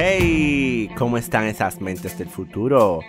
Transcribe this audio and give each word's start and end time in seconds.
Hey, 0.00 0.88
¿cómo 0.96 1.18
están 1.18 1.46
esas 1.46 1.80
mentes 1.80 2.16
del 2.16 2.28
futuro? 2.28 3.00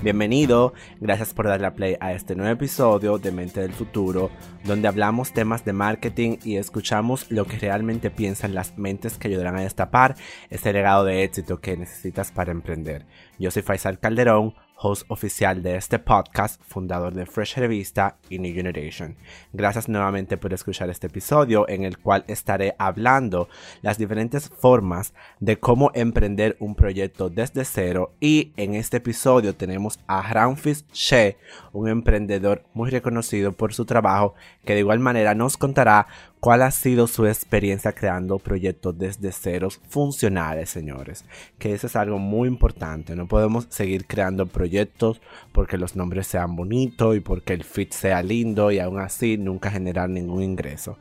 Bienvenido, 0.00 0.74
gracias 1.00 1.34
por 1.34 1.48
darle 1.48 1.66
a 1.66 1.74
play 1.74 1.96
a 1.98 2.12
este 2.12 2.36
nuevo 2.36 2.52
episodio 2.52 3.18
de 3.18 3.32
Mente 3.32 3.62
del 3.62 3.72
Futuro, 3.72 4.30
donde 4.62 4.86
hablamos 4.86 5.32
temas 5.32 5.64
de 5.64 5.72
marketing 5.72 6.36
y 6.44 6.58
escuchamos 6.58 7.28
lo 7.32 7.46
que 7.46 7.58
realmente 7.58 8.12
piensan 8.12 8.54
las 8.54 8.78
mentes 8.78 9.18
que 9.18 9.26
ayudarán 9.26 9.56
a 9.56 9.62
destapar 9.62 10.14
ese 10.48 10.72
legado 10.72 11.04
de 11.04 11.24
éxito 11.24 11.60
que 11.60 11.76
necesitas 11.76 12.30
para 12.30 12.52
emprender. 12.52 13.06
Yo 13.40 13.50
soy 13.50 13.62
Faisal 13.62 13.98
Calderón, 13.98 14.54
host 14.76 15.04
oficial 15.08 15.62
de 15.62 15.76
este 15.76 15.98
podcast, 15.98 16.60
fundador 16.62 17.14
de 17.14 17.26
Fresh 17.26 17.56
Revista 17.56 18.16
y 18.28 18.38
New 18.38 18.54
Generation. 18.54 19.16
Gracias 19.52 19.88
nuevamente 19.88 20.36
por 20.36 20.52
escuchar 20.52 20.90
este 20.90 21.06
episodio 21.06 21.68
en 21.68 21.84
el 21.84 21.98
cual 21.98 22.24
estaré 22.28 22.74
hablando 22.78 23.48
las 23.82 23.98
diferentes 23.98 24.48
formas 24.48 25.14
de 25.40 25.58
cómo 25.58 25.90
emprender 25.94 26.56
un 26.60 26.74
proyecto 26.74 27.30
desde 27.30 27.64
cero 27.64 28.12
y 28.20 28.52
en 28.56 28.74
este 28.74 28.98
episodio 28.98 29.54
tenemos 29.54 29.98
a 30.06 30.22
Ramfis 30.22 30.84
She, 30.92 31.36
un 31.72 31.88
emprendedor 31.88 32.64
muy 32.74 32.90
reconocido 32.90 33.52
por 33.52 33.72
su 33.74 33.84
trabajo 33.84 34.34
que 34.64 34.74
de 34.74 34.80
igual 34.80 34.98
manera 34.98 35.34
nos 35.34 35.56
contará 35.56 36.06
cuál 36.40 36.62
ha 36.62 36.70
sido 36.70 37.06
su 37.06 37.26
experiencia 37.26 37.92
creando 37.92 38.38
proyectos 38.38 38.96
desde 38.98 39.32
ceros 39.32 39.80
funcionales, 39.88 40.70
señores. 40.70 41.24
Que 41.58 41.74
eso 41.74 41.86
es 41.86 41.96
algo 41.96 42.18
muy 42.18 42.48
importante. 42.48 43.16
No 43.16 43.26
podemos 43.26 43.66
seguir 43.70 44.06
creando 44.06 44.46
proyectos 44.46 45.20
porque 45.52 45.78
los 45.78 45.96
nombres 45.96 46.26
sean 46.26 46.56
bonitos 46.56 47.16
y 47.16 47.20
porque 47.20 47.54
el 47.54 47.64
fit 47.64 47.92
sea 47.92 48.22
lindo 48.22 48.70
y 48.70 48.78
aún 48.78 49.00
así 49.00 49.36
nunca 49.38 49.70
generar 49.70 50.08
ningún 50.08 50.42
ingreso. 50.42 50.98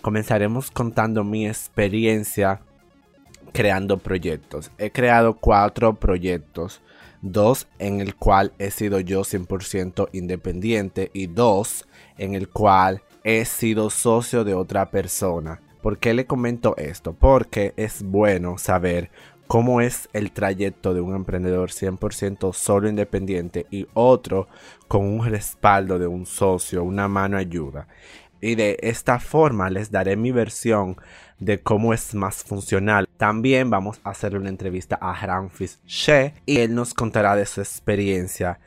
Comenzaremos 0.00 0.70
contando 0.70 1.24
mi 1.24 1.46
experiencia 1.46 2.60
creando 3.52 3.98
proyectos. 3.98 4.70
He 4.78 4.90
creado 4.90 5.34
cuatro 5.34 5.94
proyectos. 5.94 6.80
Dos 7.24 7.68
en 7.78 8.00
el 8.00 8.16
cual 8.16 8.52
he 8.58 8.72
sido 8.72 8.98
yo 8.98 9.20
100% 9.20 10.08
independiente 10.12 11.10
y 11.14 11.28
dos 11.28 11.86
en 12.18 12.34
el 12.34 12.48
cual 12.48 13.02
he 13.24 13.44
sido 13.44 13.90
socio 13.90 14.44
de 14.44 14.54
otra 14.54 14.90
persona. 14.90 15.60
¿Por 15.82 15.98
qué 15.98 16.14
le 16.14 16.26
comento 16.26 16.76
esto? 16.76 17.12
Porque 17.12 17.74
es 17.76 18.02
bueno 18.02 18.58
saber 18.58 19.10
cómo 19.48 19.80
es 19.80 20.08
el 20.12 20.32
trayecto 20.32 20.94
de 20.94 21.00
un 21.00 21.14
emprendedor 21.14 21.70
100% 21.70 22.52
solo 22.52 22.88
independiente 22.88 23.66
y 23.70 23.86
otro 23.92 24.48
con 24.88 25.04
un 25.04 25.26
respaldo 25.26 25.98
de 25.98 26.06
un 26.06 26.24
socio, 26.24 26.84
una 26.84 27.08
mano 27.08 27.36
ayuda. 27.36 27.86
Y 28.40 28.54
de 28.54 28.78
esta 28.80 29.20
forma 29.20 29.70
les 29.70 29.90
daré 29.90 30.16
mi 30.16 30.30
versión 30.30 30.96
de 31.38 31.60
cómo 31.60 31.92
es 31.92 32.14
más 32.14 32.44
funcional. 32.44 33.08
También 33.16 33.68
vamos 33.70 34.00
a 34.04 34.10
hacerle 34.10 34.38
una 34.38 34.48
entrevista 34.48 34.96
a 34.96 35.14
Ramfis 35.14 35.80
She 35.86 36.34
y 36.46 36.58
él 36.58 36.74
nos 36.74 36.94
contará 36.94 37.36
de 37.36 37.46
su 37.46 37.60
experiencia 37.60 38.58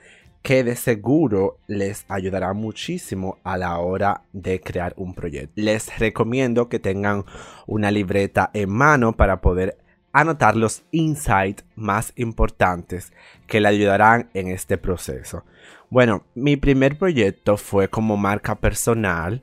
que 0.46 0.64
de 0.64 0.76
seguro 0.76 1.58
les 1.66 2.06
ayudará 2.08 2.54
muchísimo 2.54 3.40
a 3.44 3.58
la 3.58 3.80
hora 3.80 4.22
de 4.32 4.62
crear 4.62 4.94
un 4.96 5.16
proyecto. 5.16 5.54
Les 5.56 5.98
recomiendo 5.98 6.70
que 6.70 6.78
tengan 6.78 7.26
una 7.66 7.90
libreta 7.90 8.52
en 8.54 8.70
mano 8.70 9.14
para 9.14 9.42
poder 9.42 9.80
anotar 10.14 10.56
los 10.56 10.84
insights 10.92 11.66
más 11.76 12.14
importantes 12.16 13.12
que 13.48 13.60
le 13.60 13.70
ayudarán 13.70 14.30
en 14.36 14.50
este 14.50 14.78
proceso. 14.78 15.46
Bueno, 15.90 16.26
mi 16.36 16.58
primer 16.58 17.00
proyecto 17.00 17.58
fue 17.58 17.90
como 17.90 18.16
marca 18.16 18.54
personal. 18.54 19.42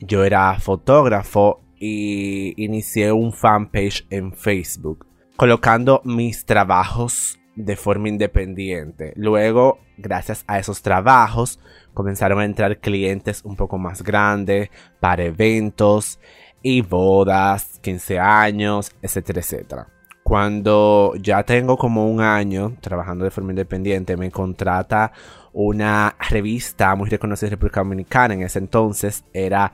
Yo 0.00 0.24
era 0.24 0.58
fotógrafo 0.58 1.60
y 1.76 2.54
inicié 2.56 3.12
un 3.12 3.34
fanpage 3.34 4.06
en 4.08 4.32
Facebook 4.32 5.06
colocando 5.36 6.00
mis 6.06 6.46
trabajos 6.46 7.38
de 7.58 7.76
forma 7.76 8.08
independiente. 8.08 9.12
Luego, 9.16 9.80
gracias 9.96 10.44
a 10.46 10.58
esos 10.58 10.80
trabajos, 10.80 11.58
comenzaron 11.92 12.38
a 12.38 12.44
entrar 12.44 12.78
clientes 12.78 13.42
un 13.44 13.56
poco 13.56 13.78
más 13.78 14.02
grandes 14.02 14.70
para 15.00 15.24
eventos 15.24 16.20
y 16.62 16.82
bodas, 16.82 17.80
15 17.82 18.18
años, 18.20 18.92
etcétera, 19.02 19.40
etcétera. 19.40 19.88
Cuando 20.22 21.14
ya 21.20 21.42
tengo 21.42 21.76
como 21.76 22.08
un 22.08 22.20
año 22.20 22.76
trabajando 22.80 23.24
de 23.24 23.30
forma 23.30 23.50
independiente, 23.50 24.16
me 24.16 24.30
contrata 24.30 25.12
una 25.52 26.14
revista 26.30 26.94
muy 26.94 27.08
reconocida 27.08 27.48
en 27.48 27.52
República 27.52 27.80
Dominicana. 27.80 28.34
En 28.34 28.42
ese 28.42 28.60
entonces 28.60 29.24
era 29.32 29.72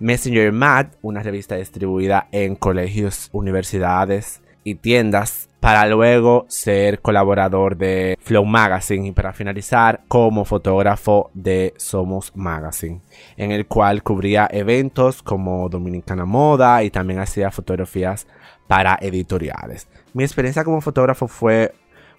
Messenger 0.00 0.52
Mad, 0.52 0.88
una 1.00 1.22
revista 1.22 1.54
distribuida 1.54 2.28
en 2.32 2.56
colegios, 2.56 3.30
universidades 3.32 4.42
y 4.64 4.74
tiendas 4.74 5.48
para 5.62 5.86
luego 5.86 6.44
ser 6.48 7.00
colaborador 7.00 7.76
de 7.76 8.18
Flow 8.20 8.44
Magazine 8.44 9.06
y 9.06 9.12
para 9.12 9.32
finalizar 9.32 10.00
como 10.08 10.44
fotógrafo 10.44 11.30
de 11.34 11.72
Somos 11.76 12.32
Magazine, 12.34 13.00
en 13.36 13.52
el 13.52 13.66
cual 13.66 14.02
cubría 14.02 14.48
eventos 14.50 15.22
como 15.22 15.68
Dominicana 15.68 16.24
Moda 16.24 16.82
y 16.82 16.90
también 16.90 17.20
hacía 17.20 17.52
fotografías 17.52 18.26
para 18.66 18.98
editoriales. 19.00 19.86
Mi 20.14 20.24
experiencia 20.24 20.64
como 20.64 20.80
fotógrafo 20.80 21.28
fue 21.28 21.72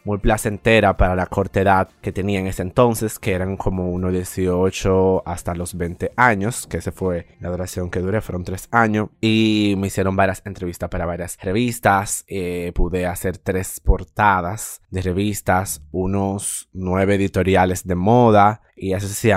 muy 0.03 0.17
placentera 0.17 0.97
para 0.97 1.15
la 1.15 1.25
corta 1.25 1.61
edad 1.61 1.89
que 2.01 2.11
tenía 2.11 2.39
en 2.39 2.47
ese 2.47 2.61
entonces, 2.61 3.19
que 3.19 3.33
eran 3.33 3.57
como 3.57 3.89
unos 3.89 4.11
18 4.11 5.23
hasta 5.25 5.55
los 5.55 5.75
20 5.77 6.11
años, 6.15 6.67
que 6.67 6.77
esa 6.77 6.91
fue 6.91 7.27
la 7.39 7.49
duración 7.49 7.89
que 7.89 7.99
duré, 7.99 8.21
fueron 8.21 8.43
3 8.43 8.69
años, 8.71 9.09
y 9.21 9.75
me 9.77 9.87
hicieron 9.87 10.15
varias 10.15 10.41
entrevistas 10.45 10.89
para 10.89 11.05
varias 11.05 11.37
revistas, 11.41 12.25
eh, 12.27 12.71
pude 12.75 13.05
hacer 13.05 13.37
tres 13.37 13.79
portadas 13.79 14.81
de 14.89 15.01
revistas, 15.01 15.83
unos 15.91 16.69
nueve 16.73 17.15
editoriales 17.15 17.85
de 17.85 17.95
moda, 17.95 18.61
y 18.75 18.93
así. 18.93 19.29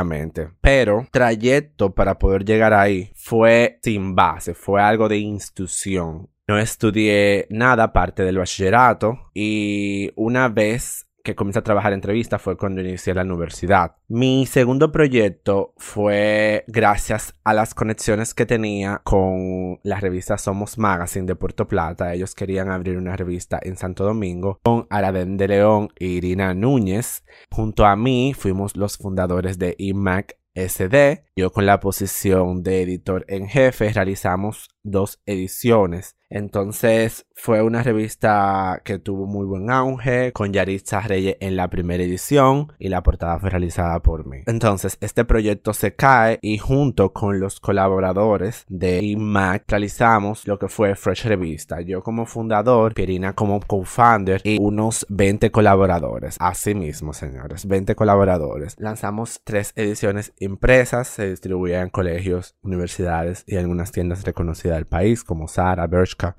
Pero 0.60 1.06
trayecto 1.12 1.94
para 1.94 2.18
poder 2.18 2.44
llegar 2.44 2.72
ahí 2.72 3.12
fue 3.14 3.78
sin 3.82 4.14
base, 4.14 4.54
fue 4.54 4.82
algo 4.82 5.08
de 5.08 5.18
institución. 5.18 6.28
No 6.48 6.58
estudié 6.58 7.48
nada 7.50 7.84
aparte 7.84 8.22
del 8.22 8.38
bachillerato 8.38 9.30
y 9.34 10.12
una 10.14 10.48
vez 10.48 11.06
que 11.24 11.34
comencé 11.34 11.58
a 11.58 11.64
trabajar 11.64 11.90
en 11.90 11.96
entrevista 11.96 12.38
fue 12.38 12.56
cuando 12.56 12.80
inicié 12.80 13.12
la 13.12 13.22
universidad. 13.22 13.96
Mi 14.06 14.46
segundo 14.46 14.92
proyecto 14.92 15.74
fue 15.76 16.62
gracias 16.68 17.34
a 17.42 17.52
las 17.52 17.74
conexiones 17.74 18.32
que 18.32 18.46
tenía 18.46 19.00
con 19.02 19.80
la 19.82 19.98
revista 19.98 20.38
Somos 20.38 20.78
Magazine 20.78 21.26
de 21.26 21.34
Puerto 21.34 21.66
Plata. 21.66 22.14
Ellos 22.14 22.36
querían 22.36 22.70
abrir 22.70 22.96
una 22.96 23.16
revista 23.16 23.58
en 23.60 23.76
Santo 23.76 24.04
Domingo 24.04 24.60
con 24.62 24.86
Aradén 24.88 25.36
de 25.36 25.48
León 25.48 25.88
e 25.96 26.06
Irina 26.06 26.54
Núñez. 26.54 27.24
Junto 27.50 27.86
a 27.86 27.96
mí 27.96 28.32
fuimos 28.38 28.76
los 28.76 28.96
fundadores 28.96 29.58
de 29.58 29.74
IMAC 29.78 30.36
SD. 30.56 31.24
Yo 31.36 31.52
con 31.52 31.66
la 31.66 31.80
posición 31.80 32.62
de 32.62 32.82
editor 32.82 33.24
en 33.28 33.46
jefe 33.46 33.92
realizamos 33.92 34.70
dos 34.82 35.20
ediciones. 35.26 36.16
Entonces 36.28 37.26
fue 37.34 37.62
una 37.62 37.82
revista 37.82 38.80
que 38.84 38.98
tuvo 38.98 39.26
muy 39.26 39.44
buen 39.44 39.70
auge, 39.70 40.32
con 40.32 40.52
Yaritza 40.52 41.00
Reyes 41.02 41.36
en 41.40 41.54
la 41.54 41.68
primera 41.68 42.02
edición 42.02 42.72
y 42.78 42.88
la 42.88 43.02
portada 43.02 43.38
fue 43.38 43.50
realizada 43.50 44.00
por 44.00 44.26
mí. 44.26 44.38
Entonces 44.46 44.96
este 45.00 45.24
proyecto 45.24 45.72
se 45.72 45.94
cae 45.94 46.38
y 46.42 46.58
junto 46.58 47.12
con 47.12 47.38
los 47.38 47.60
colaboradores 47.60 48.64
de 48.68 49.02
IMAC 49.02 49.64
realizamos 49.68 50.46
lo 50.46 50.58
que 50.58 50.68
fue 50.68 50.94
Fresh 50.94 51.26
Revista. 51.26 51.80
Yo 51.82 52.02
como 52.02 52.26
fundador, 52.26 52.94
Pirina 52.94 53.34
como 53.34 53.60
co-founder 53.60 54.40
y 54.44 54.58
unos 54.60 55.06
20 55.08 55.50
colaboradores. 55.50 56.36
Así 56.40 56.74
mismo, 56.74 57.12
señores, 57.12 57.66
20 57.66 57.94
colaboradores. 57.94 58.74
Lanzamos 58.78 59.40
tres 59.44 59.72
ediciones 59.76 60.32
impresas, 60.38 61.08
se 61.08 61.30
distribuían 61.30 61.84
en 61.84 61.90
colegios, 61.90 62.56
universidades 62.62 63.44
y 63.46 63.56
algunas 63.56 63.92
tiendas 63.92 64.24
reconocidas 64.24 64.76
del 64.76 64.86
país 64.86 65.22
como 65.22 65.48
Zara, 65.48 65.86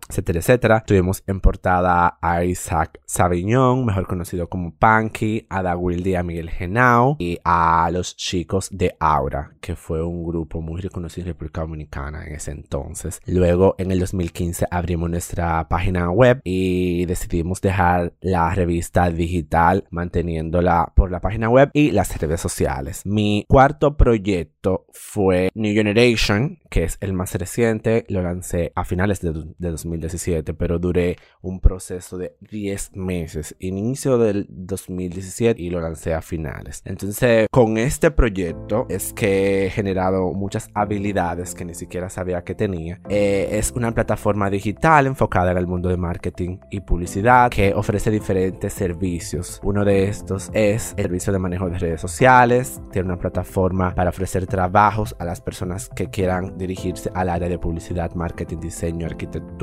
Etcétera, 0.09 0.39
etcétera. 0.39 0.83
Tuvimos 0.85 1.23
en 1.27 1.39
portada 1.39 2.17
a 2.21 2.43
Isaac 2.43 2.99
Saviñón, 3.05 3.85
mejor 3.85 4.07
conocido 4.07 4.49
como 4.49 4.75
Punky, 4.75 5.45
a 5.49 5.61
Da 5.61 5.77
Wildy, 5.77 6.15
a 6.15 6.23
Miguel 6.23 6.49
Genao 6.49 7.15
y 7.19 7.37
a 7.43 7.89
los 7.91 8.15
chicos 8.15 8.69
de 8.71 8.95
Aura, 8.99 9.51
que 9.61 9.75
fue 9.75 10.03
un 10.03 10.23
grupo 10.23 10.61
muy 10.61 10.81
reconocido 10.81 11.27
en 11.27 11.33
República 11.33 11.61
Dominicana 11.61 12.25
en 12.25 12.35
ese 12.35 12.51
entonces. 12.51 13.21
Luego, 13.25 13.75
en 13.77 13.91
el 13.91 13.99
2015, 13.99 14.65
abrimos 14.71 15.09
nuestra 15.09 15.67
página 15.67 16.09
web 16.09 16.41
y 16.43 17.05
decidimos 17.05 17.61
dejar 17.61 18.13
la 18.21 18.53
revista 18.53 19.09
digital 19.09 19.85
manteniéndola 19.91 20.91
por 20.95 21.11
la 21.11 21.21
página 21.21 21.49
web 21.49 21.69
y 21.73 21.91
las 21.91 22.19
redes 22.19 22.41
sociales. 22.41 23.01
Mi 23.05 23.45
cuarto 23.47 23.97
proyecto 23.97 24.85
fue 24.91 25.49
New 25.53 25.73
Generation, 25.73 26.59
que 26.69 26.83
es 26.83 26.97
el 27.01 27.13
más 27.13 27.33
reciente, 27.35 28.05
lo 28.09 28.21
lancé 28.21 28.71
a 28.75 28.83
finales 28.83 29.21
de, 29.21 29.33
de 29.57 29.66
2017, 29.71 30.53
pero 30.53 30.79
duré 30.79 31.17
un 31.41 31.59
proceso 31.59 32.17
de 32.17 32.35
10 32.49 32.95
meses, 32.95 33.55
inicio 33.59 34.17
del 34.17 34.45
2017 34.49 35.61
y 35.61 35.69
lo 35.69 35.81
lancé 35.81 36.13
a 36.13 36.21
finales. 36.21 36.81
Entonces, 36.85 37.47
con 37.51 37.77
este 37.77 38.11
proyecto 38.11 38.85
es 38.89 39.13
que 39.13 39.65
he 39.65 39.69
generado 39.69 40.33
muchas 40.33 40.69
habilidades 40.73 41.55
que 41.55 41.65
ni 41.65 41.73
siquiera 41.73 42.09
sabía 42.09 42.43
que 42.43 42.55
tenía. 42.55 42.99
Eh, 43.09 43.49
es 43.51 43.71
una 43.71 43.91
plataforma 43.91 44.49
digital 44.49 45.07
enfocada 45.07 45.51
en 45.51 45.57
el 45.57 45.67
mundo 45.67 45.89
de 45.89 45.97
marketing 45.97 46.57
y 46.69 46.81
publicidad 46.81 47.49
que 47.49 47.73
ofrece 47.73 48.11
diferentes 48.11 48.73
servicios. 48.73 49.59
Uno 49.63 49.85
de 49.85 50.05
estos 50.05 50.49
es 50.53 50.93
el 50.97 51.03
servicio 51.03 51.33
de 51.33 51.39
manejo 51.39 51.69
de 51.69 51.79
redes 51.79 52.01
sociales, 52.01 52.81
tiene 52.91 53.07
una 53.07 53.17
plataforma 53.17 53.95
para 53.95 54.09
ofrecer 54.09 54.45
trabajos 54.45 55.15
a 55.19 55.25
las 55.25 55.41
personas 55.41 55.89
que 55.89 56.09
quieran 56.09 56.57
dirigirse 56.57 57.09
al 57.13 57.29
área 57.29 57.49
de 57.49 57.57
publicidad, 57.57 58.13
marketing, 58.13 58.59
diseño, 58.59 59.05
arquitectura. 59.05 59.56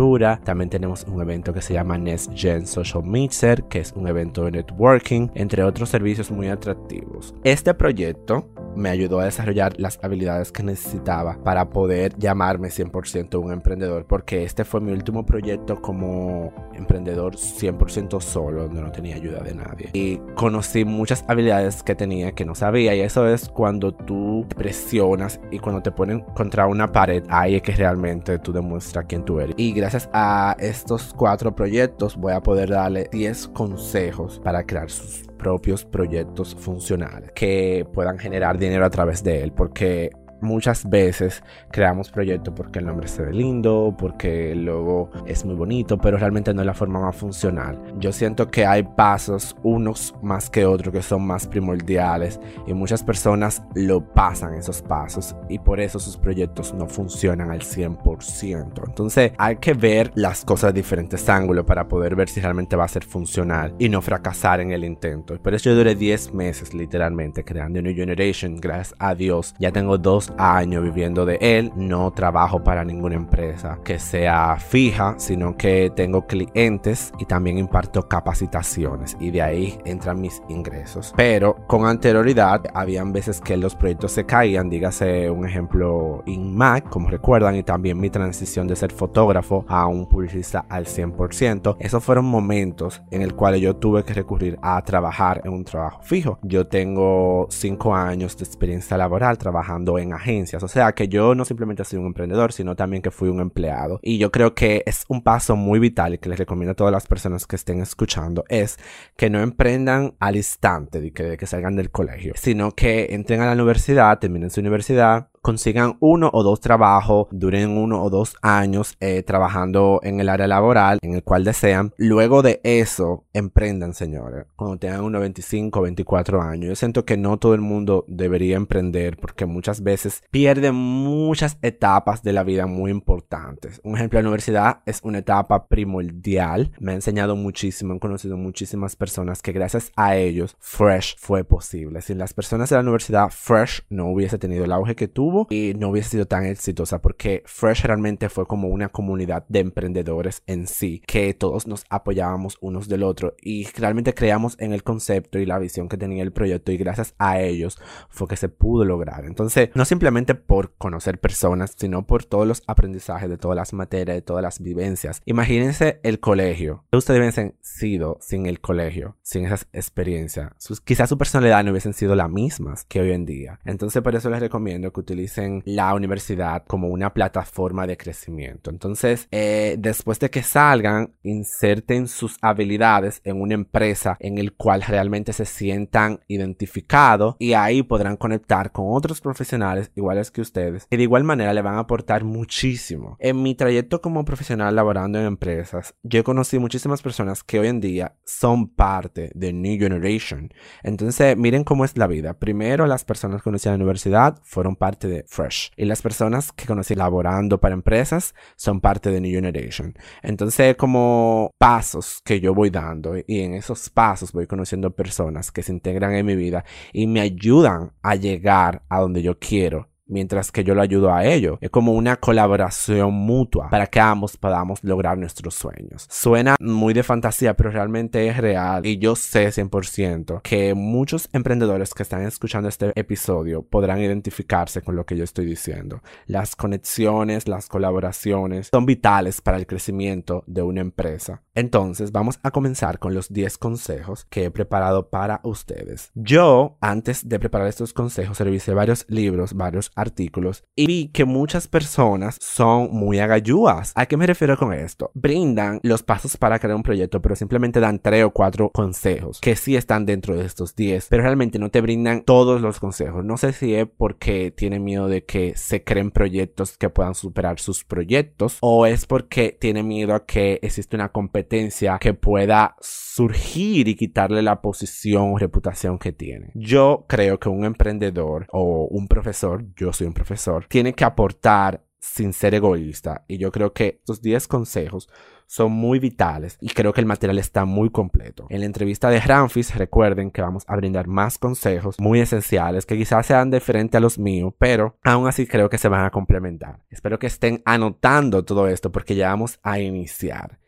También 0.45 0.71
tenemos 0.71 1.05
un 1.05 1.23
evento 1.23 1.53
que 1.53 1.63
se 1.63 1.73
llama 1.73 1.97
Next 1.97 2.33
Gen 2.35 2.67
Social 2.67 3.05
Mixer, 3.05 3.63
que 3.65 3.79
es 3.79 3.93
un 3.93 4.09
evento 4.09 4.45
de 4.45 4.51
networking, 4.51 5.29
entre 5.35 5.63
otros 5.63 5.89
servicios 5.89 6.33
muy 6.33 6.49
atractivos. 6.49 7.33
Este 7.45 7.75
proyecto 7.75 8.49
me 8.75 8.89
ayudó 8.89 9.21
a 9.21 9.27
desarrollar 9.27 9.75
las 9.79 10.01
habilidades 10.03 10.51
que 10.51 10.65
necesitaba 10.65 11.39
para 11.45 11.71
poder 11.71 12.17
llamarme 12.19 12.71
100% 12.71 13.41
un 13.41 13.53
emprendedor, 13.53 14.05
porque 14.05 14.43
este 14.43 14.65
fue 14.65 14.81
mi 14.81 14.91
último 14.91 15.25
proyecto 15.25 15.81
como 15.81 16.53
emprendedor 16.75 17.37
100% 17.37 18.21
solo, 18.21 18.65
donde 18.65 18.83
no 18.83 18.91
tenía 18.91 19.15
ayuda 19.15 19.45
de 19.45 19.55
nadie. 19.55 19.91
Y 19.93 20.19
conocí 20.35 20.85
muchas 20.85 21.25
habilidades 21.29 21.85
que 21.85 21.95
tenía 21.95 22.33
que 22.33 22.45
no 22.45 22.57
sabía, 22.57 22.97
y 22.97 23.01
eso 23.01 23.29
es 23.29 23.49
cuando 23.49 23.95
tú 23.95 24.45
presionas 24.57 25.41
y 25.53 25.61
cuando 25.61 25.83
te 25.83 25.93
ponen 25.93 26.23
contra 26.35 26.67
una 26.67 26.91
pared, 26.91 27.23
ahí 27.29 27.55
es 27.55 27.63
que 27.63 27.77
realmente 27.77 28.41
tú 28.41 28.53
demuestras 28.53 29.05
quién 29.09 29.25
tú 29.25 29.39
eres. 29.39 29.55
Y 29.57 29.84
gracias 29.85 30.09
a 30.15 30.57
estos 30.61 31.13
cuatro 31.13 31.55
proyectos 31.55 32.17
voy 32.17 32.33
a 32.33 32.41
poder 32.41 32.71
darle 32.71 33.07
10 33.13 33.49
consejos 33.49 34.41
para 34.43 34.65
crear 34.65 34.91
sus 34.91 35.29
propios 35.37 35.85
proyectos 35.85 36.55
funcionales 36.55 37.33
que 37.33 37.87
puedan 37.93 38.19
generar 38.19 38.57
dinero 38.57 38.87
a 38.87 38.89
través 38.89 39.23
de 39.23 39.43
él, 39.43 39.53
porque 39.53 40.11
muchas 40.41 40.89
veces 40.89 41.43
creamos 41.71 42.11
proyectos 42.11 42.55
porque 42.57 42.79
el 42.79 42.87
nombre 42.87 43.09
se 43.09 43.23
ve 43.23 43.33
lindo, 43.33 43.95
porque 43.99 44.53
el 44.53 44.65
logo 44.65 45.11
es 45.27 45.45
muy 45.45 45.55
bonito, 45.55 45.99
pero 45.99 46.17
realmente 46.17 46.53
no 46.55 46.63
es 46.63 46.67
la 46.67 46.75
forma 46.75 47.01
más 47.01 47.17
funcional. 47.17 47.81
Yo 47.99 48.13
siento 48.13 48.51
que 48.51 48.67
hay 48.67 48.83
pasos, 48.83 49.57
unos 49.63 50.15
más 50.23 50.51
que 50.51 50.65
otros, 50.67 50.93
que 50.93 51.03
son 51.03 51.27
más 51.27 51.47
primordiales 51.47 52.41
y 52.67 52.75
muchas 52.75 53.03
personas 53.03 53.63
lo 53.75 54.01
pasan 54.01 54.55
esos 54.55 54.83
pasos 54.83 55.35
y 55.49 55.59
por 55.59 55.81
eso 55.81 55.99
sus 55.99 56.17
proyectos 56.17 56.75
no 56.75 56.87
funcionan 56.89 57.51
al 57.51 57.61
100%. 57.61 58.83
Entonces 58.87 59.33
hay 59.39 59.57
que 59.57 59.75
ver 59.75 60.13
las 60.15 60.45
cosas 60.45 60.73
de 60.73 60.81
diferentes 60.81 61.29
ángulos 61.29 61.65
para 61.65 61.89
poder 61.89 62.17
ver 62.17 62.29
si 62.29 62.41
realmente 62.41 62.77
va 62.77 62.85
a 62.85 62.89
ser 62.89 63.05
funcional 63.05 63.75
y 63.79 63.89
no 63.89 64.03
fracasar 64.03 64.61
en 64.61 64.73
el 64.73 64.85
intento. 64.85 65.37
Por 65.41 65.55
eso 65.55 65.71
yo 65.71 65.77
duré 65.77 65.95
10 65.95 66.35
meses 66.35 66.75
literalmente 66.75 67.45
creando 67.45 67.81
New 67.83 67.95
Generation, 67.95 68.57
gracias 68.57 68.95
a 68.99 69.15
Dios. 69.15 69.55
Ya 69.59 69.73
tengo 69.73 69.99
dos 69.99 70.24
años 70.39 70.83
viviendo 70.83 71.27
de 71.27 71.39
él. 71.41 71.73
No 71.77 72.11
trabajo 72.13 72.63
para 72.63 72.85
ninguna 72.85 73.17
empresa 73.17 73.79
que 73.85 73.99
sea 73.99 74.57
fija, 74.57 75.15
sino 75.19 75.57
que 75.57 75.93
tengo 75.95 76.27
clientes 76.27 77.13
y 77.19 77.25
también 77.25 77.59
imparto 77.59 78.09
capacitaciones 78.09 79.17
y 79.21 79.31
de 79.31 79.43
ahí 79.43 79.79
entran 79.85 80.21
mis 80.21 80.43
ingresos. 80.49 81.13
Pero 81.17 81.57
con 81.67 81.87
anterioridad 81.87 82.63
habían 82.75 83.13
veces 83.13 83.41
que 83.41 83.57
los 83.57 83.75
proyectos 83.75 84.13
se 84.13 84.25
caían, 84.25 84.71
dígase 84.71 85.31
un 85.31 85.47
ejemplo 85.47 86.23
InMac, 86.27 86.89
como 86.89 87.09
recuerdan, 87.09 87.57
y 87.57 87.63
también 87.63 87.99
mi 87.99 88.11
transición 88.11 88.67
de 88.67 88.77
ser 88.77 88.93
fotógrafo 88.93 89.65
a 89.69 89.87
un 89.87 90.07
publicista 90.07 90.65
al 90.69 90.87
100%. 90.87 91.77
Esos 91.79 92.03
fueron 92.03 92.25
momentos 92.25 93.03
en 93.11 93.23
el 93.23 93.35
cuales 93.35 93.61
yo 93.61 93.77
tuve 93.77 94.05
que 94.05 94.15
recurrir 94.15 94.59
a 94.63 94.81
trabajar 94.83 95.43
en 95.45 95.53
un 95.53 95.65
trabajo 95.65 96.01
fijo. 96.03 96.39
Yo 96.43 96.67
tengo 96.67 97.47
5 97.51 97.95
años 97.95 98.37
de 98.37 98.45
experiencia 98.45 98.97
laboral 98.97 99.39
trabajando 99.39 99.99
en 99.99 100.13
agencias. 100.15 100.63
O 100.63 100.69
sea 100.69 100.93
que 100.93 101.09
yo 101.09 101.35
no 101.35 101.45
simplemente 101.45 101.85
soy 101.85 101.99
un 101.99 102.07
emprendedor, 102.07 102.53
sino 102.53 102.77
también 102.77 103.03
que 103.03 103.11
fui 103.11 103.29
un 103.29 103.41
empleado. 103.41 104.01
Y 104.03 104.19
yo 104.19 104.31
creo 104.31 104.55
que 104.55 104.83
es 104.87 105.05
un 105.09 105.23
paso 105.23 105.57
muy 105.57 105.79
vital 105.79 106.19
que 106.19 106.29
les 106.29 106.39
recomiendo 106.39 106.73
a 106.73 106.77
todas 106.77 106.93
las 106.93 107.07
personas 107.07 107.47
que 107.47 107.57
estén 107.57 107.81
escuchando 107.81 108.45
es 108.49 108.79
que 109.17 109.31
no 109.31 109.41
emprendan 109.41 110.15
al 110.19 110.37
instante 110.37 111.01
de 111.01 111.11
de 111.11 111.37
que 111.37 111.47
salgan 111.47 111.77
del 111.77 111.91
colegio, 111.91 112.33
sino 112.37 112.73
que 112.73 113.09
entren 113.11 113.41
a 113.41 113.47
la 113.47 113.53
universidad, 113.53 114.19
terminen 114.19 114.51
su 114.51 114.61
universidad, 114.61 115.29
consigan 115.45 115.99
uno 116.01 116.31
o 116.33 116.43
dos 116.43 116.61
trabajos, 116.61 117.27
duren 117.31 117.77
uno 117.77 118.03
o 118.03 118.09
dos 118.09 118.35
años 118.41 118.97
eh, 119.01 119.23
trabajando 119.23 120.01
en 120.03 120.19
el 120.19 120.31
área 120.31 120.47
laboral 120.47 120.99
en 121.03 121.15
el 121.15 121.23
cual 121.23 121.45
desean. 121.45 121.93
Luego 121.99 122.41
de 122.41 122.63
eso, 122.65 123.27
emprendan, 123.35 123.93
señores, 123.93 124.47
cuando 124.57 124.79
tengan 124.79 125.05
unos 125.05 125.21
25 125.21 125.79
o 125.79 125.83
24 125.83 126.41
años. 126.41 126.69
Yo 126.71 126.77
siento 126.77 127.05
que 127.05 127.19
no 127.19 127.37
todo 127.37 127.53
el 127.53 127.61
mundo 127.61 128.07
debería 128.09 128.57
emprender 128.57 129.19
porque 129.19 129.45
muchas 129.45 129.83
veces 129.83 130.23
pierden 130.31 130.75
muchas 130.75 131.59
etapas 131.61 132.23
de 132.23 132.33
la 132.33 132.43
vida 132.43 132.67
muy 132.67 132.91
importantes. 132.91 133.83
Un 133.85 133.97
ejemplo, 133.97 134.23
la 134.23 134.29
universidad 134.29 134.81
es 134.87 135.01
una 135.03 135.19
etapa 135.19 135.67
primordial. 135.67 136.73
Me 136.81 136.93
ha 136.93 136.95
enseñado 136.95 137.37
muchísimo, 137.37 137.93
he 137.93 137.99
conocido 138.01 138.39
muchísimas 138.39 138.97
personas 138.97 139.43
que 139.43 139.53
gracias 139.53 139.93
a 139.95 140.17
ellos 140.17 140.57
Fresh 140.59 141.17
fue 141.19 141.45
posible. 141.45 142.01
Sin 142.01 142.17
las 142.17 142.33
personas 142.33 142.71
de 142.71 142.77
la 142.77 142.83
universidad, 142.83 143.29
Fresh 143.29 143.83
no 143.91 144.07
hubiese 144.07 144.39
tenido 144.39 144.65
el 144.65 144.73
auge 144.73 144.97
que 144.97 145.07
tuvo 145.07 145.34
y 145.51 145.75
no 145.75 145.91
hubiese 145.91 146.11
sido 146.11 146.27
tan 146.27 146.45
exitosa 146.45 147.01
porque 147.01 147.43
Fresh 147.47 147.85
realmente 147.85 148.29
fue 148.29 148.47
como 148.47 148.69
una 148.69 148.89
comunidad 148.89 149.45
de 149.49 149.61
emprendedores 149.61 150.43
en 150.47 150.67
sí, 150.67 151.03
que 151.07 151.35
todos 151.35 151.67
nos 151.67 151.85
apoyábamos 151.91 152.57
unos 152.61 152.89
del 152.89 153.03
otro 153.03 153.35
y 153.41 153.67
realmente 153.77 154.15
creamos 154.15 154.57
en 154.59 154.73
el 154.73 154.83
concepto 154.83 155.39
y 155.39 155.47
la 155.47 155.59
visión 155.59 155.89
que 155.89 155.97
tenía 155.97 156.23
el 156.23 156.33
proyecto 156.33 156.73
y 156.73 156.77
gracias 156.77 157.15
a 157.19 157.41
ellos 157.41 157.79
fue 158.09 158.29
que 158.29 158.37
se 158.37 158.49
pudo 158.49 158.85
lograr. 158.85 159.25
Entonces, 159.25 159.71
no 159.75 159.85
simplemente 159.85 160.35
por 160.35 160.75
conocer 160.77 161.19
personas, 161.19 161.75
sino 161.77 162.07
por 162.07 162.25
todos 162.25 162.47
los 162.47 162.63
aprendizajes 162.67 163.29
de 163.29 163.39
todas 163.39 163.57
las 163.57 163.73
materias, 163.73 164.17
de 164.17 164.23
todas 164.23 164.43
las 164.43 164.61
vivencias. 164.61 165.21
Imagínense 165.25 166.01
el 166.03 166.21
colegio. 166.21 166.85
Ustedes 166.93 167.21
hubiesen 167.21 167.57
sido 167.61 168.19
sin 168.21 168.47
el 168.47 168.61
colegio, 168.61 169.17
sin 169.23 169.47
esas 169.47 169.67
experiencias. 169.73 170.53
quizás 170.85 171.09
su 171.09 171.19
personalidad 171.19 171.65
no 171.65 171.71
hubiesen 171.71 171.93
sido 171.93 172.15
las 172.15 172.31
mismas 172.31 172.85
que 172.85 173.01
hoy 173.01 173.13
en 173.13 173.25
día. 173.25 173.61
Entonces, 173.65 174.03
por 174.03 174.15
eso 174.15 174.31
les 174.31 174.41
recomiendo 174.41 174.93
que 174.93 175.01
utilicen 175.01 175.24
utilicen 175.25 175.63
la 175.65 175.95
universidad 175.95 176.65
como 176.67 176.89
una 176.89 177.13
plataforma 177.13 177.87
de 177.87 177.97
crecimiento. 177.97 178.71
Entonces, 178.71 179.27
eh, 179.31 179.77
después 179.79 180.19
de 180.21 180.31
que 180.31 180.43
salgan, 180.43 181.15
inserten 181.23 182.09
sus 182.09 182.37
habilidades 182.43 183.21
en 183.25 183.41
una 183.41 183.55
empresa 183.55 184.17
en 184.21 184.39
el 184.39 184.53
cual 184.55 184.83
realmente 184.83 185.33
se 185.33 185.47
sientan 185.47 186.21
identificados 186.29 187.37
y 187.39 187.55
ahí 187.55 187.83
podrán 187.83 188.17
conectar 188.17 188.73
con 188.73 188.87
otros 188.89 189.21
profesionales 189.21 189.91
iguales 189.95 190.31
que 190.31 190.41
ustedes 190.41 190.87
y 190.91 190.97
de 190.97 191.03
igual 191.03 191.25
manera 191.25 191.55
le 191.55 191.63
van 191.63 191.77
a 191.77 191.81
aportar 191.81 192.25
muchísimo. 192.25 193.17
En 193.19 193.43
mi 193.43 193.55
trayecto 193.55 194.01
como 194.01 194.25
profesional 194.25 194.75
laborando 194.77 195.19
en 195.19 195.27
empresas, 195.27 195.95
yo 196.03 196.23
conocí 196.25 196.59
muchísimas 196.59 197.03
personas 197.03 197.43
que 197.43 197.59
hoy 197.59 197.69
en 197.69 197.81
día 197.81 198.17
son 198.25 198.69
parte 198.69 199.31
de 199.35 199.53
New 199.53 199.79
Generation. 199.79 200.53
Entonces, 200.83 201.37
miren 201.37 201.65
cómo 201.65 201.85
es 201.85 201.97
la 201.97 202.07
vida. 202.07 202.35
Primero, 202.39 202.87
las 202.87 203.05
personas 203.05 203.41
que 203.41 203.45
conocí 203.45 203.69
en 203.69 203.73
la 203.73 203.77
universidad 203.77 204.41
fueron 204.43 204.77
parte 204.77 205.09
de 205.09 205.14
Fresh. 205.23 205.71
Y 205.77 205.85
las 205.85 206.03
personas 206.03 206.51
que 206.51 206.67
conocí 206.67 206.97
laborando 206.97 207.61
para 207.61 207.75
empresas 207.75 208.35
son 208.57 208.81
parte 208.81 209.11
de 209.11 209.21
New 209.21 209.31
Generation. 209.31 209.95
Entonces, 210.23 210.77
como 210.77 211.51
pasos 211.59 212.19
que 212.25 212.41
yo 212.41 212.55
voy 212.55 212.71
dando 212.71 213.17
y 213.17 213.41
en 213.41 213.55
esos 213.55 213.89
pasos 213.91 214.33
voy 214.33 214.47
conociendo 214.47 214.91
personas 214.91 215.53
que 215.53 215.63
se 215.63 215.73
integran 215.73 216.15
en 216.15 216.27
mi 216.27 216.35
vida 216.35 216.65
y 216.93 217.07
me 217.07 217.21
ayudan 217.21 217.93
a 218.03 218.17
llegar 218.17 218.83
a 218.89 219.01
donde 219.01 219.23
yo 219.23 219.39
quiero 219.39 219.94
mientras 220.07 220.53
que 220.53 220.65
yo 220.65 220.75
lo 220.75 220.83
ayudo 220.83 221.13
a 221.13 221.25
ello. 221.25 221.59
Es 221.61 221.71
como 221.71 221.93
una 221.93 222.17
colaboración 222.17 223.13
mutua 223.13 223.69
para 223.71 223.87
que 223.87 224.01
ambos 224.01 224.37
podamos 224.37 224.83
lograr 224.83 225.19
nuestros 225.19 225.55
sueños. 225.55 226.07
Suena 226.11 226.57
muy 226.61 226.95
de 226.95 227.03
fantasía, 227.03 227.55
pero 227.55 227.71
realmente 227.71 228.27
es 228.29 228.37
real 228.37 228.87
y 228.87 228.99
yo 228.99 229.17
sé 229.17 229.49
100% 229.49 230.43
que 230.43 230.75
muchos 230.75 231.29
emprendedores 231.33 231.95
que 231.95 232.03
están 232.03 232.23
escuchando 232.23 232.69
este 232.69 232.93
episodio 232.99 233.63
podrán 233.63 234.01
identificarse 234.01 234.83
con 234.83 234.97
lo 234.97 235.07
que 235.07 235.17
yo 235.17 235.25
estoy 235.25 235.47
diciendo. 235.47 236.03
Las 236.27 236.57
conexiones, 236.57 237.49
las 237.49 237.69
colaboraciones 237.69 238.69
son 238.73 238.87
vitales 238.87 239.41
para 239.41 239.57
el 239.57 239.67
crecimiento 239.67 240.45
de 240.47 240.63
una 240.63 240.81
empresa. 240.81 241.43
Entonces 241.55 242.13
vamos 242.13 242.41
a 242.43 242.51
comenzar 242.51 242.99
con 242.99 243.15
los 243.15 243.33
10 243.33 243.59
consejos 243.59 244.27
que 244.29 244.45
he 244.45 244.51
preparado 244.51 245.09
para 245.09 245.41
ustedes. 245.45 246.11
Yo, 246.15 246.77
antes 246.81 247.29
de 247.29 247.39
preparar 247.39 247.69
estos 247.69 247.93
consejos, 247.93 248.41
revisé 248.41 248.75
varios 248.75 249.07
libros, 249.09 249.55
varios 249.55 249.93
artículos 249.95 250.65
y 250.75 250.87
vi 250.87 251.09
que 251.09 251.25
muchas 251.25 251.69
personas 251.69 252.39
son 252.41 252.91
muy 252.93 253.19
agayúas. 253.19 253.93
¿A 253.95 254.07
qué 254.07 254.17
me 254.17 254.27
refiero 254.27 254.57
con 254.57 254.73
esto? 254.73 255.11
Brindan 255.15 255.81
los 255.83 256.03
pasos 256.03 256.37
para 256.37 256.59
crear 256.59 256.77
un 256.77 256.83
proyecto, 256.83 257.21
pero 257.21 257.37
simplemente 257.37 257.81
dan 257.81 257.99
tres 257.99 258.25
o 258.25 258.31
cuatro 258.31 258.71
consejos 258.71 259.41
que 259.41 259.57
sí 259.57 259.77
están 259.77 260.07
dentro 260.07 260.37
de 260.37 260.45
estos 260.45 260.75
10, 260.75 261.09
pero 261.09 261.23
realmente 261.23 261.59
no 261.59 261.71
te 261.71 261.81
brindan 261.81 262.23
todos 262.23 262.61
los 262.61 262.81
consejos. 262.81 263.25
No 263.25 263.37
sé 263.37 263.53
si 263.53 263.75
es 263.75 263.87
porque 263.97 264.51
tienen 264.51 264.85
miedo 264.85 265.09
de 265.09 265.25
que 265.25 265.55
se 265.57 265.85
creen 265.85 266.11
proyectos 266.11 266.77
que 266.77 266.91
puedan 266.91 267.15
superar 267.15 267.59
sus 267.59 267.85
proyectos 267.85 268.59
o 268.61 268.87
es 268.87 269.07
porque 269.07 269.57
tienen 269.59 269.89
miedo 269.89 270.15
a 270.15 270.25
que 270.25 270.59
existe 270.63 270.97
una 270.97 271.11
competencia 271.11 271.99
que 271.99 272.15
pueda 272.15 272.77
surgir 272.81 273.89
y 273.89 273.95
quitarle 273.95 274.43
la 274.43 274.61
posición 274.61 275.33
o 275.33 275.39
reputación 275.39 275.99
que 275.99 276.13
tiene. 276.13 276.51
Yo 276.55 277.05
creo 277.09 277.39
que 277.39 277.49
un 277.49 277.65
emprendedor 277.65 278.47
o 278.51 278.87
un 278.91 279.09
profesor, 279.09 279.65
yo 279.77 279.84
soy 279.93 280.07
un 280.07 280.15
profesor, 280.15 280.67
tiene 280.69 280.95
que 280.95 281.05
aportar 281.05 281.85
sin 282.01 282.33
ser 282.33 282.55
egoísta. 282.55 283.25
Y 283.29 283.39
yo 283.39 283.51
creo 283.51 283.73
que 283.73 283.99
estos 284.01 284.21
10 284.21 284.47
consejos 284.47 285.09
son 285.47 285.73
muy 285.73 285.99
vitales 285.99 286.59
y 286.61 286.69
creo 286.69 286.93
que 286.93 287.01
el 287.01 287.07
material 287.07 287.39
está 287.39 287.65
muy 287.65 287.91
completo. 287.91 288.47
En 288.51 288.61
la 288.61 288.67
entrevista 288.67 289.11
de 289.11 289.21
Ramfis, 289.21 289.75
recuerden 289.75 290.31
que 290.31 290.43
vamos 290.43 290.65
a 290.67 290.77
brindar 290.77 291.07
más 291.07 291.39
consejos 291.39 291.97
muy 291.99 292.21
esenciales 292.21 292.87
que 292.87 292.97
quizás 292.97 293.27
sean 293.27 293.51
diferentes 293.51 293.97
a 293.97 294.01
los 294.01 294.19
míos, 294.19 294.53
pero 294.59 294.99
aún 295.03 295.27
así 295.27 295.47
creo 295.47 295.71
que 295.71 295.79
se 295.79 295.89
van 295.89 296.05
a 296.05 296.11
complementar. 296.11 296.85
Espero 296.91 297.19
que 297.19 297.27
estén 297.27 297.63
anotando 297.65 298.45
todo 298.45 298.69
esto 298.69 298.93
porque 298.93 299.15
ya 299.15 299.29
vamos 299.29 299.59
a 299.63 299.79
iniciar. 299.79 300.59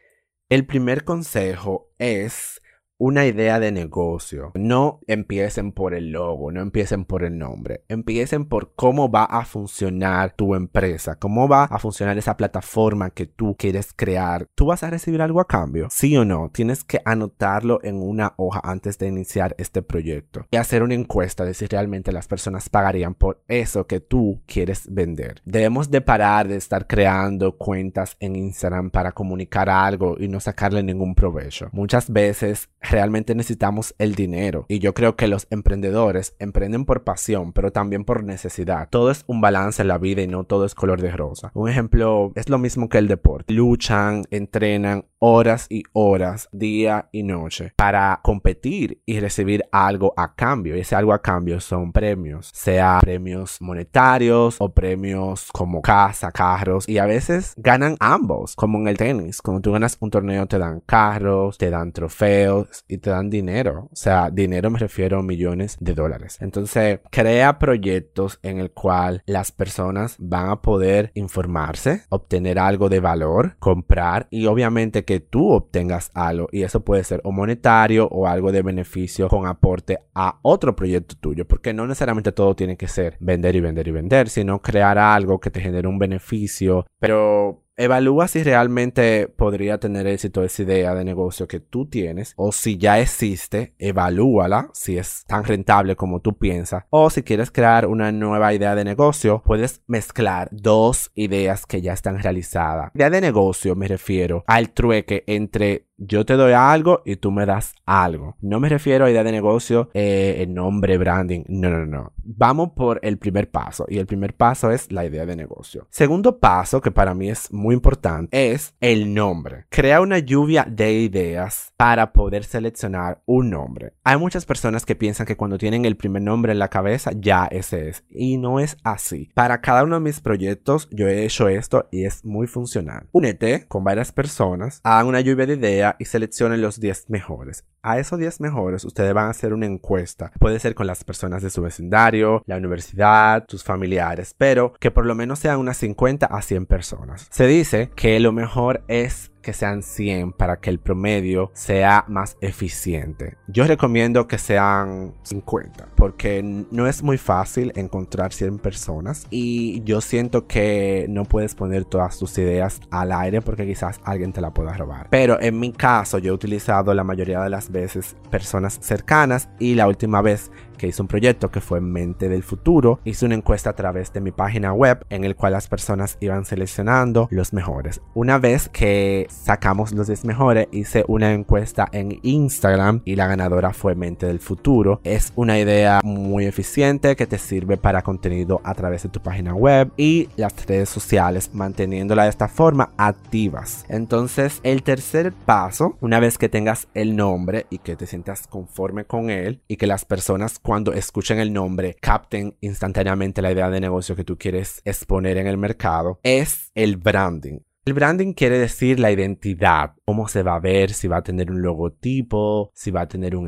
El 0.49 0.67
primer 0.67 1.05
consejo 1.05 1.91
es 1.99 2.63
una 2.99 3.27
idea 3.27 3.61
de 3.61 3.73
negocio. 3.73 4.53
No 4.55 5.01
empiecen 5.07 5.73
por 5.73 5.95
el 5.95 6.13
logo, 6.13 6.51
no 6.51 6.61
empiecen 6.61 7.05
por 7.05 7.25
el 7.25 7.37
nombre. 7.39 7.85
Empiecen 7.89 8.47
por 8.47 8.75
cómo 8.75 9.11
va 9.11 9.25
a 9.25 9.45
funcionar 9.45 10.33
tu 10.33 10.55
empresa, 10.55 11.17
cómo 11.17 11.49
va 11.49 11.65
a 11.65 11.79
funcionar 11.79 12.17
esa 12.17 12.37
plataforma 12.37 13.11
que 13.11 13.27
tú 13.27 13.57
quieres 13.59 13.93
crear. 13.95 14.47
¿Tú 14.55 14.67
vas 14.67 14.83
a 14.83 14.91
recibir 14.91 15.21
algo 15.21 15.41
a 15.41 15.47
cambio? 15.47 15.89
Sí 15.91 16.17
o 16.17 16.25
no. 16.25 16.51
Tienes 16.53 16.85
que 16.85 17.01
anotarlo 17.05 17.81
en 17.83 17.97
una 17.97 18.35
hoja 18.37 18.61
antes 18.65 18.99
de 18.99 19.09
iniciar 19.09 19.55
este 19.59 19.83
proyecto 19.83 20.47
y 20.51 20.57
hacer 20.57 20.83
una 20.83 20.95
encuesta 20.95 21.45
de 21.45 21.55
si 21.55 21.67
realmente 21.67 22.13
las 22.13 22.29
personas 22.29 22.69
pagarían 22.69 23.15
por 23.15 23.43
eso 23.49 23.87
que 23.87 24.01
tú 24.01 24.41
quieres 24.47 24.93
vender. 24.93 25.43
Debemos 25.45 25.91
de 25.91 26.01
parar 26.01 26.49
de 26.49 26.57
estar 26.57 26.87
creando 26.87 27.57
cuentas 27.57 28.17
en 28.21 28.37
Instagram 28.37 28.91
para 28.91 29.13
comunicar 29.13 29.69
algo 29.69 30.17
y 30.19 30.29
no 30.29 30.41
sacarle 30.41 30.83
ningún 30.83 31.15
provecho. 31.15 31.69
Muchas 31.73 32.11
veces 32.11 32.71
realmente 32.91 33.35
necesitamos 33.35 33.95
el 33.99 34.15
dinero. 34.15 34.67
Y 34.69 34.79
yo 34.79 34.95
creo 34.95 35.17
que 35.17 35.29
los 35.29 35.47
emprendedores 35.51 36.35
emprenden 36.39 36.85
por 36.85 37.05
pasión, 37.05 37.53
pero 37.53 37.73
también 37.73 38.05
por 38.05 38.25
necesidad. 38.25 38.89
Todo 38.91 39.11
es 39.11 39.25
un 39.27 39.41
balance 39.41 39.83
en 39.83 39.89
la 39.89 39.99
vida 39.99 40.23
y 40.23 40.27
no 40.27 40.45
todo 40.45 40.65
es 40.65 40.75
color 40.75 41.01
de 41.01 41.11
rosa. 41.11 41.51
Un 41.55 41.69
ejemplo 41.69 42.33
es 42.35 42.49
lo 42.49 42.59
mismo 42.59 42.89
que 42.89 42.99
el 42.99 43.09
deporte. 43.09 43.53
Luchan, 43.53 44.25
entrenan 44.31 45.05
horas 45.19 45.67
y 45.71 45.83
horas, 45.93 46.49
día 46.53 47.09
y 47.13 47.23
noche, 47.23 47.73
para 47.77 48.21
competir 48.23 49.01
y 49.07 49.21
recibir 49.21 49.65
algo 49.73 50.13
a 50.17 50.35
cambio. 50.35 50.77
Y 50.77 50.81
ese 50.81 50.95
algo 50.95 51.13
a 51.13 51.23
cambio 51.23 51.61
son 51.61 51.93
premios, 51.93 52.51
sea 52.53 52.99
premios 53.01 53.61
monetarios 53.61 54.57
o 54.59 54.73
premios 54.73 55.49
como 55.53 55.83
casa, 55.83 56.33
carros. 56.33 56.89
Y 56.89 56.99
a 56.99 57.07
veces 57.07 57.55
ganan 57.57 57.97
ambos, 58.01 58.55
como 58.57 58.79
en 58.79 58.89
el 58.89 58.97
tenis. 58.97 59.41
Cuando 59.43 59.63
tú 59.63 59.73
ganas 59.73 59.97
un 60.01 60.11
torneo 60.11 60.47
te 60.47 60.59
dan 60.59 60.81
carros, 60.81 61.59
te 61.59 61.71
dan 61.71 61.93
trofeos 61.93 62.85
y 62.89 62.99
te 62.99 63.11
dan 63.11 63.31
dinero. 63.31 63.89
O 63.93 63.97
sea, 63.97 64.31
dinero 64.31 64.71
me 64.71 64.79
refiero 64.79 65.19
a 65.19 65.23
millones 65.23 65.77
de 65.81 65.95
dólares. 65.95 66.39
Entonces, 66.41 67.01
crea 67.11 67.59
proyectos 67.59 68.39
en 68.43 68.59
el 68.59 68.71
cual 68.71 69.23
las 69.27 69.53
personas 69.53 70.17
van 70.19 70.51
a 70.51 70.63
poder 70.63 71.11
informarse, 71.15 72.03
obtener 72.09 72.59
algo 72.59 72.89
de 72.89 73.01
valor, 73.01 73.57
comprar 73.59 74.29
y 74.31 74.47
obviamente 74.47 75.05
que 75.05 75.16
tú 75.21 75.51
obtengas 75.51 76.11
algo. 76.15 76.49
Y 76.53 76.63
eso 76.63 76.85
puede 76.85 77.05
ser 77.05 77.21
o 77.25 77.33
monetario 77.33 78.09
o 78.09 78.27
algo 78.27 78.53
de 78.53 78.63
beneficio 78.63 79.29
con 79.29 79.47
aporte 79.47 79.99
a 80.15 80.39
otro 80.43 80.77
proyecto 80.77 81.17
tuyo. 81.21 81.47
Porque 81.47 81.73
no 81.73 81.87
necesariamente 81.87 82.33
todo 82.33 82.55
tiene 82.55 82.77
que 82.77 82.89
ser 82.89 83.17
vender 83.21 83.57
y 83.57 83.61
vender 83.61 83.89
y 83.89 83.93
vender, 83.93 84.29
sino 84.29 84.61
crear 84.61 84.99
algo 84.99 85.41
que 85.41 85.51
te 85.51 85.61
genere 85.61 85.89
un 85.89 85.99
beneficio. 85.99 86.87
Pero 86.99 87.66
Evalúa 87.79 88.27
si 88.27 88.43
realmente 88.43 89.29
podría 89.29 89.77
tener 89.77 90.07
éxito 90.07 90.43
esa 90.43 90.63
idea 90.63 90.95
de 90.95 91.05
negocio 91.05 91.47
que 91.47 91.61
tú 91.61 91.85
tienes 91.85 92.33
o 92.37 92.51
si 92.51 92.79
ya 92.79 92.99
existe, 93.01 93.75
evalúala 93.79 94.71
si 94.73 94.97
es 94.97 95.25
tan 95.27 95.45
rentable 95.45 95.95
como 95.95 96.21
tú 96.21 96.39
piensas 96.39 96.85
o 96.89 97.11
si 97.11 97.23
quieres 97.23 97.51
crear 97.51 97.87
una 97.87 98.13
nueva 98.13 98.55
idea 98.55 98.75
de 98.75 98.85
negocio, 98.85 99.43
puedes 99.45 99.83
mezclar 99.87 100.49
dos 100.53 101.11
ideas 101.15 101.67
que 101.67 101.83
ya 101.83 101.93
están 101.93 102.19
realizadas. 102.19 102.93
Idea 102.95 103.11
de 103.11 103.21
negocio 103.21 103.77
me 103.77 103.89
refiero 103.89 104.43
al 104.47 104.71
trueque 104.71 105.25
entre 105.27 105.85
yo 105.99 106.27
te 106.27 106.35
doy 106.35 106.53
algo 106.53 107.03
y 107.05 107.17
tú 107.17 107.31
me 107.31 107.47
das 107.47 107.75
algo. 107.85 108.37
No 108.41 108.61
me 108.61 108.69
refiero 108.69 109.05
a 109.05 109.11
idea 109.11 109.25
de 109.25 109.33
negocio, 109.33 109.91
eh, 109.95 110.47
nombre, 110.49 110.99
branding. 110.99 111.45
No, 111.49 111.71
no, 111.71 111.87
no. 111.87 112.13
Vamos 112.23 112.73
por 112.77 113.01
el 113.03 113.19
primer 113.19 113.51
paso. 113.51 113.87
Y 113.89 113.99
el 113.99 114.07
primer 114.07 114.35
paso 114.35 114.71
es 114.71 114.93
la 114.93 115.05
idea 115.05 115.27
de 115.27 115.37
negocio. 115.37 115.87
Segundo 115.91 116.39
paso, 116.39 116.81
que 116.81 116.91
para 116.91 117.15
mí 117.15 117.31
es 117.31 117.53
muy 117.53 117.75
importante, 117.75 118.53
es 118.53 118.75
el 118.81 119.15
nombre. 119.15 119.67
Crea 119.71 120.01
una 120.01 120.19
lluvia 120.19 120.67
de 120.69 120.93
ideas 120.93 121.73
para 121.77 122.13
poder 122.13 122.45
seleccionar 122.45 123.23
un 123.27 123.51
nombre. 123.51 123.93
Hay 124.05 124.19
muchas 124.19 124.45
personas 124.45 124.85
que 124.85 124.97
piensan 124.97 125.27
que 125.27 125.37
cuando 125.37 125.59
tienen 125.59 125.85
el 125.85 125.97
primer 125.97 126.23
nombre 126.23 126.53
en 126.53 126.59
la 126.59 126.69
cabeza, 126.69 127.13
ya 127.15 127.47
ese 127.47 127.89
es. 127.89 128.05
Y 128.11 128.39
no 128.39 128.61
es 128.61 128.77
así. 128.83 129.31
Para 129.35 129.61
cada 129.61 129.85
uno 129.85 129.97
de 129.97 130.01
mis 130.01 130.21
proyectos, 130.21 130.89
yo 130.91 131.09
he 131.09 131.25
hecho 131.25 131.49
esto 131.49 131.89
y 131.91 132.05
es 132.05 132.25
muy 132.25 132.47
funcional. 132.47 133.07
Únete 133.13 133.67
con 133.67 133.85
varias 133.85 134.13
personas, 134.13 134.81
hagan 134.83 135.07
una 135.07 135.21
lluvia 135.21 135.47
de 135.47 135.55
ideas 135.55 135.86
y 135.99 136.07
seleccionen 136.07 136.61
los 136.61 136.81
10 136.81 137.11
mejores. 137.11 137.65
A 137.83 138.01
esos 138.01 138.19
10 138.19 138.41
mejores 138.41 138.85
ustedes 138.85 139.15
van 139.15 139.27
a 139.27 139.31
hacer 139.31 139.53
una 139.53 139.67
encuesta. 139.67 140.33
Puede 140.41 140.59
ser 140.59 140.75
con 140.75 140.89
las 140.89 141.05
personas 141.05 141.43
de 141.43 141.51
su 141.51 141.63
vecindario, 141.63 142.43
la 142.47 142.57
universidad, 142.57 143.45
tus 143.47 143.63
familiares, 143.63 144.35
pero 144.37 144.73
que 144.81 144.91
por 144.91 145.07
lo 145.07 145.15
menos 145.15 145.39
sean 145.39 145.61
unas 145.61 145.77
50 145.77 146.27
a 146.27 146.43
100 146.43 146.67
personas. 146.67 147.29
Se 147.31 147.47
dice 147.47 147.91
que 147.95 148.19
lo 148.19 148.33
mejor 148.33 148.83
es 148.89 149.31
que 149.47 149.53
sean 149.53 149.85
100 149.85 150.33
para 150.33 150.59
que 150.59 150.71
el 150.71 150.81
promedio 150.81 151.53
sea 151.55 152.05
más 152.09 152.37
eficiente. 152.41 153.37
Yo 153.47 153.65
recomiendo 153.65 154.27
que 154.27 154.39
sean 154.39 155.15
50 155.23 155.91
porque 155.95 156.43
no 156.43 156.89
es 156.89 157.05
muy 157.05 157.17
fácil 157.17 157.71
encontrar 157.77 158.33
100 158.33 158.59
personas 158.59 159.29
y 159.31 159.85
yo 159.85 160.01
siento 160.01 160.49
que 160.49 161.07
no 161.09 161.23
puedes 161.27 161.55
poner 161.55 161.85
todas 161.85 162.19
tus 162.19 162.37
ideas 162.39 162.81
al 162.91 163.13
aire 163.13 163.41
porque 163.41 163.65
quizás 163.65 164.01
alguien 164.03 164.33
te 164.33 164.41
la 164.41 164.53
pueda 164.53 164.73
robar. 164.73 165.07
Pero 165.11 165.41
en 165.41 165.61
mi 165.61 165.71
caso 165.71 166.19
yo 166.19 166.33
he 166.33 166.35
utilizado 166.35 166.93
la 166.93 167.05
mayoría 167.05 167.41
de 167.41 167.51
las 167.51 167.71
veces 167.71 168.17
personas 168.33 168.81
cercanas 168.83 169.49
y 169.61 169.77
la 169.77 169.87
última 169.87 170.23
vez 170.23 170.51
que 170.77 170.87
hice 170.87 171.03
un 171.03 171.09
proyecto 171.09 171.51
que 171.51 171.61
fue 171.61 171.81
Mente 171.81 172.29
del 172.29 172.43
Futuro. 172.43 173.01
Hice 173.05 173.27
una 173.27 173.35
encuesta 173.35 173.71
a 173.71 173.77
través 173.77 174.13
de 174.13 174.21
mi 174.21 174.31
página 174.31 174.73
web 174.73 175.05
en 175.11 175.25
el 175.25 175.37
cual 175.37 175.53
las 175.53 175.69
personas 175.69 176.17
iban 176.21 176.45
seleccionando 176.45 177.29
los 177.31 177.53
mejores. 177.53 178.01
Una 178.15 178.39
vez 178.39 178.69
que 178.69 179.27
sacamos 179.31 179.93
los 179.93 180.07
10 180.07 180.25
mejores, 180.25 180.69
hice 180.71 181.05
una 181.09 181.33
encuesta 181.33 181.89
en 181.93 182.19
Instagram 182.23 183.03
y 183.05 183.17
la 183.17 183.27
ganadora 183.27 183.73
fue 183.73 183.95
Mente 183.95 184.27
del 184.27 184.41
Futuro. 184.41 185.01
Es 185.05 185.33
una 185.37 185.59
idea 185.59 186.01
muy 186.03 186.47
eficiente 186.47 187.17
que 187.17 187.27
te 187.27 187.39
sirve 187.39 187.77
para 187.77 188.03
contenido 188.03 188.61
a 188.65 188.75
través 188.75 189.03
de 189.03 189.09
tu 189.09 189.21
página 189.21 189.55
web 189.55 189.91
y 189.97 190.29
las 190.37 190.67
redes 190.67 190.89
sociales, 190.89 191.51
manteniéndola 191.53 192.25
de 192.25 192.31
esta 192.31 192.49
forma 192.49 192.91
activas. 192.97 193.85
Entonces, 193.89 194.61
el 194.63 194.83
tercer 194.83 195.33
paso, 195.33 195.97
una 196.01 196.21
vez 196.21 196.39
que 196.39 196.49
tengas 196.49 196.89
el 196.95 197.17
nombre 197.17 197.67
y 197.71 197.79
que 197.79 197.97
te 197.97 198.07
sientas 198.07 198.47
conforme 198.47 199.05
con 199.05 199.31
él 199.31 199.61
y 199.69 199.77
que 199.77 199.87
las 199.87 200.05
personas 200.05 200.59
cuando 200.67 200.93
escuchen 200.93 201.39
el 201.39 201.53
nombre 201.53 201.95
capten 201.95 202.57
instantáneamente 202.61 203.41
la 203.41 203.53
idea 203.53 203.71
de 203.71 203.79
negocio 203.79 204.17
que 204.17 204.25
tú 204.25 204.37
quieres 204.37 204.83
exponer 204.85 205.37
en 205.37 205.47
el 205.47 205.57
mercado, 205.57 206.19
es 206.25 206.73
el 206.75 206.97
branding. 206.97 207.61
El 207.85 207.95
branding 207.95 208.33
quiere 208.33 208.59
decir 208.59 208.99
la 208.99 209.13
identidad, 209.13 209.93
cómo 210.05 210.27
se 210.27 210.43
va 210.43 210.57
a 210.57 210.59
ver, 210.59 210.93
si 210.93 211.07
va 211.07 211.19
a 211.19 211.23
tener 211.23 211.53
un 211.53 211.63
logotipo, 211.63 212.73
si 212.75 212.91
va 212.91 213.03
a 213.03 213.07
tener 213.07 213.37
un 213.37 213.47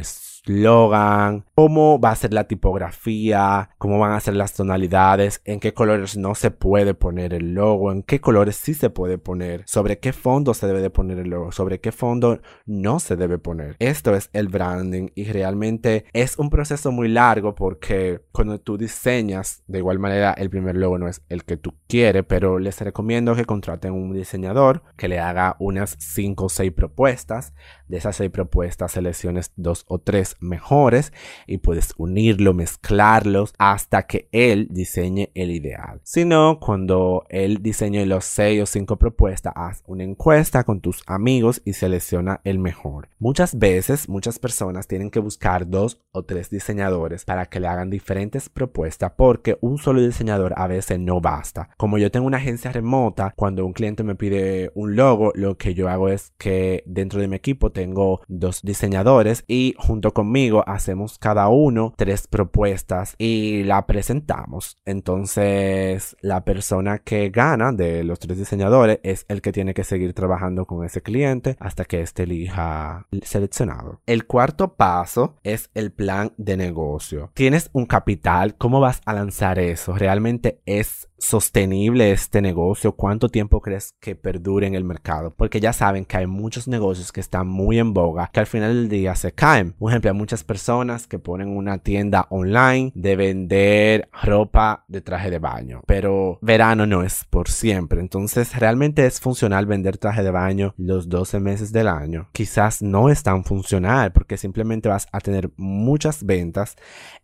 eslogan, 0.48 1.44
cómo 1.54 2.00
va 2.00 2.10
a 2.10 2.16
ser 2.16 2.32
la 2.32 2.44
tipografía, 2.44 3.70
cómo 3.78 3.98
van 3.98 4.12
a 4.12 4.20
ser 4.20 4.34
las 4.34 4.54
tonalidades, 4.54 5.42
en 5.44 5.60
qué 5.60 5.74
colores 5.74 6.16
no 6.16 6.34
se 6.34 6.50
puede 6.50 6.94
poner 6.94 7.34
el 7.34 7.54
logo, 7.54 7.92
en 7.92 8.02
qué 8.02 8.20
colores 8.20 8.56
sí 8.56 8.74
se 8.74 8.90
puede 8.90 9.18
poner, 9.18 9.62
sobre 9.66 9.98
qué 9.98 10.12
fondo 10.12 10.54
se 10.54 10.66
debe 10.66 10.80
de 10.80 10.90
poner 10.90 11.18
el 11.18 11.30
logo, 11.30 11.52
sobre 11.52 11.80
qué 11.80 11.92
fondo 11.92 12.40
no 12.66 12.98
se 12.98 13.16
debe 13.16 13.38
poner. 13.38 13.76
Esto 13.78 14.14
es 14.14 14.30
el 14.32 14.48
branding 14.48 15.08
y 15.14 15.24
realmente 15.24 16.06
es 16.12 16.38
un 16.38 16.50
proceso 16.50 16.92
muy 16.92 17.08
largo 17.08 17.54
porque 17.54 18.22
cuando 18.32 18.58
tú 18.58 18.78
diseñas, 18.78 19.62
de 19.66 19.78
igual 19.78 19.98
manera 19.98 20.32
el 20.32 20.50
primer 20.50 20.76
logo 20.76 20.98
no 20.98 21.08
es 21.08 21.22
el 21.28 21.44
que 21.44 21.56
tú 21.56 21.74
quieres, 21.88 22.24
pero 22.26 22.58
les 22.58 22.80
recomiendo 22.80 23.34
que 23.34 23.44
contraten 23.44 23.92
un 23.92 24.12
diseñador 24.12 24.82
que 24.96 25.08
le 25.08 25.18
haga 25.18 25.56
unas 25.58 25.96
5 25.98 26.44
o 26.44 26.48
seis 26.48 26.72
propuestas. 26.72 27.52
De 27.88 27.96
esas 27.96 28.16
seis 28.16 28.30
propuestas 28.30 28.92
selecciones 28.92 29.52
dos 29.56 29.84
o 29.88 29.98
tres 29.98 30.36
mejores 30.40 31.12
y 31.46 31.58
puedes 31.58 31.94
unirlo, 31.96 32.54
mezclarlos 32.54 33.54
hasta 33.58 34.06
que 34.06 34.28
él 34.32 34.68
diseñe 34.70 35.30
el 35.34 35.50
ideal. 35.50 36.00
Si 36.04 36.24
no, 36.24 36.58
cuando 36.60 37.24
él 37.28 37.62
diseñe 37.62 38.04
los 38.06 38.24
seis 38.24 38.62
o 38.62 38.66
cinco 38.66 38.96
propuestas, 38.96 39.52
haz 39.56 39.82
una 39.86 40.04
encuesta 40.04 40.64
con 40.64 40.80
tus 40.80 41.02
amigos 41.06 41.62
y 41.64 41.74
selecciona 41.74 42.40
el 42.44 42.58
mejor. 42.58 43.08
Muchas 43.18 43.58
veces, 43.58 44.08
muchas 44.08 44.38
personas 44.38 44.86
tienen 44.86 45.10
que 45.10 45.20
buscar 45.20 45.68
dos 45.68 46.00
o 46.12 46.24
tres 46.24 46.50
diseñadores 46.50 47.24
para 47.24 47.46
que 47.46 47.60
le 47.60 47.68
hagan 47.68 47.90
diferentes 47.90 48.48
propuestas 48.48 49.12
porque 49.16 49.58
un 49.60 49.78
solo 49.78 50.00
diseñador 50.00 50.54
a 50.56 50.66
veces 50.66 50.98
no 50.98 51.20
basta. 51.20 51.70
Como 51.76 51.98
yo 51.98 52.10
tengo 52.10 52.26
una 52.26 52.38
agencia 52.38 52.72
remota, 52.72 53.32
cuando 53.36 53.64
un 53.64 53.72
cliente 53.72 54.02
me 54.02 54.14
pide 54.14 54.70
un 54.74 54.96
logo, 54.96 55.32
lo 55.34 55.56
que 55.56 55.74
yo 55.74 55.88
hago 55.88 56.08
es 56.08 56.32
que 56.38 56.82
dentro 56.86 57.20
de 57.20 57.28
mi 57.28 57.36
equipo 57.36 57.70
tengo 57.70 58.20
dos 58.28 58.62
diseñadores 58.62 59.44
y 59.46 59.74
junto 59.78 60.12
conmigo 60.18 60.64
hacemos 60.66 61.16
cada 61.16 61.46
uno 61.46 61.94
tres 61.96 62.26
propuestas 62.26 63.14
y 63.18 63.62
la 63.62 63.86
presentamos. 63.86 64.76
Entonces, 64.84 66.16
la 66.22 66.44
persona 66.44 66.98
que 66.98 67.30
gana 67.30 67.70
de 67.70 68.02
los 68.02 68.18
tres 68.18 68.36
diseñadores 68.36 68.98
es 69.04 69.26
el 69.28 69.40
que 69.40 69.52
tiene 69.52 69.74
que 69.74 69.84
seguir 69.84 70.14
trabajando 70.14 70.66
con 70.66 70.84
ese 70.84 71.02
cliente 71.02 71.56
hasta 71.60 71.84
que 71.84 72.00
éste 72.00 72.24
elija 72.24 73.06
seleccionado. 73.22 74.00
El 74.06 74.26
cuarto 74.26 74.74
paso 74.74 75.36
es 75.44 75.70
el 75.74 75.92
plan 75.92 76.32
de 76.36 76.56
negocio. 76.56 77.30
Tienes 77.34 77.70
un 77.72 77.86
capital, 77.86 78.56
¿cómo 78.56 78.80
vas 78.80 79.00
a 79.04 79.12
lanzar 79.12 79.60
eso? 79.60 79.94
¿Realmente 79.94 80.60
es 80.66 81.08
sostenible 81.18 82.12
este 82.12 82.40
negocio? 82.40 82.92
¿Cuánto 82.92 83.28
tiempo 83.28 83.60
crees 83.60 83.94
que 84.00 84.16
perdure 84.16 84.66
en 84.66 84.74
el 84.74 84.84
mercado? 84.84 85.34
Porque 85.36 85.60
ya 85.60 85.72
saben 85.72 86.04
que 86.04 86.16
hay 86.16 86.26
muchos 86.26 86.68
negocios 86.68 87.12
que 87.12 87.20
están 87.20 87.48
muy 87.48 87.78
en 87.78 87.92
boga 87.92 88.30
que 88.32 88.40
al 88.40 88.46
final 88.46 88.74
del 88.74 88.88
día 88.88 89.14
se 89.14 89.32
caen. 89.32 89.72
Por 89.72 89.90
ejemplo, 89.90 90.10
hay 90.10 90.16
muchas 90.16 90.44
personas 90.44 91.06
que 91.06 91.18
ponen 91.18 91.56
una 91.56 91.78
tienda 91.78 92.26
online 92.30 92.92
de 92.94 93.16
vender 93.16 94.08
ropa 94.22 94.84
de 94.88 95.00
traje 95.00 95.30
de 95.30 95.38
baño, 95.38 95.82
pero 95.86 96.38
verano 96.40 96.86
no 96.86 97.02
es 97.02 97.24
por 97.24 97.48
siempre. 97.48 98.00
Entonces, 98.00 98.58
realmente 98.58 99.06
es 99.06 99.20
funcional 99.20 99.66
vender 99.66 99.98
traje 99.98 100.22
de 100.22 100.30
baño 100.30 100.74
los 100.76 101.08
12 101.08 101.40
meses 101.40 101.72
del 101.72 101.88
año. 101.88 102.28
Quizás 102.32 102.82
no 102.82 103.10
es 103.10 103.22
tan 103.22 103.44
funcional 103.44 104.12
porque 104.12 104.36
simplemente 104.36 104.88
vas 104.88 105.06
a 105.12 105.20
tener 105.20 105.50
muchas 105.56 106.24
ventas 106.24 106.76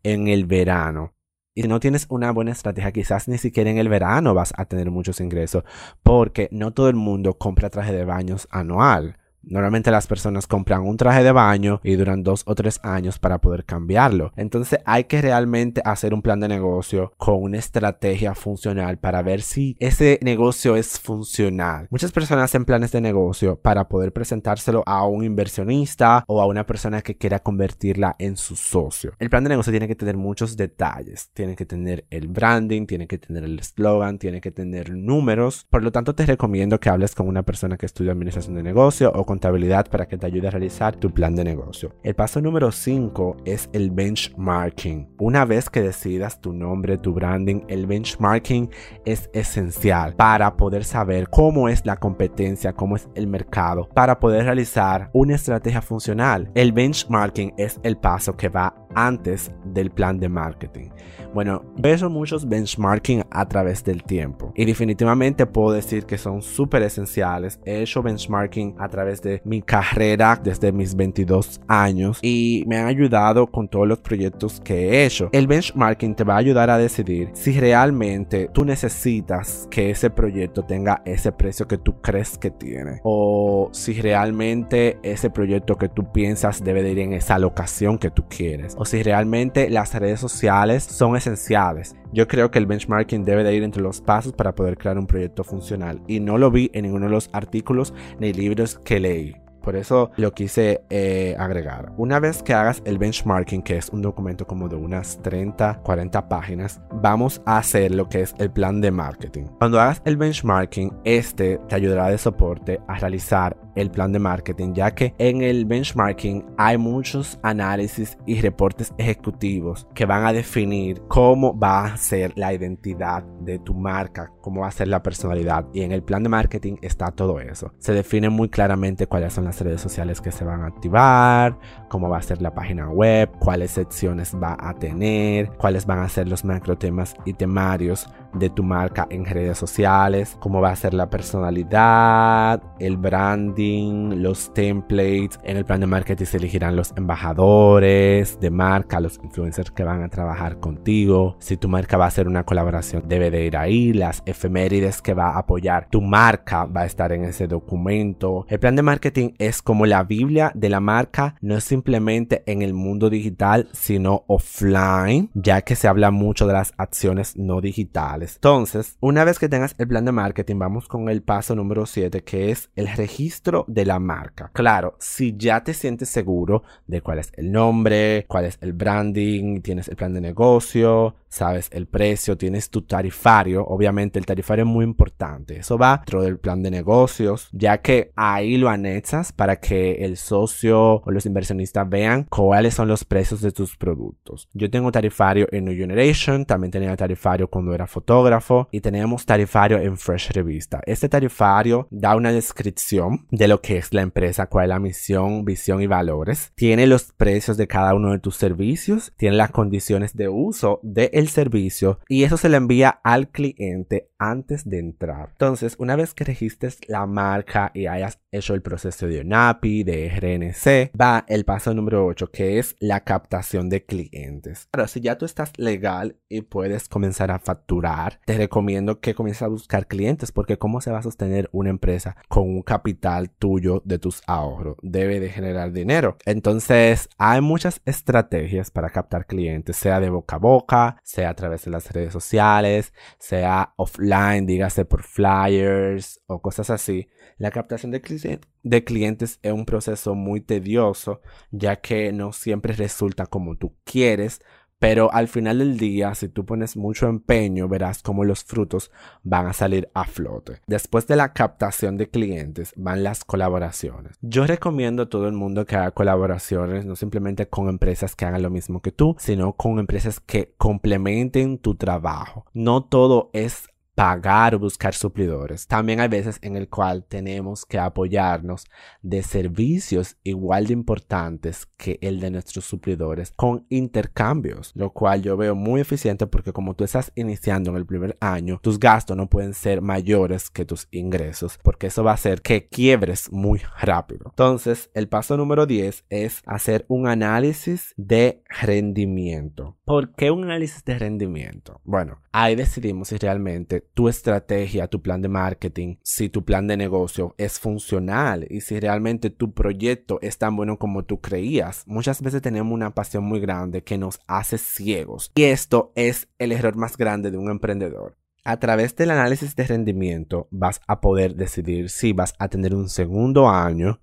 en 0.03 0.29
el 0.29 0.47
verano. 0.47 1.13
Y 1.57 1.63
si 1.63 1.69
no 1.69 1.79
tienes 1.79 2.07
una 2.09 2.33
buena 2.33 2.51
estrategia, 2.51 2.91
quizás 2.91 3.29
ni 3.29 3.39
siquiera 3.39 3.71
en 3.71 3.79
el 3.79 3.89
verano 3.89 4.35
vas 4.35 4.53
a 4.57 4.65
tener 4.65 4.91
muchos 4.91 5.21
ingresos, 5.21 5.63
porque 6.03 6.49
no 6.51 6.73
todo 6.73 6.89
el 6.89 6.97
mundo 6.97 7.39
compra 7.39 7.71
traje 7.71 7.93
de 7.93 8.05
baños 8.05 8.49
anual. 8.51 9.19
Normalmente 9.47 9.91
las 9.91 10.07
personas 10.07 10.47
compran 10.47 10.83
un 10.83 10.97
traje 10.97 11.23
de 11.23 11.33
baño 11.33 11.81
y 11.83 11.97
duran 11.97 12.23
dos 12.23 12.43
o 12.47 12.55
tres 12.55 12.81
años 12.83 13.19
para 13.19 13.39
poder 13.39 13.65
cambiarlo. 13.65 14.33
Entonces 14.37 14.79
hay 14.85 15.05
que 15.05 15.21
realmente 15.21 15.83
hacer 15.85 16.15
un 16.15 16.23
plan 16.23 16.41
de 16.41 16.49
negocio 16.49 17.13
con 17.17 17.43
una 17.43 17.59
estrategia 17.59 18.35
funcional 18.35 18.99
para 18.99 19.23
ver 19.23 19.43
si 19.43 19.77
ese 19.81 20.19
negocio 20.23 20.77
es 20.77 20.99
funcional. 20.99 21.89
Muchas 21.91 22.13
personas 22.13 22.45
hacen 22.45 22.65
planes 22.65 22.93
de 22.93 23.01
negocio 23.01 23.57
para 23.57 23.89
poder 23.89 24.13
presentárselo 24.13 24.83
a 24.87 25.07
un 25.07 25.25
inversionista 25.25 26.25
o 26.27 26.41
a 26.41 26.47
una 26.47 26.67
persona 26.67 27.03
que 27.03 27.17
quiera 27.17 27.39
convertirla 27.39 28.17
en 28.19 28.37
su 28.37 28.57
socio. 28.57 29.13
El 29.19 29.31
plan 29.31 29.45
de 29.45 29.51
negocio 29.51 29.73
tiene 29.73 29.89
que 29.89 29.95
tener 29.95 30.17
muchos 30.17 30.57
detalles. 30.57 31.31
Tiene 31.35 31.57
que 31.57 31.67
tener 31.67 32.07
el 32.11 32.29
branding, 32.29 32.87
tiene 32.87 33.07
que 33.07 33.19
tener 33.19 33.45
el 33.45 33.63
slogan, 33.63 34.19
tiene 34.19 34.41
que 34.41 34.51
tener 34.51 34.91
números. 34.91 35.67
Por 35.71 35.83
lo 35.83 35.93
tanto, 35.93 36.15
te 36.15 36.27
recomiendo 36.27 36.81
que 36.81 36.89
hables 36.89 37.15
con 37.15 37.29
una 37.29 37.43
persona 37.43 37.77
que 37.77 37.87
estudia 37.87 38.13
administración 38.13 38.55
de 38.55 38.63
negocio 38.63 39.13
o 39.15 39.25
con 39.25 39.34
contabilidad 39.35 39.89
para 39.91 40.07
que 40.07 40.17
te 40.17 40.27
ayude 40.27 40.47
a 40.47 40.53
realizar 40.53 40.95
tu 40.95 41.11
plan 41.11 41.35
de 41.35 41.43
negocio. 41.43 41.93
El 42.05 42.15
paso 42.15 42.41
número 42.41 42.71
5 42.71 43.39
es 43.45 43.69
el 43.73 43.91
benchmarking. 43.91 45.09
Una 45.19 45.45
vez 45.45 45.69
que 45.69 45.83
decidas 45.83 46.41
tu 46.41 46.53
nombre, 46.53 46.99
tu 46.99 47.13
branding, 47.13 47.63
el 47.67 47.87
benchmarking 47.87 48.71
es 49.05 49.29
esencial 49.33 50.15
para 50.15 50.57
poder 50.57 50.85
saber 50.85 51.29
cómo 51.29 51.69
es 51.69 51.85
la 51.85 51.97
competencia, 51.97 52.75
cómo 52.75 52.95
es 52.95 53.09
el 53.17 53.27
mercado, 53.27 53.89
para 53.93 54.21
poder 54.21 54.45
realizar 54.45 55.11
una 55.13 55.35
estrategia 55.35 55.83
funcional. 55.83 56.49
El 56.55 56.71
benchmarking 56.71 57.55
es 57.57 57.81
el 57.83 57.97
paso 57.97 58.37
que 58.37 58.49
va 58.49 58.85
antes 58.95 59.51
del 59.65 59.91
plan 59.91 60.19
de 60.19 60.29
marketing. 60.29 60.91
Bueno, 61.33 61.65
yo 61.77 61.91
he 61.91 61.95
hecho 61.95 62.09
muchos 62.09 62.49
benchmarking 62.49 63.25
a 63.31 63.49
través 63.49 63.83
del 63.83 64.05
tiempo 64.05 64.53
y 64.55 64.65
definitivamente 64.65 65.47
puedo 65.47 65.73
decir 65.73 66.07
que 66.07 66.17
son 66.17 66.43
súper 66.43 66.83
esenciales. 66.83 67.59
He 67.65 67.83
hecho 67.83 68.03
benchmarking 68.03 68.77
a 68.79 68.89
través 68.89 69.21
mi 69.45 69.63
carrera 69.63 70.41
desde 70.43 70.73
mis 70.73 70.95
22 70.95 71.61
años 71.69 72.19
y 72.23 72.65
me 72.67 72.79
han 72.79 72.87
ayudado 72.87 73.47
con 73.47 73.69
todos 73.69 73.87
los 73.87 73.99
proyectos 74.01 74.61
que 74.61 74.89
he 74.89 75.05
hecho. 75.05 75.29
El 75.33 75.47
benchmarking 75.47 76.15
te 76.15 76.25
va 76.25 76.35
a 76.35 76.39
ayudar 76.39 76.71
a 76.71 76.79
decidir 76.79 77.31
si 77.33 77.59
realmente 77.59 78.49
tú 78.53 78.65
necesitas 78.65 79.69
que 79.71 79.91
ese 79.91 80.11
proyecto 80.11 80.65
tenga 80.65 81.03
ese 81.05 81.33
precio 81.33 81.67
que 81.67 81.79
tú 81.79 82.01
crees 82.01 82.39
que 82.39 82.51
tiene 82.51 83.01
o 83.03 83.71
si 83.73 84.01
realmente 84.01 84.99
ese 85.03 85.31
proyecto 85.31 85.77
que 85.77 85.89
tú 85.89 86.13
piensas 86.13 86.63
debe 86.63 86.83
de 86.83 86.93
ir 86.93 86.99
en 87.01 87.13
esa 87.13 87.39
locación 87.39 87.99
que 87.99 88.11
tú 88.11 88.25
quieres 88.29 88.75
o 88.79 88.85
si 88.85 89.03
realmente 89.03 89.71
las 89.71 89.95
redes 89.95 90.21
sociales 90.21 90.83
son 90.85 91.17
esenciales. 91.17 91.97
Yo 92.15 92.29
creo 92.29 92.49
que 92.53 92.61
el 92.61 92.67
benchmarking 92.67 93.25
debe 93.25 93.43
de 93.43 93.57
ir 93.57 93.65
entre 93.65 93.83
los 93.83 94.01
pasos 94.01 94.33
para 94.33 94.55
poder 94.55 94.79
crear 94.79 94.97
un 94.99 95.09
proyecto 95.09 95.43
funcional 95.43 96.01
y 96.07 96.21
no 96.21 96.39
lo 96.39 96.49
vi 96.53 96.71
en 96.73 96.85
ninguno 96.85 97.07
de 97.07 97.11
los 97.11 97.29
artículos 97.33 97.93
ni 98.21 98.33
libros 98.33 98.79
que 98.85 99.01
leí. 99.01 99.37
Por 99.65 99.75
eso 99.75 100.13
lo 100.17 100.33
quise 100.33 100.85
eh, 100.91 101.35
agregar. 101.39 101.91
Una 101.97 102.21
vez 102.21 102.43
que 102.43 102.55
hagas 102.55 102.83
el 102.85 102.99
benchmarking, 102.99 103.63
que 103.63 103.79
es 103.79 103.89
un 103.89 104.01
documento 104.01 104.47
como 104.47 104.69
de 104.69 104.77
unas 104.77 105.21
30, 105.23 105.81
40 105.83 106.29
páginas, 106.29 106.81
vamos 106.93 107.43
a 107.47 107.59
hacer 107.59 107.93
lo 107.93 108.09
que 108.09 108.21
es 108.21 108.35
el 108.39 108.53
plan 108.53 108.81
de 108.81 108.93
marketing. 108.93 109.47
Cuando 109.59 109.81
hagas 109.81 110.01
el 110.05 110.17
benchmarking, 110.17 110.93
este 111.03 111.59
te 111.67 111.75
ayudará 111.75 112.11
de 112.11 112.19
soporte 112.19 112.79
a 112.87 112.97
realizar 112.97 113.57
el 113.75 113.91
plan 113.91 114.13
de 114.13 114.19
marketing, 114.19 114.75
ya 114.75 114.95
que 114.95 115.15
en 115.19 115.43
el 115.43 115.65
benchmarking 115.65 116.45
hay 116.57 116.79
muchos 116.79 117.39
análisis 117.43 118.19
y 118.27 118.41
reportes 118.41 118.93
ejecutivos 118.99 119.87
que 119.95 120.07
van 120.07 120.27
a 120.27 120.33
definir 120.33 121.03
cómo 121.09 121.59
va 121.59 121.85
a 121.85 121.97
ser 121.97 122.33
la 122.37 122.53
identidad 122.53 123.25
de 123.41 123.59
tu 123.59 123.75
marca, 123.75 124.33
cómo 124.41 124.63
va 124.63 124.69
a 124.69 124.73
ser 124.73 124.89
la 124.89 125.03
personalidad. 125.03 125.67
Y 125.73 125.83
en 125.83 125.93
el 125.93 126.03
plan 126.03 126.23
de 126.23 126.29
marketing 126.29 126.77
está 126.83 127.11
todo 127.11 127.41
eso. 127.41 127.73
Se 127.79 127.93
define 127.93 128.29
muy 128.29 128.49
claramente 128.49 129.07
cuáles 129.07 129.33
son 129.33 129.45
las 129.45 129.61
redes 129.61 129.81
sociales 129.81 130.21
que 130.21 130.33
se 130.33 130.45
van 130.45 130.63
a 130.63 130.67
activar, 130.67 131.59
cómo 131.89 132.09
va 132.09 132.19
a 132.19 132.23
ser 132.23 132.43
la 132.43 132.55
página 132.55 132.89
web, 132.89 133.31
cuáles 133.39 133.73
secciones 133.73 134.35
va 134.35 134.57
a 134.59 134.75
tener, 134.75 135.51
cuáles 135.53 135.87
van 135.87 136.01
a 136.01 136.09
ser 136.09 136.29
los 136.29 136.45
macro 136.45 136.77
temas 136.77 137.15
y 137.25 137.35
temarios 137.35 138.09
de 138.35 138.51
tu 138.51 138.63
marca 138.63 139.07
en 139.11 139.25
redes 139.25 139.59
sociales, 139.59 140.37
cómo 140.41 140.61
va 140.61 140.71
a 140.71 140.77
ser 140.77 140.95
la 140.95 141.11
personalidad, 141.11 142.63
el 142.79 142.97
branding, 142.97 144.23
los 144.23 144.53
templates. 144.53 145.39
En 145.43 145.57
el 145.57 145.65
plan 145.65 145.81
de 145.81 145.87
marketing 145.87 146.25
se 146.25 146.37
elegirán 146.37 146.77
los 146.77 146.93
embajadores 146.97 148.39
de 148.41 148.51
marca, 148.51 149.01
los 149.01 149.19
influencers 149.23 149.71
que 149.71 149.85
van 149.85 150.03
a 150.03 150.09
trabajar 150.09 150.61
contigo. 150.61 151.37
Si 151.39 151.57
tu 151.57 151.69
marca 151.69 151.97
va 151.97 152.07
a 152.07 152.09
hacer 152.09 152.29
una 152.29 152.45
colaboración, 152.45 153.05
debe 153.07 153.31
de 153.31 153.47
ir 153.47 153.57
ahí. 153.57 153.93
Las 153.93 154.23
efemérides 154.27 155.03
que 155.03 155.15
va 155.15 155.31
a 155.31 155.39
apoyar 155.39 155.89
tu 155.91 156.01
marca 156.01 156.65
va 156.65 156.83
a 156.83 156.87
estar 156.87 157.13
en 157.13 157.25
ese 157.25 157.47
documento. 157.47 158.47
El 158.49 158.59
plan 158.59 158.77
de 158.77 158.83
marketing 158.83 159.31
es 159.39 159.63
como 159.63 159.87
la 159.87 160.03
Biblia 160.05 160.53
de 160.55 160.69
la 160.69 160.81
marca, 160.81 161.37
no 161.41 161.57
es 161.57 161.65
simplemente 161.65 162.43
en 162.47 162.63
el 162.63 162.75
mundo 162.75 163.11
digital, 163.11 163.69
sino 163.73 164.25
offline, 164.27 165.31
ya 165.35 165.63
que 165.63 165.77
se 165.77 165.89
habla 165.89 166.11
mucho 166.11 166.47
de 166.47 166.53
las 166.53 166.73
acciones 166.77 167.37
no 167.37 167.61
digitales. 167.61 168.24
Entonces, 168.35 168.97
una 169.01 169.25
vez 169.25 169.39
que 169.39 169.49
tengas 169.49 169.75
el 169.79 169.89
plan 169.89 170.05
de 170.05 170.13
marketing, 170.13 170.59
vamos 170.59 170.89
con 170.89 171.09
el 171.09 171.23
paso 171.23 171.55
número 171.55 171.87
7, 171.87 172.23
que 172.25 172.51
es 172.51 172.71
el 172.75 172.89
registro 172.89 173.65
de 173.69 173.85
la 173.85 173.99
marca. 173.99 174.51
Claro, 174.53 174.97
si 174.99 175.37
ya 175.37 175.63
te 175.63 175.75
sientes 175.75 176.09
seguro 176.09 176.63
de 176.87 177.01
cuál 177.01 177.19
es 177.19 177.33
el 177.37 177.53
nombre, 177.53 178.25
cuál 178.29 178.47
es 178.47 178.59
el 178.61 178.73
branding, 178.73 179.61
tienes 179.61 179.89
el 179.89 179.97
plan 179.97 180.15
de 180.15 180.21
negocio, 180.21 181.17
sabes 181.29 181.69
el 181.73 181.87
precio, 181.87 182.39
tienes 182.39 182.71
tu 182.71 182.83
tarifario, 182.83 183.65
obviamente 183.67 184.19
el 184.19 184.27
tarifario 184.27 184.65
es 184.65 184.71
muy 184.71 184.85
importante. 184.85 185.59
Eso 185.59 185.77
va 185.77 185.99
dentro 185.99 186.23
del 186.23 186.39
plan 186.39 186.63
de 186.63 186.71
negocios, 186.71 187.49
ya 187.53 187.79
que 187.79 188.13
ahí 188.17 188.57
lo 188.57 188.69
anexas 188.69 189.33
para 189.33 189.57
que 189.57 190.05
el 190.05 190.17
socio 190.17 191.03
o 191.05 191.11
los 191.11 191.27
inversionistas 191.27 191.89
vean 191.89 192.25
cuáles 192.31 192.75
son 192.75 192.89
los 192.89 193.05
precios 193.05 193.41
de 193.41 193.53
tus 193.53 193.77
productos. 193.77 194.49
Yo 194.53 194.71
tengo 194.71 194.93
tarifario 194.93 195.47
en 195.51 195.65
New 195.65 195.77
Generation, 195.77 196.47
también 196.47 196.71
tenía 196.71 196.97
tarifario 196.97 197.49
cuando 197.49 197.75
era 197.75 197.87
fotógrafo 197.87 198.14
fotógrafo 198.15 198.69
y 198.71 198.81
tenemos 198.81 199.27
tarifario 199.27 199.79
en 199.79 199.97
Fresh 199.97 200.31
Revista. 200.31 200.81
Este 200.87 201.09
tarifario 201.09 201.89
da 201.91 202.15
una 202.15 202.31
descripción 202.31 203.27
de 203.33 203.49
lo 203.49 203.61
que 203.61 203.77
es 203.77 203.93
la 203.93 204.03
empresa, 204.03 204.47
cuál 204.47 204.67
es 204.67 204.69
la 204.69 204.79
misión, 204.79 205.45
visión 205.45 205.83
y 205.83 205.89
valores. 205.89 206.53
Tiene 206.55 206.87
los 206.87 207.13
precios 207.13 207.57
de 207.57 207.67
cada 207.67 207.93
uno 207.93 208.13
de 208.13 208.21
tus 208.21 208.37
servicios, 208.37 209.13
tiene 209.17 209.37
las 209.37 209.51
condiciones 209.51 210.15
de 210.15 210.29
uso 210.29 210.79
del 210.85 211.29
servicio 211.29 211.99
y 212.09 212.23
eso 212.23 212.37
se 212.37 212.49
le 212.49 212.57
envía 212.57 213.01
al 213.03 213.31
cliente 213.31 214.11
antes 214.17 214.69
de 214.69 214.79
entrar. 214.79 215.31
Entonces, 215.33 215.75
una 215.79 215.97
vez 215.97 216.15
que 216.15 216.25
registres 216.25 216.79
la 216.87 217.07
marca 217.07 217.73
y 217.75 217.87
hayas 217.87 218.21
hecho 218.31 218.55
el 218.55 218.63
proceso 218.63 219.07
de 219.07 219.21
ONAPI, 219.21 219.85
de 219.85 220.09
RNC, 220.09 220.97
va 220.99 221.25
el 221.29 221.45
paso 221.45 221.75
número 221.75 222.07
8 222.07 222.31
que 222.31 222.59
es 222.59 222.77
la 222.79 223.01
captación 223.01 223.69
de 223.69 223.85
clientes. 223.85 224.69
Ahora, 224.73 224.89
si 224.89 225.01
ya 225.01 225.19
tú 225.19 225.25
estás 225.25 225.53
legal 225.57 226.17
y 226.29 226.43
puedes 226.43 226.89
comenzar 226.89 227.31
a 227.31 227.39
facturar, 227.39 228.04
te 228.25 228.37
recomiendo 228.37 229.01
que 229.01 229.15
comiences 229.15 229.43
a 229.43 229.49
buscar 229.49 229.87
clientes 229.87 230.33
porque 230.33 230.59
cómo 230.59 230.81
se 230.81 230.91
va 230.91 230.99
a 230.99 231.03
sostener 231.03 231.49
una 231.53 231.71
empresa 231.71 232.17
con 232.29 232.49
un 232.49 232.63
capital 232.63 233.31
tuyo 233.31 233.83
de 233.85 233.99
tus 233.99 234.23
ahorros. 234.27 234.77
Debe 234.83 235.21
de 235.21 235.31
generar 235.31 235.73
dinero. 235.73 236.17
Entonces, 236.25 237.09
hay 237.19 237.41
muchas 237.41 237.81
estrategias 237.85 238.71
para 238.71 238.91
captar 238.91 239.27
clientes, 239.27 239.77
sea 239.77 240.01
de 240.01 240.11
boca 240.11 240.37
a 240.37 240.39
boca, 240.39 240.97
sea 241.03 241.31
a 241.31 241.35
través 241.35 241.65
de 241.65 241.71
las 241.71 241.91
redes 241.93 242.13
sociales, 242.13 242.93
sea 243.19 243.75
offline, 243.77 244.47
dígase 244.47 244.85
por 244.85 245.03
flyers 245.03 246.21
o 246.27 246.41
cosas 246.41 246.71
así. 246.71 247.09
La 247.37 247.51
captación 247.51 247.91
de 247.91 248.85
clientes 248.85 249.39
es 249.43 249.53
un 249.53 249.65
proceso 249.65 250.15
muy 250.15 250.41
tedioso, 250.41 251.21
ya 251.51 251.77
que 251.77 252.13
no 252.13 252.33
siempre 252.33 252.75
resulta 252.75 253.27
como 253.27 253.57
tú 253.57 253.75
quieres, 253.85 254.41
pero 254.85 255.11
al 255.11 255.29
final 255.29 255.61
del 255.61 255.79
día, 255.79 256.15
si 256.15 256.29
tú 256.29 256.45
pones 256.45 256.77
mucho 256.77 257.09
empeño, 257.09 257.69
verás 257.69 258.03
cómo 258.03 258.23
los 258.23 258.45
frutos 258.45 258.91
van 259.23 259.47
a 259.47 259.55
salir 259.55 259.89
a 259.95 260.05
flote. 260.05 260.61
Después 260.67 261.07
de 261.07 261.17
la 261.17 261.33
captación 261.33 261.97
de 261.97 262.11
clientes, 262.11 262.75
van 262.77 263.03
las 263.03 263.25
colaboraciones. 263.25 264.19
Yo 264.21 264.47
recomiendo 264.47 265.05
a 265.05 265.09
todo 265.09 265.27
el 265.27 265.33
mundo 265.33 265.65
que 265.65 265.77
haga 265.77 265.93
colaboraciones, 265.93 266.85
no 266.85 266.97
simplemente 266.97 267.49
con 267.49 267.71
empresas 267.71 268.15
que 268.15 268.27
hagan 268.27 268.43
lo 268.43 268.51
mismo 268.51 268.83
que 268.83 268.93
tú, 268.93 269.17
sino 269.19 269.55
con 269.55 269.79
empresas 269.79 270.21
que 270.21 270.53
complementen 270.59 271.57
tu 271.57 271.77
trabajo. 271.77 272.45
No 272.53 272.85
todo 272.85 273.31
es 273.33 273.71
pagar 273.95 274.55
o 274.55 274.59
buscar 274.59 274.95
suplidores. 274.95 275.67
También 275.67 276.01
hay 276.01 276.09
veces 276.09 276.39
en 276.43 276.57
el 276.57 276.69
cual 276.69 277.05
tenemos 277.05 277.65
que 277.65 277.79
apoyarnos 277.79 278.67
de 279.03 279.23
servicios 279.23 280.17
igual 280.25 280.67
de 280.67 280.73
importantes 280.73 281.67
que 281.77 281.99
el 282.03 282.21
de 282.21 282.31
nuestros 282.31 282.65
suplidores 282.65 283.33
con 283.37 283.67
intercambios, 283.69 284.73
lo 284.75 284.93
cual 284.93 285.23
yo 285.23 285.37
veo 285.37 285.55
muy 285.55 285.81
eficiente 285.81 286.27
porque 286.27 286.53
como 286.53 286.75
tú 286.75 286.85
estás 286.85 287.13
iniciando 287.15 287.71
en 287.71 287.77
el 287.77 287.87
primer 287.87 288.17
año, 288.21 288.59
tus 288.63 288.79
gastos 288.79 289.17
no 289.17 289.29
pueden 289.29 289.55
ser 289.55 289.81
mayores 289.81 290.51
que 290.51 290.65
tus 290.65 290.89
ingresos, 290.91 291.59
porque 291.63 291.89
eso 291.89 292.03
va 292.03 292.13
a 292.13 292.15
hacer 292.15 292.43
que 292.43 292.67
quiebres 292.69 293.31
muy 293.31 293.61
rápido. 293.81 294.27
Entonces, 294.31 294.91
el 294.95 295.09
paso 295.09 295.37
número 295.37 295.67
10 295.67 296.05
es 296.09 296.43
hacer 296.47 296.85
un 296.89 297.07
análisis 297.07 297.95
de 297.97 298.43
rendimiento. 298.49 299.77
¿Por 299.85 300.15
qué 300.15 300.31
un 300.31 300.45
análisis 300.45 300.85
de 300.85 300.99
rendimiento? 300.99 301.81
Bueno, 301.85 302.21
ahí 302.33 302.57
decidimos 302.57 303.09
si 303.09 303.19
realmente 303.19 303.84
tu 303.95 304.09
estrategia, 304.09 304.89
tu 304.89 305.03
plan 305.03 305.23
de 305.23 305.29
marketing, 305.29 305.97
si 306.03 306.29
tu 306.29 306.45
plan 306.45 306.67
de 306.67 306.77
negocio 306.77 307.35
es 307.39 307.59
funcional 307.59 308.47
y 308.51 308.61
si 308.61 308.81
realmente 308.81 309.31
tu 309.31 309.53
proyecto 309.53 310.19
es 310.23 310.39
tan 310.39 310.57
bueno 310.57 310.79
como 310.79 311.05
tú 311.05 311.21
creías. 311.21 311.85
Muchas 311.87 312.23
veces 312.23 312.43
tenemos 312.43 312.73
una 312.73 312.95
pasión 312.95 313.25
muy 313.25 313.41
grande 313.41 313.83
que 313.83 313.99
nos 313.99 314.21
hace 314.27 314.59
ciegos 314.59 315.31
y 315.35 315.45
esto 315.45 315.93
es 315.95 316.29
el 316.39 316.53
error 316.53 316.77
más 316.77 316.97
grande 316.97 317.31
de 317.31 317.39
un 317.39 317.51
emprendedor. 317.51 318.17
A 318.47 318.59
través 318.59 318.95
del 318.95 319.11
análisis 319.11 319.57
de 319.57 319.67
rendimiento 319.67 320.49
vas 320.51 320.81
a 320.87 321.01
poder 321.01 321.35
decidir 321.35 321.89
si 321.89 322.13
vas 322.13 322.35
a 322.39 322.49
tener 322.49 322.75
un 322.75 322.91
segundo 322.91 323.49
año 323.49 324.01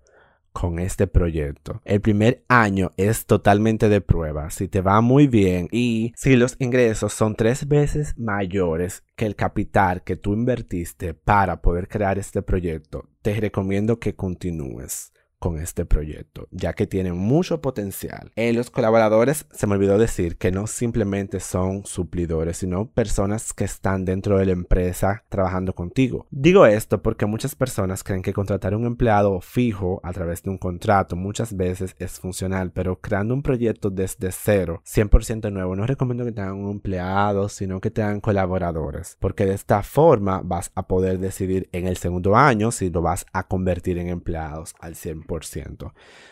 con 0.51 0.79
este 0.79 1.07
proyecto. 1.07 1.81
El 1.85 2.01
primer 2.01 2.43
año 2.47 2.91
es 2.97 3.25
totalmente 3.25 3.89
de 3.89 4.01
prueba. 4.01 4.49
Si 4.49 4.67
te 4.67 4.81
va 4.81 5.01
muy 5.01 5.27
bien 5.27 5.67
y 5.71 6.13
si 6.15 6.35
los 6.35 6.55
ingresos 6.59 7.13
son 7.13 7.35
tres 7.35 7.67
veces 7.67 8.13
mayores 8.17 9.03
que 9.15 9.25
el 9.25 9.35
capital 9.35 10.03
que 10.03 10.15
tú 10.15 10.33
invertiste 10.33 11.13
para 11.13 11.61
poder 11.61 11.87
crear 11.87 12.19
este 12.19 12.41
proyecto, 12.41 13.09
te 13.21 13.39
recomiendo 13.39 13.99
que 13.99 14.15
continúes 14.15 15.13
con 15.41 15.57
este 15.57 15.85
proyecto, 15.85 16.47
ya 16.51 16.73
que 16.73 16.85
tiene 16.85 17.13
mucho 17.13 17.61
potencial. 17.61 18.31
En 18.35 18.55
los 18.55 18.69
colaboradores 18.69 19.47
se 19.51 19.65
me 19.65 19.73
olvidó 19.73 19.97
decir 19.97 20.37
que 20.37 20.51
no 20.51 20.67
simplemente 20.67 21.39
son 21.39 21.83
suplidores, 21.83 22.57
sino 22.57 22.91
personas 22.91 23.51
que 23.51 23.63
están 23.63 24.05
dentro 24.05 24.37
de 24.37 24.45
la 24.45 24.51
empresa 24.51 25.23
trabajando 25.29 25.73
contigo. 25.73 26.27
Digo 26.29 26.67
esto 26.67 27.01
porque 27.01 27.25
muchas 27.25 27.55
personas 27.55 28.03
creen 28.03 28.21
que 28.21 28.33
contratar 28.33 28.75
un 28.75 28.85
empleado 28.85 29.41
fijo 29.41 29.99
a 30.03 30.13
través 30.13 30.43
de 30.43 30.51
un 30.51 30.59
contrato 30.59 31.15
muchas 31.15 31.57
veces 31.57 31.95
es 31.97 32.19
funcional, 32.19 32.71
pero 32.71 33.01
creando 33.01 33.33
un 33.33 33.41
proyecto 33.41 33.89
desde 33.89 34.31
cero, 34.31 34.83
100% 34.85 35.51
nuevo, 35.51 35.75
no 35.75 35.87
recomiendo 35.87 36.23
que 36.23 36.33
tengan 36.33 36.53
un 36.53 36.69
empleado, 36.69 37.49
sino 37.49 37.81
que 37.81 37.89
tengan 37.89 38.21
colaboradores, 38.21 39.17
porque 39.19 39.47
de 39.47 39.55
esta 39.55 39.81
forma 39.81 40.41
vas 40.43 40.71
a 40.75 40.87
poder 40.87 41.17
decidir 41.17 41.67
en 41.71 41.87
el 41.87 41.97
segundo 41.97 42.35
año 42.35 42.69
si 42.69 42.91
lo 42.91 43.01
vas 43.01 43.25
a 43.33 43.47
convertir 43.47 43.97
en 43.97 44.09
empleados 44.09 44.75
al 44.79 44.93
100%. 44.93 45.30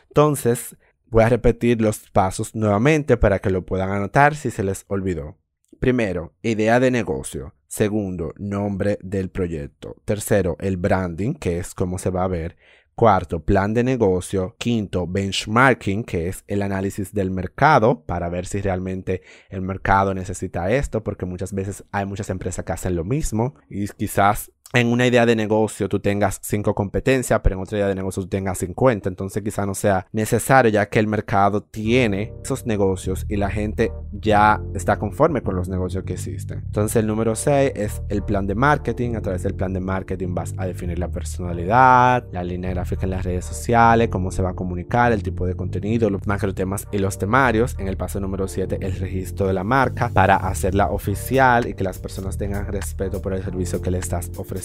Entonces, 0.08 0.76
voy 1.08 1.24
a 1.24 1.30
repetir 1.30 1.82
los 1.82 2.10
pasos 2.12 2.56
nuevamente 2.56 3.18
para 3.18 3.40
que 3.40 3.50
lo 3.50 3.66
puedan 3.66 3.92
anotar 3.92 4.36
si 4.36 4.52
se 4.52 4.64
les 4.64 4.86
olvidó. 4.88 5.38
Primero, 5.80 6.34
idea 6.42 6.80
de 6.80 6.92
negocio. 6.92 7.56
Segundo, 7.68 8.34
nombre 8.38 8.98
del 9.02 9.30
proyecto. 9.30 9.96
Tercero, 10.04 10.58
el 10.60 10.78
branding, 10.78 11.36
que 11.36 11.60
es 11.60 11.74
cómo 11.74 12.00
se 12.00 12.10
va 12.10 12.24
a 12.24 12.28
ver. 12.28 12.58
Cuarto, 12.96 13.46
plan 13.46 13.74
de 13.74 13.84
negocio. 13.84 14.56
Quinto, 14.58 15.08
benchmarking, 15.08 16.04
que 16.04 16.28
es 16.28 16.44
el 16.48 16.64
análisis 16.64 17.14
del 17.14 17.32
mercado 17.32 18.04
para 18.04 18.28
ver 18.28 18.46
si 18.46 18.60
realmente 18.60 19.22
el 19.50 19.62
mercado 19.62 20.14
necesita 20.14 20.70
esto, 20.72 21.02
porque 21.04 21.26
muchas 21.26 21.54
veces 21.54 21.86
hay 21.92 22.06
muchas 22.06 22.30
empresas 22.30 22.66
que 22.66 22.74
hacen 22.74 22.96
lo 22.96 23.06
mismo 23.06 23.56
y 23.70 23.88
quizás 23.88 24.52
en 24.74 24.92
una 24.92 25.08
idea 25.08 25.26
de 25.26 25.36
negocio 25.36 25.90
tú 25.90 26.00
tengas 26.00 26.40
cinco 26.44 26.76
competencias, 26.76 27.40
pero 27.44 27.56
en 27.56 27.62
otra 27.62 27.80
idea 27.80 27.88
de 27.88 27.96
negocio 27.96 28.22
tú 28.24 28.30
tengas 28.30 28.60
50. 28.60 29.10
Entonces 29.10 29.42
quizá 29.42 29.66
no 29.66 29.74
sea 29.74 30.06
necesario 30.12 30.72
ya 30.72 30.88
que 30.88 31.00
el 31.00 31.08
mercado 31.08 31.62
tiene 31.62 32.34
esos 32.44 32.68
negocios 32.68 33.26
y 33.28 33.38
la 33.38 33.50
gente 33.50 33.92
ya 34.12 34.62
está 34.76 35.00
conforme 35.00 35.42
con 35.42 35.56
los 35.56 35.70
negocios 35.70 36.04
que 36.04 36.14
existen. 36.14 36.62
Entonces 36.66 36.98
el 36.98 37.08
número 37.08 37.36
6 37.36 37.72
es 37.76 38.02
el 38.10 38.22
plan 38.22 38.46
de 38.46 38.54
marketing. 38.54 39.16
A 39.16 39.22
través 39.22 39.42
del 39.42 39.56
plan 39.56 39.74
de 39.74 39.80
marketing 39.80 40.36
vas 40.36 40.54
a 40.58 40.68
definir 40.68 41.00
la 41.00 41.10
personalidad, 41.10 42.26
la 42.32 42.44
línea 42.44 42.70
gráfica 42.70 43.06
en 43.06 43.12
las 43.12 43.26
redes 43.26 43.46
sociales, 43.46 44.10
cómo 44.10 44.32
se 44.32 44.44
va 44.44 44.52
a 44.52 44.56
comunicar, 44.56 45.12
el 45.12 45.24
tipo 45.24 45.48
de 45.48 45.56
contenido, 45.56 46.12
los 46.12 46.28
macro 46.28 46.54
temas 46.54 46.88
y 46.92 47.00
los 47.00 47.18
temarios. 47.18 47.76
En 47.80 47.88
el 47.88 47.98
paso 47.98 48.20
número 48.20 48.48
7 48.48 48.78
el 48.82 48.96
registro 48.98 49.48
de 49.48 49.54
la 49.54 49.64
marca 49.64 50.10
para 50.10 50.36
hacerla 50.36 50.92
oficial 50.92 51.68
y 51.68 51.74
que 51.74 51.84
las 51.84 51.98
personas 51.98 52.38
tengan 52.38 52.68
respeto 52.68 53.20
por 53.20 53.34
el 53.34 53.44
servicio 53.44 53.82
que 53.82 53.90
le 53.90 53.98
estás 53.98 54.30
ofreciendo 54.38 54.59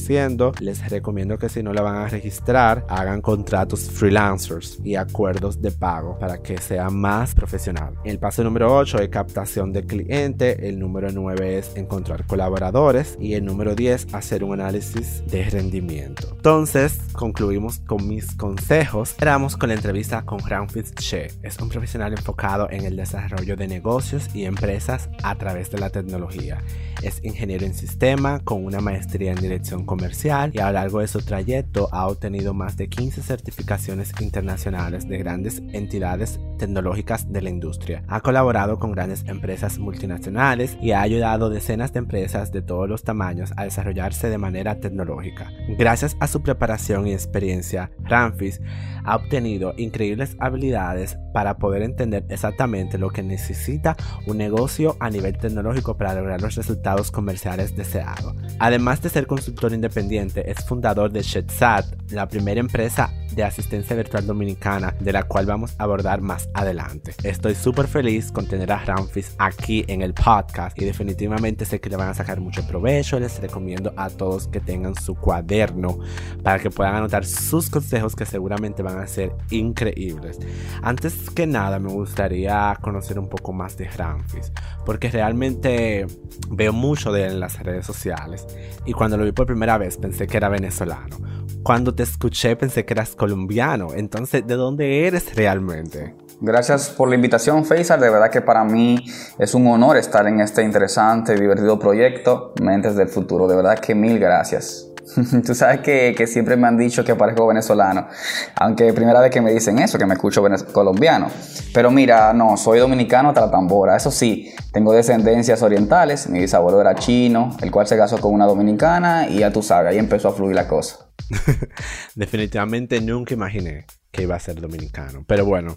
les 0.60 0.90
recomiendo 0.90 1.38
que 1.38 1.48
si 1.48 1.62
no 1.62 1.72
la 1.72 1.82
van 1.82 1.96
a 1.96 2.08
registrar, 2.08 2.84
hagan 2.88 3.20
contratos 3.20 3.90
freelancers 3.90 4.78
y 4.84 4.96
acuerdos 4.96 5.60
de 5.60 5.70
pago 5.70 6.18
para 6.18 6.42
que 6.42 6.58
sea 6.58 6.90
más 6.90 7.34
profesional. 7.34 7.94
El 8.04 8.18
paso 8.18 8.42
número 8.42 8.74
8 8.76 8.98
es 8.98 9.08
captación 9.08 9.72
de 9.72 9.84
cliente, 9.84 10.68
el 10.68 10.78
número 10.78 11.10
9 11.12 11.58
es 11.58 11.76
encontrar 11.76 12.26
colaboradores 12.26 13.16
y 13.20 13.34
el 13.34 13.44
número 13.44 13.74
10 13.74 14.14
hacer 14.14 14.44
un 14.44 14.54
análisis 14.54 15.22
de 15.26 15.44
rendimiento. 15.44 16.32
Entonces, 16.36 16.98
concluimos 17.12 17.78
con 17.80 18.06
mis 18.08 18.34
consejos. 18.34 19.10
Esperamos 19.10 19.56
con 19.56 19.68
la 19.68 19.76
entrevista 19.76 20.22
con 20.22 20.40
Ramfis 20.40 20.94
Che. 20.94 21.28
Es 21.42 21.58
un 21.58 21.68
profesional 21.68 22.12
enfocado 22.12 22.68
en 22.70 22.84
el 22.84 22.96
desarrollo 22.96 23.56
de 23.56 23.68
negocios 23.68 24.28
y 24.34 24.44
empresas 24.44 25.08
a 25.22 25.36
través 25.36 25.70
de 25.70 25.78
la 25.78 25.90
tecnología. 25.90 26.62
Es 27.02 27.22
ingeniero 27.24 27.64
en 27.64 27.74
sistema 27.74 28.40
con 28.40 28.64
una 28.64 28.80
maestría 28.80 29.32
en 29.32 29.40
dirección 29.40 29.83
comercial 29.84 30.50
y 30.54 30.58
a 30.58 30.66
lo 30.66 30.72
largo 30.72 31.00
de 31.00 31.08
su 31.08 31.20
trayecto 31.20 31.88
ha 31.92 32.06
obtenido 32.06 32.54
más 32.54 32.76
de 32.76 32.88
15 32.88 33.22
certificaciones 33.22 34.12
internacionales 34.20 35.08
de 35.08 35.18
grandes 35.18 35.62
entidades 35.72 36.40
tecnológicas 36.58 37.32
de 37.32 37.42
la 37.42 37.50
industria. 37.50 38.04
Ha 38.08 38.20
colaborado 38.20 38.78
con 38.78 38.92
grandes 38.92 39.24
empresas 39.26 39.78
multinacionales 39.78 40.76
y 40.80 40.92
ha 40.92 41.02
ayudado 41.02 41.50
decenas 41.50 41.92
de 41.92 42.00
empresas 42.00 42.52
de 42.52 42.62
todos 42.62 42.88
los 42.88 43.02
tamaños 43.02 43.52
a 43.56 43.64
desarrollarse 43.64 44.28
de 44.28 44.38
manera 44.38 44.80
tecnológica. 44.80 45.50
Gracias 45.78 46.16
a 46.20 46.26
su 46.26 46.42
preparación 46.42 47.06
y 47.06 47.12
experiencia, 47.12 47.90
Ramfis 48.02 48.60
ha 49.04 49.16
obtenido 49.16 49.74
increíbles 49.76 50.36
habilidades 50.40 51.18
para 51.34 51.58
poder 51.58 51.82
entender 51.82 52.24
exactamente 52.28 52.96
lo 52.96 53.10
que 53.10 53.24
necesita 53.24 53.96
un 54.26 54.38
negocio 54.38 54.96
a 55.00 55.10
nivel 55.10 55.36
tecnológico 55.36 55.96
para 55.96 56.14
lograr 56.14 56.40
los 56.40 56.54
resultados 56.54 57.10
comerciales 57.10 57.74
deseados. 57.74 58.36
Además 58.60 59.02
de 59.02 59.08
ser 59.08 59.26
consultor 59.26 59.72
independiente, 59.72 60.48
es 60.48 60.64
fundador 60.64 61.10
de 61.10 61.22
ShedSat, 61.22 61.86
la 62.12 62.28
primera 62.28 62.60
empresa 62.60 63.12
de 63.34 63.42
asistencia 63.42 63.96
virtual 63.96 64.26
dominicana 64.26 64.94
de 65.00 65.12
la 65.12 65.24
cual 65.24 65.46
vamos 65.46 65.74
a 65.78 65.82
abordar 65.82 66.20
más 66.20 66.48
adelante. 66.54 67.14
Estoy 67.24 67.56
súper 67.56 67.88
feliz 67.88 68.30
con 68.30 68.46
tener 68.46 68.70
a 68.70 68.78
Ramfis 68.78 69.34
aquí 69.38 69.84
en 69.88 70.02
el 70.02 70.14
podcast 70.14 70.80
y 70.80 70.84
definitivamente 70.84 71.64
sé 71.64 71.80
que 71.80 71.90
le 71.90 71.96
van 71.96 72.10
a 72.10 72.14
sacar 72.14 72.40
mucho 72.40 72.64
provecho. 72.64 73.18
Les 73.18 73.40
recomiendo 73.40 73.92
a 73.96 74.08
todos 74.08 74.46
que 74.46 74.60
tengan 74.60 74.94
su 74.94 75.16
cuaderno 75.16 75.98
para 76.44 76.60
que 76.60 76.70
puedan 76.70 76.94
anotar 76.94 77.26
sus 77.26 77.68
consejos 77.70 78.14
que 78.14 78.24
seguramente 78.24 78.84
van 78.84 78.98
a 78.98 79.06
ser 79.08 79.32
increíbles. 79.50 80.38
Antes 80.82 81.23
que 81.30 81.46
nada 81.46 81.78
me 81.78 81.90
gustaría 81.90 82.76
conocer 82.80 83.18
un 83.18 83.28
poco 83.28 83.52
más 83.52 83.76
de 83.76 83.88
Ramfis 83.88 84.52
porque 84.84 85.10
realmente 85.10 86.06
veo 86.50 86.72
mucho 86.72 87.12
de 87.12 87.26
él 87.26 87.32
en 87.32 87.40
las 87.40 87.58
redes 87.62 87.86
sociales 87.86 88.46
y 88.84 88.92
cuando 88.92 89.16
lo 89.16 89.24
vi 89.24 89.32
por 89.32 89.46
primera 89.46 89.78
vez 89.78 89.96
pensé 89.96 90.26
que 90.26 90.36
era 90.36 90.48
venezolano. 90.48 91.16
Cuando 91.62 91.94
te 91.94 92.02
escuché 92.02 92.56
pensé 92.56 92.84
que 92.84 92.92
eras 92.92 93.16
colombiano. 93.16 93.88
Entonces, 93.94 94.46
¿de 94.46 94.54
dónde 94.54 95.06
eres 95.06 95.34
realmente? 95.34 96.14
Gracias 96.40 96.90
por 96.90 97.08
la 97.08 97.14
invitación, 97.14 97.64
Faisal. 97.64 98.00
De 98.00 98.10
verdad 98.10 98.30
que 98.30 98.42
para 98.42 98.64
mí 98.64 99.02
es 99.38 99.54
un 99.54 99.66
honor 99.68 99.96
estar 99.96 100.26
en 100.26 100.40
este 100.40 100.62
interesante 100.62 101.34
y 101.34 101.40
divertido 101.40 101.78
proyecto, 101.78 102.52
Mentes 102.60 102.96
del 102.96 103.08
Futuro. 103.08 103.48
De 103.48 103.56
verdad 103.56 103.78
que 103.78 103.94
mil 103.94 104.18
gracias. 104.18 104.93
Tú 105.46 105.54
sabes 105.54 105.80
que, 105.80 106.26
siempre 106.26 106.56
me 106.56 106.66
han 106.66 106.78
dicho 106.78 107.04
que 107.04 107.14
parezco 107.14 107.46
venezolano, 107.46 108.08
aunque 108.56 108.92
primera 108.92 109.20
vez 109.20 109.30
que 109.30 109.40
me 109.40 109.52
dicen 109.52 109.78
eso, 109.78 109.98
que 109.98 110.06
me 110.06 110.14
escucho 110.14 110.42
colombiano. 110.72 111.28
Pero 111.72 111.90
mira, 111.90 112.32
no, 112.32 112.56
soy 112.56 112.78
dominicano 112.78 113.30
hasta 113.30 113.50
tambora. 113.50 113.96
Eso 113.96 114.10
sí, 114.10 114.52
tengo 114.72 114.92
descendencias 114.92 115.62
orientales. 115.62 116.28
Mi 116.28 116.40
bisabuelo 116.40 116.80
era 116.80 116.94
chino, 116.94 117.56
el 117.60 117.70
cual 117.70 117.86
se 117.86 117.96
casó 117.96 118.18
con 118.18 118.32
una 118.32 118.46
dominicana 118.46 119.28
y 119.28 119.38
ya 119.38 119.52
tú 119.52 119.62
sabes, 119.62 119.92
ahí 119.92 119.98
empezó 119.98 120.28
a 120.28 120.32
fluir 120.32 120.54
la 120.54 120.66
cosa. 120.66 121.10
Definitivamente 122.14 123.00
nunca 123.00 123.34
imaginé 123.34 123.86
que 124.10 124.22
iba 124.22 124.36
a 124.36 124.40
ser 124.40 124.60
dominicano. 124.60 125.24
Pero 125.26 125.44
bueno, 125.44 125.76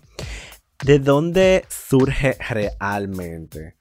¿de 0.84 1.00
dónde 1.00 1.66
surge 1.70 2.38
realmente 2.50 3.76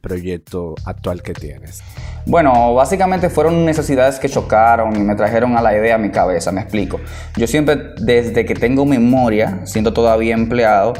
proyecto 0.00 0.74
actual 0.84 1.22
que 1.22 1.32
tienes? 1.34 1.82
Bueno, 2.26 2.74
básicamente 2.74 3.28
fueron 3.28 3.64
necesidades 3.64 4.18
que 4.18 4.28
chocaron 4.28 4.96
y 4.96 5.00
me 5.00 5.14
trajeron 5.14 5.56
a 5.56 5.62
la 5.62 5.76
idea 5.76 5.96
a 5.96 5.98
mi 5.98 6.10
cabeza, 6.10 6.52
me 6.52 6.60
explico. 6.60 7.00
Yo 7.36 7.46
siempre, 7.46 7.76
desde 8.00 8.44
que 8.44 8.54
tengo 8.54 8.86
memoria, 8.86 9.60
siendo 9.64 9.92
todavía 9.92 10.34
empleado, 10.34 10.94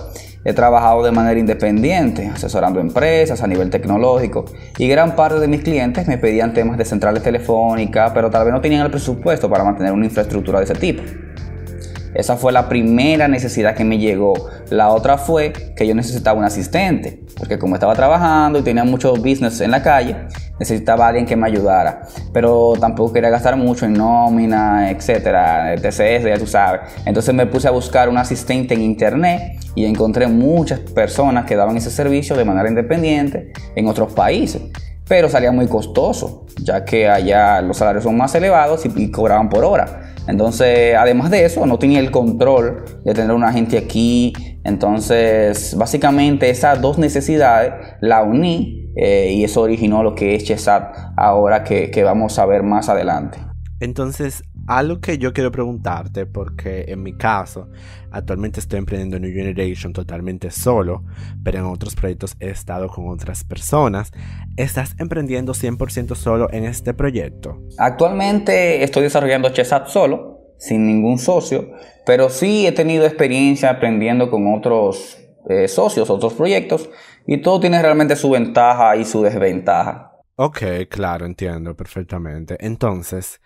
he 0.45 0.53
trabajado 0.53 1.03
de 1.05 1.13
manera 1.13 1.39
independiente, 1.39 2.27
asesorando 2.27 2.81
empresas 2.81 3.43
a 3.43 3.47
nivel 3.47 3.71
tecnológico 3.71 4.45
y 4.77 4.89
gran 4.89 5.15
parte 5.15 5.39
de 5.39 5.49
mis 5.49 5.63
clientes 5.63 6.09
me 6.09 6.19
pedían 6.19 6.53
temas 6.53 6.77
de 6.77 6.85
centrales 6.85 7.23
telefónicas, 7.23 8.11
pero 8.13 8.31
tal 8.31 8.45
vez 8.45 8.53
no 8.53 8.61
tenían 8.61 8.85
el 8.85 8.91
presupuesto 8.91 9.49
para 9.49 9.65
mantener 9.65 9.93
una 9.93 10.07
infraestructura 10.07 10.59
de 10.59 10.65
ese 10.65 10.75
tipo. 10.75 11.03
Esa 12.15 12.37
fue 12.37 12.53
la 12.53 12.69
primera 12.69 13.29
necesidad 13.29 13.75
que 13.75 13.85
me 13.85 13.99
llegó. 13.99 14.35
La 14.71 14.91
otra 14.91 15.19
fue 15.19 15.53
que 15.77 15.87
yo 15.87 15.95
necesitaba 15.95 16.39
un 16.39 16.45
asistente, 16.45 17.21
porque 17.39 17.59
como 17.59 17.75
estaba 17.75 17.95
trabajando 17.95 18.59
y 18.59 18.63
tenía 18.63 18.85
mucho 18.85 19.15
business 19.15 19.61
en 19.61 19.71
la 19.71 19.83
calle, 19.83 20.17
necesitaba 20.59 21.09
alguien 21.09 21.27
que 21.27 21.37
me 21.37 21.47
ayudara. 21.47 22.03
Pero 22.33 22.75
tampoco 22.81 23.13
quería 23.13 23.31
gastar 23.31 23.57
mucho 23.57 23.87
en 23.87 23.95
nómina, 23.95 24.91
etcétera, 24.91 25.75
TCS, 25.77 26.25
ya 26.25 26.39
tú 26.39 26.47
sabes. 26.47 26.83
Entonces 27.07 27.35
me 27.35 27.47
puse 27.47 27.69
a 27.69 27.71
buscar 27.71 28.09
un 28.09 28.19
asistente 28.19 28.75
en 28.75 28.83
internet 28.83 29.59
y 29.75 29.87
encontré 29.87 30.27
muchas 30.27 30.81
personas 30.81 31.47
que 31.47 31.57
daban 31.57 31.77
ese 31.77 31.91
servicio 31.91 32.37
de 32.37 32.45
manera 32.45 32.69
independiente 32.69 33.53
en 33.75 33.87
otros 33.87 34.13
países 34.13 34.63
pero 35.09 35.29
salía 35.29 35.53
muy 35.53 35.67
costoso, 35.67 36.47
ya 36.63 36.87
que 36.87 37.07
allá 37.07 37.61
los 37.61 37.77
salarios 37.77 38.05
son 38.05 38.17
más 38.17 38.35
elevados 38.35 38.87
y, 38.87 39.11
cobraban 39.11 39.51
por 39.51 39.63
hora. 39.63 40.02
Entonces, 40.29 40.95
además 40.97 41.31
de 41.31 41.45
eso, 41.45 41.67
no 41.67 41.79
tenía 41.79 41.99
el 41.99 42.11
control 42.11 42.85
de 43.05 43.15
tener 43.15 43.33
una 43.33 43.53
gente 43.53 43.79
aquí. 43.79 44.33
Entonces, 44.65 45.75
básicamente 45.77 46.51
esas 46.51 46.81
dos 46.81 46.99
necesidades 46.99 47.73
la 48.01 48.23
uní 48.23 48.91
eh, 48.97 49.33
y 49.33 49.45
eso 49.45 49.63
originó 49.63 50.03
lo 50.03 50.15
que 50.15 50.35
es 50.35 50.45
Chesat 50.45 50.95
ahora 51.17 51.65
que, 51.65 51.91
que 51.91 52.05
vamos 52.05 52.39
a 52.39 52.47
ver 52.47 52.63
más 52.63 52.89
adelante. 52.89 53.39
Entonces, 53.81 54.45
algo 54.67 55.01
que 55.01 55.19
yo 55.19 55.33
quiero 55.33 55.51
preguntarte, 55.51 56.27
porque 56.27 56.85
en 56.89 57.03
mi 57.03 57.17
caso, 57.17 57.69
actualmente 58.11 58.61
estoy 58.61 58.79
emprendiendo 58.79 59.19
New 59.19 59.33
Generation 59.33 59.93
totalmente 59.93 60.51
solo, 60.51 61.05
pero 61.43 61.59
en 61.59 61.65
otros 61.65 61.95
proyectos 61.95 62.37
he 62.41 62.51
estado 62.51 62.89
con 62.89 63.09
otras 63.09 63.45
personas. 63.45 64.13
¿Estás 64.57 64.95
emprendiendo 64.99 65.53
100% 65.53 66.15
solo 66.15 66.49
en 66.53 66.65
este 66.65 66.95
proyecto? 66.95 67.63
Actualmente 67.79 68.83
estoy 68.83 69.05
desarrollando 69.05 69.51
Chesat 69.51 69.89
solo, 69.89 70.55
sin 70.59 70.87
ningún 70.87 71.19
socio, 71.19 71.71
pero 72.07 72.31
sí 72.31 72.67
he 72.67 72.73
tenido 72.73 73.05
experiencia 73.05 73.71
aprendiendo 73.71 74.31
con 74.31 74.55
otros 74.55 75.19
eh, 75.49 75.67
socios, 75.67 76.09
otros 76.09 76.35
proyectos, 76.35 76.89
y 77.27 77.39
todo 77.39 77.61
tiene 77.61 77.81
realmente 77.81 78.17
su 78.17 78.31
ventaja 78.31 78.97
y 78.97 79.05
su 79.05 79.23
desventaja. 79.23 80.13
Ok, 80.37 80.63
claro, 80.89 81.27
entiendo 81.27 81.77
perfectamente. 81.77 82.57
Entonces, 82.61 83.41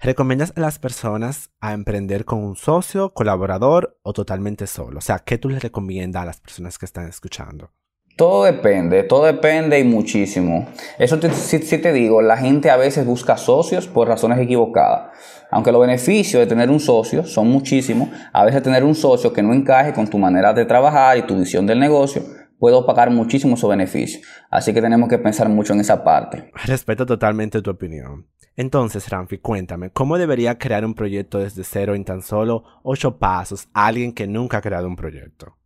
¿Recomiendas 0.00 0.52
a 0.54 0.60
las 0.60 0.78
personas 0.78 1.50
a 1.60 1.72
emprender 1.72 2.24
con 2.24 2.38
un 2.38 2.54
socio, 2.54 3.12
colaborador 3.12 3.98
o 4.02 4.12
totalmente 4.12 4.68
solo? 4.68 4.98
O 4.98 5.00
sea, 5.00 5.18
¿qué 5.18 5.38
tú 5.38 5.48
les 5.48 5.60
recomiendas 5.60 6.22
a 6.22 6.26
las 6.26 6.40
personas 6.40 6.78
que 6.78 6.86
están 6.86 7.08
escuchando? 7.08 7.72
Todo 8.16 8.44
depende, 8.44 9.02
todo 9.02 9.24
depende 9.24 9.76
y 9.80 9.82
muchísimo. 9.82 10.68
Eso 11.00 11.18
sí, 11.32 11.58
te 11.58 11.92
digo, 11.92 12.22
la 12.22 12.36
gente 12.36 12.70
a 12.70 12.76
veces 12.76 13.04
busca 13.04 13.36
socios 13.36 13.88
por 13.88 14.06
razones 14.06 14.38
equivocadas. 14.38 15.10
Aunque 15.50 15.72
los 15.72 15.80
beneficios 15.80 16.40
de 16.40 16.46
tener 16.46 16.70
un 16.70 16.78
socio 16.78 17.24
son 17.24 17.48
muchísimos, 17.48 18.08
a 18.32 18.44
veces 18.44 18.62
tener 18.62 18.84
un 18.84 18.94
socio 18.94 19.32
que 19.32 19.42
no 19.42 19.52
encaje 19.52 19.92
con 19.94 20.08
tu 20.08 20.16
manera 20.16 20.52
de 20.52 20.64
trabajar 20.64 21.18
y 21.18 21.22
tu 21.22 21.36
visión 21.36 21.66
del 21.66 21.80
negocio 21.80 22.22
puedo 22.58 22.84
pagar 22.86 23.10
muchísimo 23.10 23.56
su 23.56 23.68
beneficio. 23.68 24.20
Así 24.50 24.72
que 24.72 24.82
tenemos 24.82 25.08
que 25.08 25.18
pensar 25.18 25.48
mucho 25.48 25.72
en 25.72 25.80
esa 25.80 26.02
parte. 26.04 26.50
Respeto 26.64 27.06
totalmente 27.06 27.62
tu 27.62 27.70
opinión. 27.70 28.26
Entonces, 28.56 29.08
Ramfi, 29.08 29.38
cuéntame, 29.38 29.90
¿cómo 29.90 30.18
debería 30.18 30.58
crear 30.58 30.84
un 30.84 30.94
proyecto 30.94 31.38
desde 31.38 31.62
cero 31.62 31.94
en 31.94 32.04
tan 32.04 32.22
solo 32.22 32.64
ocho 32.82 33.18
pasos 33.18 33.68
alguien 33.72 34.12
que 34.12 34.26
nunca 34.26 34.58
ha 34.58 34.62
creado 34.62 34.88
un 34.88 34.96
proyecto? 34.96 35.57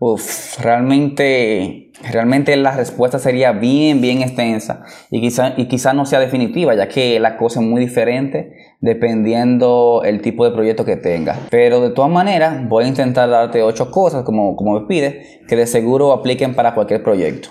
Uf, 0.00 0.58
realmente, 0.58 1.92
realmente 2.10 2.56
la 2.56 2.72
respuesta 2.76 3.20
sería 3.20 3.52
bien, 3.52 4.00
bien 4.00 4.22
extensa 4.22 4.82
y 5.08 5.20
quizá, 5.20 5.54
y 5.56 5.66
quizá 5.66 5.92
no 5.92 6.04
sea 6.04 6.18
definitiva, 6.18 6.74
ya 6.74 6.88
que 6.88 7.20
la 7.20 7.36
cosa 7.36 7.60
es 7.60 7.66
muy 7.66 7.80
diferente 7.80 8.74
dependiendo 8.80 10.02
el 10.04 10.20
tipo 10.20 10.44
de 10.44 10.50
proyecto 10.50 10.84
que 10.84 10.96
tengas. 10.96 11.38
Pero 11.48 11.80
de 11.80 11.90
todas 11.90 12.10
maneras, 12.10 12.68
voy 12.68 12.84
a 12.84 12.88
intentar 12.88 13.30
darte 13.30 13.62
ocho 13.62 13.90
cosas, 13.92 14.24
como, 14.24 14.56
como 14.56 14.80
me 14.80 14.86
pides, 14.86 15.40
que 15.46 15.56
de 15.56 15.66
seguro 15.66 16.12
apliquen 16.12 16.54
para 16.54 16.74
cualquier 16.74 17.02
proyecto. 17.02 17.50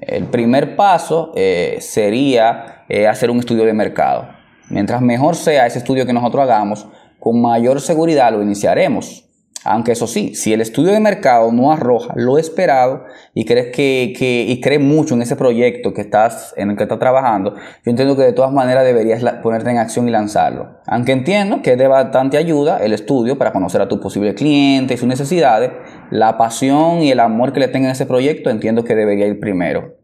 El 0.00 0.26
primer 0.26 0.76
paso 0.76 1.32
eh, 1.34 1.78
sería 1.80 2.84
eh, 2.88 3.08
hacer 3.08 3.30
un 3.30 3.40
estudio 3.40 3.64
de 3.64 3.72
mercado. 3.72 4.28
Mientras 4.70 5.02
mejor 5.02 5.34
sea 5.34 5.66
ese 5.66 5.78
estudio 5.78 6.06
que 6.06 6.12
nosotros 6.12 6.42
hagamos, 6.44 6.86
con 7.18 7.40
mayor 7.42 7.80
seguridad 7.80 8.32
lo 8.32 8.42
iniciaremos. 8.42 9.25
Aunque 9.64 9.92
eso 9.92 10.06
sí, 10.06 10.34
si 10.34 10.52
el 10.52 10.60
estudio 10.60 10.92
de 10.92 11.00
mercado 11.00 11.50
no 11.50 11.72
arroja 11.72 12.12
lo 12.14 12.38
esperado 12.38 13.04
y 13.34 13.44
crees 13.44 13.74
que, 13.74 14.14
y 14.46 14.60
crees 14.60 14.80
mucho 14.80 15.14
en 15.14 15.22
ese 15.22 15.34
proyecto 15.34 15.92
que 15.92 16.02
estás, 16.02 16.54
en 16.56 16.70
el 16.70 16.76
que 16.76 16.84
estás 16.84 16.98
trabajando, 16.98 17.54
yo 17.54 17.90
entiendo 17.90 18.16
que 18.16 18.22
de 18.22 18.32
todas 18.32 18.52
maneras 18.52 18.84
deberías 18.84 19.22
ponerte 19.42 19.70
en 19.70 19.78
acción 19.78 20.08
y 20.08 20.12
lanzarlo. 20.12 20.78
Aunque 20.86 21.12
entiendo 21.12 21.62
que 21.62 21.72
es 21.72 21.78
de 21.78 21.88
bastante 21.88 22.36
ayuda 22.36 22.78
el 22.78 22.92
estudio 22.92 23.38
para 23.38 23.52
conocer 23.52 23.80
a 23.80 23.88
tu 23.88 23.98
posible 23.98 24.34
cliente 24.34 24.94
y 24.94 24.96
sus 24.96 25.08
necesidades, 25.08 25.72
la 26.10 26.38
pasión 26.38 27.02
y 27.02 27.10
el 27.10 27.18
amor 27.18 27.52
que 27.52 27.60
le 27.60 27.68
tengan 27.68 27.90
a 27.90 27.92
ese 27.92 28.06
proyecto 28.06 28.50
entiendo 28.50 28.84
que 28.84 28.94
debería 28.94 29.26
ir 29.26 29.40
primero. 29.40 29.96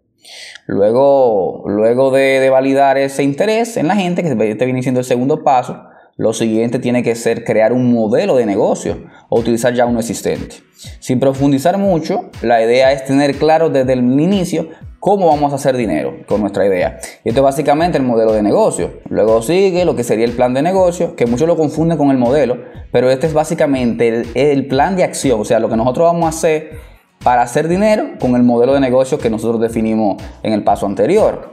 Luego, 0.67 1.65
luego 1.67 2.11
de, 2.11 2.41
de 2.41 2.51
validar 2.51 2.97
ese 2.97 3.23
interés 3.23 3.77
en 3.77 3.89
la 3.89 3.97
gente, 3.97 4.23
que 4.23 4.35
te 4.35 4.65
viene 4.65 4.83
siendo 4.83 5.01
el 5.01 5.07
segundo 5.07 5.43
paso, 5.45 5.85
lo 6.17 6.33
siguiente 6.33 6.79
tiene 6.79 7.03
que 7.03 7.15
ser 7.15 7.45
crear 7.45 7.73
un 7.73 7.93
modelo 7.93 8.37
de 8.37 8.47
negocio 8.47 8.99
o 9.29 9.41
utilizar 9.41 9.75
ya 9.75 9.87
uno 9.87 10.01
existente. 10.01 10.57
Sin 11.01 11.21
profundizar 11.21 11.79
mucho, 11.79 12.31
la 12.43 12.63
idea 12.63 12.93
es 12.93 13.05
tener 13.05 13.37
claro 13.37 13.71
desde 13.71 13.95
el 13.95 14.01
inicio 14.01 14.69
cómo 15.01 15.27
vamos 15.27 15.53
a 15.53 15.57
hacer 15.57 15.77
dinero 15.77 16.19
con 16.29 16.41
nuestra 16.41 16.67
idea. 16.67 16.99
Y 17.25 17.31
esto 17.31 17.41
es 17.41 17.45
básicamente 17.45 17.99
el 17.99 18.05
modelo 18.05 18.33
de 18.33 18.43
negocio. 18.43 19.01
Luego 19.09 19.43
sigue 19.43 19.85
lo 19.85 19.97
que 19.97 20.05
sería 20.05 20.25
el 20.25 20.33
plan 20.33 20.55
de 20.55 20.63
negocio, 20.63 21.17
que 21.17 21.27
muchos 21.27 21.49
lo 21.49 21.57
confunden 21.57 21.99
con 21.99 22.11
el 22.11 22.19
modelo, 22.19 22.59
pero 22.93 23.11
este 23.11 23.27
es 23.27 23.33
básicamente 23.33 24.09
el, 24.09 24.29
el 24.35 24.69
plan 24.69 24.95
de 24.97 25.05
acción, 25.05 25.41
o 25.41 25.45
sea, 25.45 25.59
lo 25.59 25.69
que 25.69 25.77
nosotros 25.77 26.13
vamos 26.13 26.27
a 26.27 26.29
hacer 26.29 26.79
para 27.25 27.43
hacer 27.43 27.69
dinero 27.69 28.11
con 28.21 28.37
el 28.37 28.43
modelo 28.43 28.75
de 28.75 28.81
negocio 28.81 29.19
que 29.19 29.31
nosotros 29.31 29.61
definimos 29.61 30.23
en 30.43 30.53
el 30.53 30.63
paso 30.63 30.87
anterior. 30.87 31.52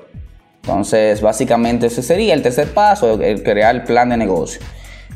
Entonces, 0.70 1.20
básicamente 1.22 1.88
ese 1.88 2.04
sería 2.04 2.36
el 2.36 2.44
tercer 2.44 2.68
paso, 2.76 3.20
el 3.20 3.42
crear 3.42 3.74
el 3.74 3.84
plan 3.84 4.10
de 4.10 4.18
negocio. 4.18 4.62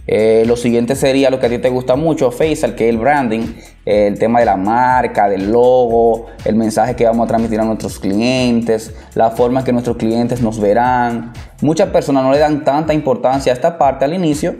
Eh, 0.07 0.43
lo 0.47 0.57
siguiente 0.57 0.95
sería 0.95 1.29
lo 1.29 1.39
que 1.39 1.45
a 1.45 1.49
ti 1.49 1.59
te 1.59 1.69
gusta 1.69 1.95
mucho, 1.95 2.31
Faisal, 2.31 2.73
que 2.73 2.89
es 2.89 2.95
el 2.95 2.99
branding, 2.99 3.53
el 3.85 4.17
tema 4.17 4.39
de 4.39 4.45
la 4.45 4.57
marca, 4.57 5.29
del 5.29 5.51
logo, 5.51 6.25
el 6.43 6.55
mensaje 6.55 6.95
que 6.95 7.05
vamos 7.05 7.25
a 7.25 7.27
transmitir 7.27 7.59
a 7.59 7.65
nuestros 7.65 7.99
clientes, 7.99 8.95
la 9.13 9.29
forma 9.29 9.59
en 9.59 9.65
que 9.67 9.71
nuestros 9.71 9.97
clientes 9.97 10.41
nos 10.41 10.59
verán. 10.59 11.31
Muchas 11.61 11.89
personas 11.89 12.23
no 12.23 12.31
le 12.31 12.39
dan 12.39 12.63
tanta 12.63 12.95
importancia 12.95 13.53
a 13.53 13.55
esta 13.55 13.77
parte 13.77 14.05
al 14.05 14.13
inicio, 14.15 14.55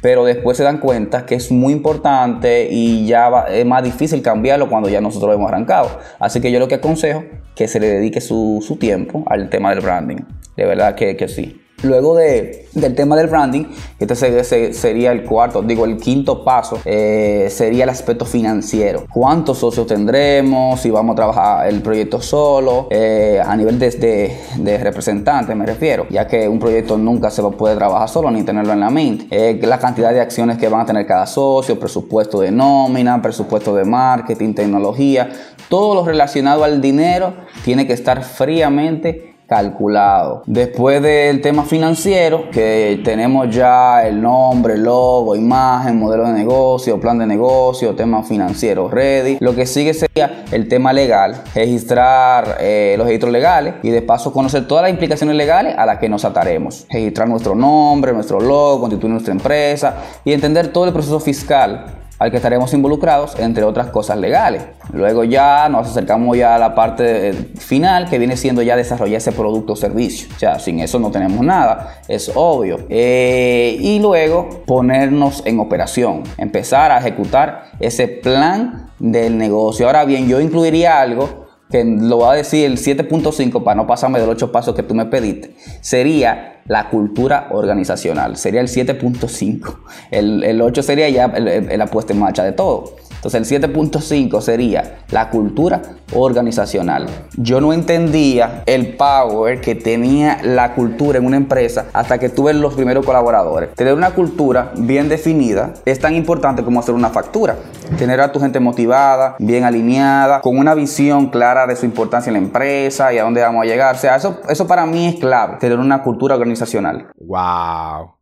pero 0.00 0.24
después 0.24 0.56
se 0.56 0.64
dan 0.64 0.78
cuenta 0.78 1.26
que 1.26 1.34
es 1.34 1.50
muy 1.50 1.72
importante 1.72 2.68
y 2.70 3.06
ya 3.06 3.46
es 3.48 3.66
más 3.66 3.82
difícil 3.82 4.22
cambiarlo 4.22 4.68
cuando 4.68 4.88
ya 4.88 5.00
nosotros 5.00 5.34
hemos 5.34 5.48
arrancado. 5.48 5.90
Así 6.18 6.40
que 6.40 6.50
yo 6.50 6.58
lo 6.58 6.68
que 6.68 6.76
aconsejo 6.76 7.24
que 7.54 7.68
se 7.68 7.80
le 7.80 7.88
dedique 7.88 8.20
su, 8.20 8.64
su 8.66 8.76
tiempo 8.76 9.24
al 9.26 9.50
tema 9.50 9.70
del 9.70 9.80
branding. 9.80 10.18
De 10.56 10.66
verdad 10.66 10.94
que, 10.94 11.16
que 11.16 11.28
sí. 11.28 11.60
Luego 11.82 12.14
de, 12.14 12.66
del 12.74 12.94
tema 12.94 13.16
del 13.16 13.28
branding, 13.28 13.64
este 13.98 14.44
sería 14.74 15.12
el 15.12 15.24
cuarto, 15.24 15.62
digo, 15.62 15.86
el 15.86 15.96
quinto 15.96 16.44
paso, 16.44 16.78
eh, 16.84 17.48
sería 17.50 17.84
el 17.84 17.90
aspecto 17.90 18.26
financiero. 18.26 19.06
¿Cuántos 19.10 19.58
socios 19.58 19.86
tendremos? 19.86 20.80
Si 20.80 20.90
vamos 20.90 21.14
a 21.14 21.16
trabajar 21.16 21.68
el 21.68 21.80
proyecto 21.80 22.20
solo, 22.20 22.86
eh, 22.90 23.40
a 23.42 23.56
nivel 23.56 23.78
de, 23.78 24.36
de, 24.58 24.78
representante 24.78 25.54
me 25.54 25.64
refiero, 25.64 26.06
ya 26.10 26.26
que 26.26 26.48
un 26.48 26.58
proyecto 26.58 26.98
nunca 26.98 27.30
se 27.30 27.40
a 27.40 27.50
poder 27.50 27.78
trabajar 27.78 28.08
solo 28.08 28.30
ni 28.30 28.42
tenerlo 28.42 28.74
en 28.74 28.80
la 28.80 28.90
mente. 28.90 29.26
Eh, 29.30 29.58
la 29.62 29.78
cantidad 29.78 30.12
de 30.12 30.20
acciones 30.20 30.58
que 30.58 30.68
van 30.68 30.82
a 30.82 30.86
tener 30.86 31.06
cada 31.06 31.26
socio, 31.26 31.80
presupuesto 31.80 32.40
de 32.40 32.50
nómina, 32.50 33.22
presupuesto 33.22 33.74
de 33.74 33.84
marketing, 33.84 34.52
tecnología, 34.52 35.30
todo 35.70 35.94
lo 35.94 36.04
relacionado 36.04 36.64
al 36.64 36.82
dinero 36.82 37.32
tiene 37.64 37.86
que 37.86 37.94
estar 37.94 38.22
fríamente 38.22 39.30
calculado. 39.50 40.44
Después 40.46 41.02
del 41.02 41.40
tema 41.40 41.64
financiero, 41.64 42.48
que 42.52 43.00
tenemos 43.04 43.52
ya 43.52 44.06
el 44.06 44.22
nombre, 44.22 44.78
logo, 44.78 45.34
imagen, 45.34 45.98
modelo 45.98 46.24
de 46.28 46.34
negocio, 46.34 47.00
plan 47.00 47.18
de 47.18 47.26
negocio, 47.26 47.96
tema 47.96 48.22
financiero 48.22 48.88
ready. 48.88 49.38
Lo 49.40 49.56
que 49.56 49.66
sigue 49.66 49.92
sería 49.92 50.44
el 50.52 50.68
tema 50.68 50.92
legal, 50.92 51.42
registrar 51.52 52.58
eh, 52.60 52.94
los 52.96 53.08
registros 53.08 53.32
legales 53.32 53.74
y 53.82 53.90
de 53.90 54.02
paso 54.02 54.32
conocer 54.32 54.68
todas 54.68 54.82
las 54.82 54.92
implicaciones 54.92 55.34
legales 55.34 55.74
a 55.76 55.84
las 55.84 55.98
que 55.98 56.08
nos 56.08 56.24
ataremos. 56.24 56.86
Registrar 56.88 57.28
nuestro 57.28 57.56
nombre, 57.56 58.12
nuestro 58.12 58.40
logo, 58.40 58.78
constituir 58.82 59.10
nuestra 59.10 59.32
empresa 59.32 59.96
y 60.24 60.32
entender 60.32 60.68
todo 60.68 60.84
el 60.84 60.92
proceso 60.92 61.18
fiscal 61.18 61.86
al 62.20 62.30
que 62.30 62.36
estaremos 62.36 62.72
involucrados, 62.74 63.38
entre 63.38 63.64
otras 63.64 63.88
cosas 63.88 64.18
legales. 64.18 64.62
Luego 64.92 65.24
ya 65.24 65.70
nos 65.70 65.88
acercamos 65.88 66.36
ya 66.36 66.54
a 66.54 66.58
la 66.58 66.74
parte 66.74 67.32
final, 67.58 68.10
que 68.10 68.18
viene 68.18 68.36
siendo 68.36 68.60
ya 68.60 68.76
desarrollar 68.76 69.16
ese 69.16 69.32
producto 69.32 69.72
o 69.72 69.76
servicio. 69.76 70.28
O 70.36 70.38
sea, 70.38 70.58
sin 70.58 70.80
eso 70.80 70.98
no 70.98 71.10
tenemos 71.10 71.42
nada, 71.42 72.02
es 72.08 72.30
obvio. 72.34 72.80
Eh, 72.90 73.74
y 73.80 74.00
luego 74.00 74.50
ponernos 74.66 75.42
en 75.46 75.60
operación, 75.60 76.24
empezar 76.36 76.92
a 76.92 76.98
ejecutar 76.98 77.70
ese 77.80 78.06
plan 78.06 78.90
del 78.98 79.38
negocio. 79.38 79.86
Ahora 79.86 80.04
bien, 80.04 80.28
yo 80.28 80.42
incluiría 80.42 81.00
algo 81.00 81.48
que 81.70 81.84
lo 81.84 82.16
voy 82.16 82.28
a 82.28 82.32
decir 82.32 82.66
el 82.66 82.76
7.5 82.76 83.62
para 83.62 83.76
no 83.76 83.86
pasarme 83.86 84.20
de 84.20 84.26
los 84.26 84.34
8 84.34 84.52
pasos 84.52 84.74
que 84.74 84.82
tú 84.82 84.94
me 84.94 85.06
pediste, 85.06 85.54
sería 85.80 86.59
la 86.66 86.88
cultura 86.88 87.48
organizacional, 87.50 88.36
sería 88.36 88.60
el 88.60 88.68
7.5. 88.68 89.76
El, 90.10 90.44
el, 90.44 90.60
8 90.60 90.82
sería 90.82 91.08
ya 91.08 91.28
la 91.28 91.86
puesta 91.86 92.12
en 92.12 92.20
marcha 92.20 92.44
de 92.44 92.52
todo. 92.52 92.96
Entonces 93.22 93.52
el 93.52 93.62
7.5 93.62 94.40
sería 94.40 95.00
la 95.10 95.28
cultura 95.28 95.82
organizacional. 96.14 97.06
Yo 97.36 97.60
no 97.60 97.74
entendía 97.74 98.62
el 98.64 98.96
power 98.96 99.60
que 99.60 99.74
tenía 99.74 100.38
la 100.42 100.74
cultura 100.74 101.18
en 101.18 101.26
una 101.26 101.36
empresa 101.36 101.86
hasta 101.92 102.18
que 102.18 102.30
tuve 102.30 102.54
los 102.54 102.74
primeros 102.74 103.04
colaboradores. 103.04 103.74
Tener 103.74 103.92
una 103.92 104.12
cultura 104.12 104.72
bien 104.74 105.10
definida 105.10 105.74
es 105.84 105.98
tan 105.98 106.14
importante 106.14 106.64
como 106.64 106.80
hacer 106.80 106.94
una 106.94 107.10
factura. 107.10 107.56
Tener 107.98 108.22
a 108.22 108.32
tu 108.32 108.40
gente 108.40 108.58
motivada, 108.58 109.36
bien 109.38 109.64
alineada, 109.64 110.40
con 110.40 110.56
una 110.56 110.74
visión 110.74 111.28
clara 111.28 111.66
de 111.66 111.76
su 111.76 111.84
importancia 111.84 112.30
en 112.30 112.34
la 112.34 112.46
empresa 112.46 113.12
y 113.12 113.18
a 113.18 113.24
dónde 113.24 113.42
vamos 113.42 113.64
a 113.64 113.66
llegar. 113.66 113.94
O 113.94 113.98
sea, 113.98 114.16
eso, 114.16 114.40
eso 114.48 114.66
para 114.66 114.86
mí 114.86 115.08
es 115.08 115.16
clave, 115.16 115.58
tener 115.60 115.78
una 115.78 116.02
cultura 116.02 116.36
organizacional. 116.36 117.10
¡Wow! 117.16 118.14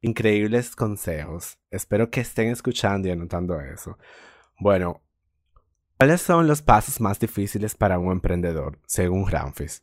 Increíbles 0.00 0.76
consejos. 0.76 1.58
Espero 1.70 2.10
que 2.10 2.20
estén 2.20 2.50
escuchando 2.50 3.08
y 3.08 3.10
anotando 3.10 3.58
eso. 3.58 3.96
Bueno, 4.58 5.00
¿cuáles 5.98 6.20
son 6.20 6.46
los 6.46 6.62
pasos 6.62 7.00
más 7.00 7.18
difíciles 7.18 7.74
para 7.74 7.98
un 7.98 8.12
emprendedor, 8.12 8.78
según 8.86 9.28
Ramfis? 9.28 9.82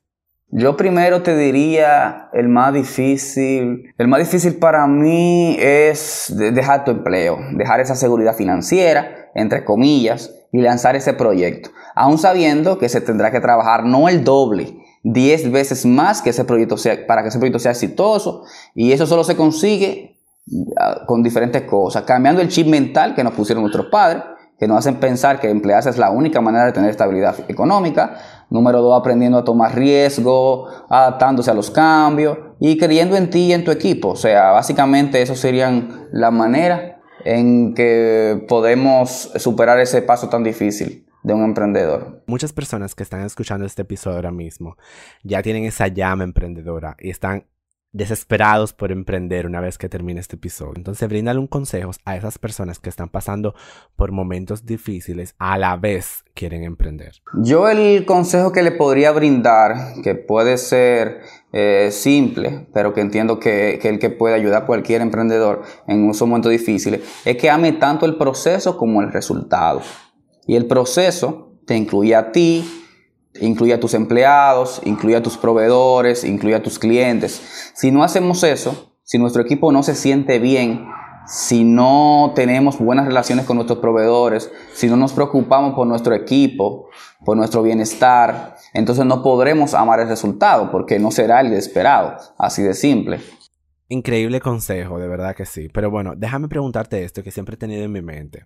Yo 0.53 0.75
primero 0.75 1.21
te 1.23 1.35
diría 1.37 2.29
el 2.33 2.49
más 2.49 2.73
difícil. 2.73 3.93
El 3.97 4.07
más 4.09 4.19
difícil 4.19 4.55
para 4.55 4.85
mí 4.85 5.55
es 5.59 6.33
dejar 6.35 6.83
tu 6.83 6.91
empleo, 6.91 7.37
dejar 7.53 7.79
esa 7.79 7.95
seguridad 7.95 8.35
financiera, 8.35 9.29
entre 9.33 9.63
comillas, 9.63 10.33
y 10.51 10.59
lanzar 10.59 10.97
ese 10.97 11.13
proyecto. 11.13 11.69
Aún 11.95 12.17
sabiendo 12.17 12.77
que 12.77 12.89
se 12.89 12.99
tendrá 12.99 13.31
que 13.31 13.39
trabajar 13.39 13.85
no 13.85 14.09
el 14.09 14.25
doble, 14.25 14.77
10 15.03 15.51
veces 15.51 15.85
más 15.85 16.21
que 16.21 16.31
ese 16.31 16.43
proyecto 16.43 16.77
sea, 16.77 17.07
para 17.07 17.21
que 17.21 17.29
ese 17.29 17.39
proyecto 17.39 17.59
sea 17.59 17.71
exitoso. 17.71 18.43
Y 18.75 18.91
eso 18.91 19.07
solo 19.07 19.23
se 19.23 19.37
consigue 19.37 20.19
ah, 20.77 21.05
con 21.07 21.23
diferentes 21.23 21.61
cosas, 21.63 22.03
cambiando 22.03 22.41
el 22.41 22.49
chip 22.49 22.67
mental 22.67 23.15
que 23.15 23.23
nos 23.23 23.33
pusieron 23.33 23.63
nuestros 23.63 23.87
padres 23.87 24.23
que 24.61 24.67
nos 24.67 24.77
hacen 24.77 24.97
pensar 24.97 25.39
que 25.39 25.49
emplearse 25.49 25.89
es 25.89 25.97
la 25.97 26.11
única 26.11 26.39
manera 26.39 26.67
de 26.67 26.71
tener 26.71 26.91
estabilidad 26.91 27.35
económica. 27.47 28.45
Número 28.51 28.79
dos, 28.79 28.99
aprendiendo 28.99 29.39
a 29.39 29.43
tomar 29.43 29.73
riesgo, 29.73 30.67
adaptándose 30.87 31.49
a 31.49 31.55
los 31.55 31.71
cambios 31.71 32.37
y 32.59 32.77
creyendo 32.77 33.17
en 33.17 33.31
ti 33.31 33.45
y 33.47 33.53
en 33.53 33.63
tu 33.63 33.71
equipo. 33.71 34.09
O 34.09 34.15
sea, 34.15 34.51
básicamente 34.51 35.19
eso 35.19 35.35
serían 35.35 36.07
la 36.11 36.29
manera 36.29 37.01
en 37.25 37.73
que 37.73 38.45
podemos 38.47 39.31
superar 39.37 39.79
ese 39.79 40.03
paso 40.03 40.29
tan 40.29 40.43
difícil 40.43 41.07
de 41.23 41.33
un 41.33 41.43
emprendedor. 41.43 42.21
Muchas 42.27 42.53
personas 42.53 42.93
que 42.93 43.01
están 43.01 43.21
escuchando 43.21 43.65
este 43.65 43.81
episodio 43.81 44.17
ahora 44.17 44.31
mismo 44.31 44.77
ya 45.23 45.41
tienen 45.41 45.63
esa 45.63 45.87
llama 45.87 46.23
emprendedora 46.23 46.95
y 46.99 47.09
están 47.09 47.47
desesperados 47.93 48.71
por 48.71 48.91
emprender 48.91 49.45
una 49.45 49.59
vez 49.59 49.77
que 49.77 49.89
termine 49.89 50.19
este 50.19 50.37
episodio. 50.37 50.73
Entonces, 50.77 51.07
bríndale 51.09 51.39
un 51.39 51.47
consejo 51.47 51.91
a 52.05 52.15
esas 52.15 52.37
personas 52.37 52.79
que 52.79 52.89
están 52.89 53.09
pasando 53.09 53.53
por 53.95 54.11
momentos 54.11 54.65
difíciles 54.65 55.35
a 55.39 55.57
la 55.57 55.75
vez 55.75 56.23
quieren 56.33 56.63
emprender. 56.63 57.13
Yo 57.43 57.67
el 57.67 58.05
consejo 58.05 58.51
que 58.51 58.63
le 58.63 58.71
podría 58.71 59.11
brindar, 59.11 60.01
que 60.03 60.15
puede 60.15 60.57
ser 60.57 61.21
eh, 61.51 61.89
simple, 61.91 62.67
pero 62.73 62.93
que 62.93 63.01
entiendo 63.01 63.39
que, 63.39 63.77
que 63.81 63.89
el 63.89 63.99
que 63.99 64.09
puede 64.09 64.35
ayudar 64.35 64.63
a 64.63 64.65
cualquier 64.65 65.01
emprendedor 65.01 65.63
en 65.87 66.09
esos 66.09 66.27
momentos 66.27 66.51
difíciles, 66.51 67.01
es 67.25 67.35
que 67.35 67.49
ame 67.49 67.73
tanto 67.73 68.05
el 68.05 68.15
proceso 68.15 68.77
como 68.77 69.01
el 69.01 69.11
resultado. 69.11 69.81
Y 70.47 70.55
el 70.55 70.65
proceso 70.65 71.57
te 71.65 71.75
incluye 71.75 72.15
a 72.15 72.31
ti, 72.31 72.80
incluye 73.39 73.73
a 73.73 73.79
tus 73.79 73.93
empleados, 73.93 74.81
incluye 74.83 75.15
a 75.15 75.23
tus 75.23 75.37
proveedores, 75.37 76.23
incluye 76.23 76.55
a 76.55 76.63
tus 76.63 76.79
clientes. 76.79 77.71
Si 77.73 77.91
no 77.91 78.03
hacemos 78.03 78.43
eso, 78.43 78.95
si 79.03 79.17
nuestro 79.17 79.41
equipo 79.41 79.71
no 79.71 79.83
se 79.83 79.95
siente 79.95 80.39
bien, 80.39 80.87
si 81.27 81.63
no 81.63 82.33
tenemos 82.35 82.79
buenas 82.79 83.05
relaciones 83.05 83.45
con 83.45 83.55
nuestros 83.55 83.79
proveedores, 83.79 84.51
si 84.73 84.87
no 84.87 84.97
nos 84.97 85.13
preocupamos 85.13 85.75
por 85.75 85.87
nuestro 85.87 86.13
equipo, 86.13 86.89
por 87.23 87.37
nuestro 87.37 87.61
bienestar, 87.63 88.55
entonces 88.73 89.05
no 89.05 89.21
podremos 89.23 89.73
amar 89.73 89.99
el 89.99 90.07
resultado 90.07 90.71
porque 90.71 90.99
no 90.99 91.11
será 91.11 91.41
el 91.41 91.53
esperado, 91.53 92.17
así 92.37 92.63
de 92.63 92.73
simple. 92.73 93.19
Increíble 93.87 94.39
consejo, 94.39 94.99
de 94.99 95.07
verdad 95.07 95.35
que 95.35 95.45
sí. 95.45 95.67
Pero 95.67 95.91
bueno, 95.91 96.13
déjame 96.15 96.47
preguntarte 96.47 97.03
esto 97.03 97.23
que 97.23 97.31
siempre 97.31 97.55
he 97.55 97.57
tenido 97.57 97.83
en 97.83 97.91
mi 97.91 98.01
mente. 98.01 98.45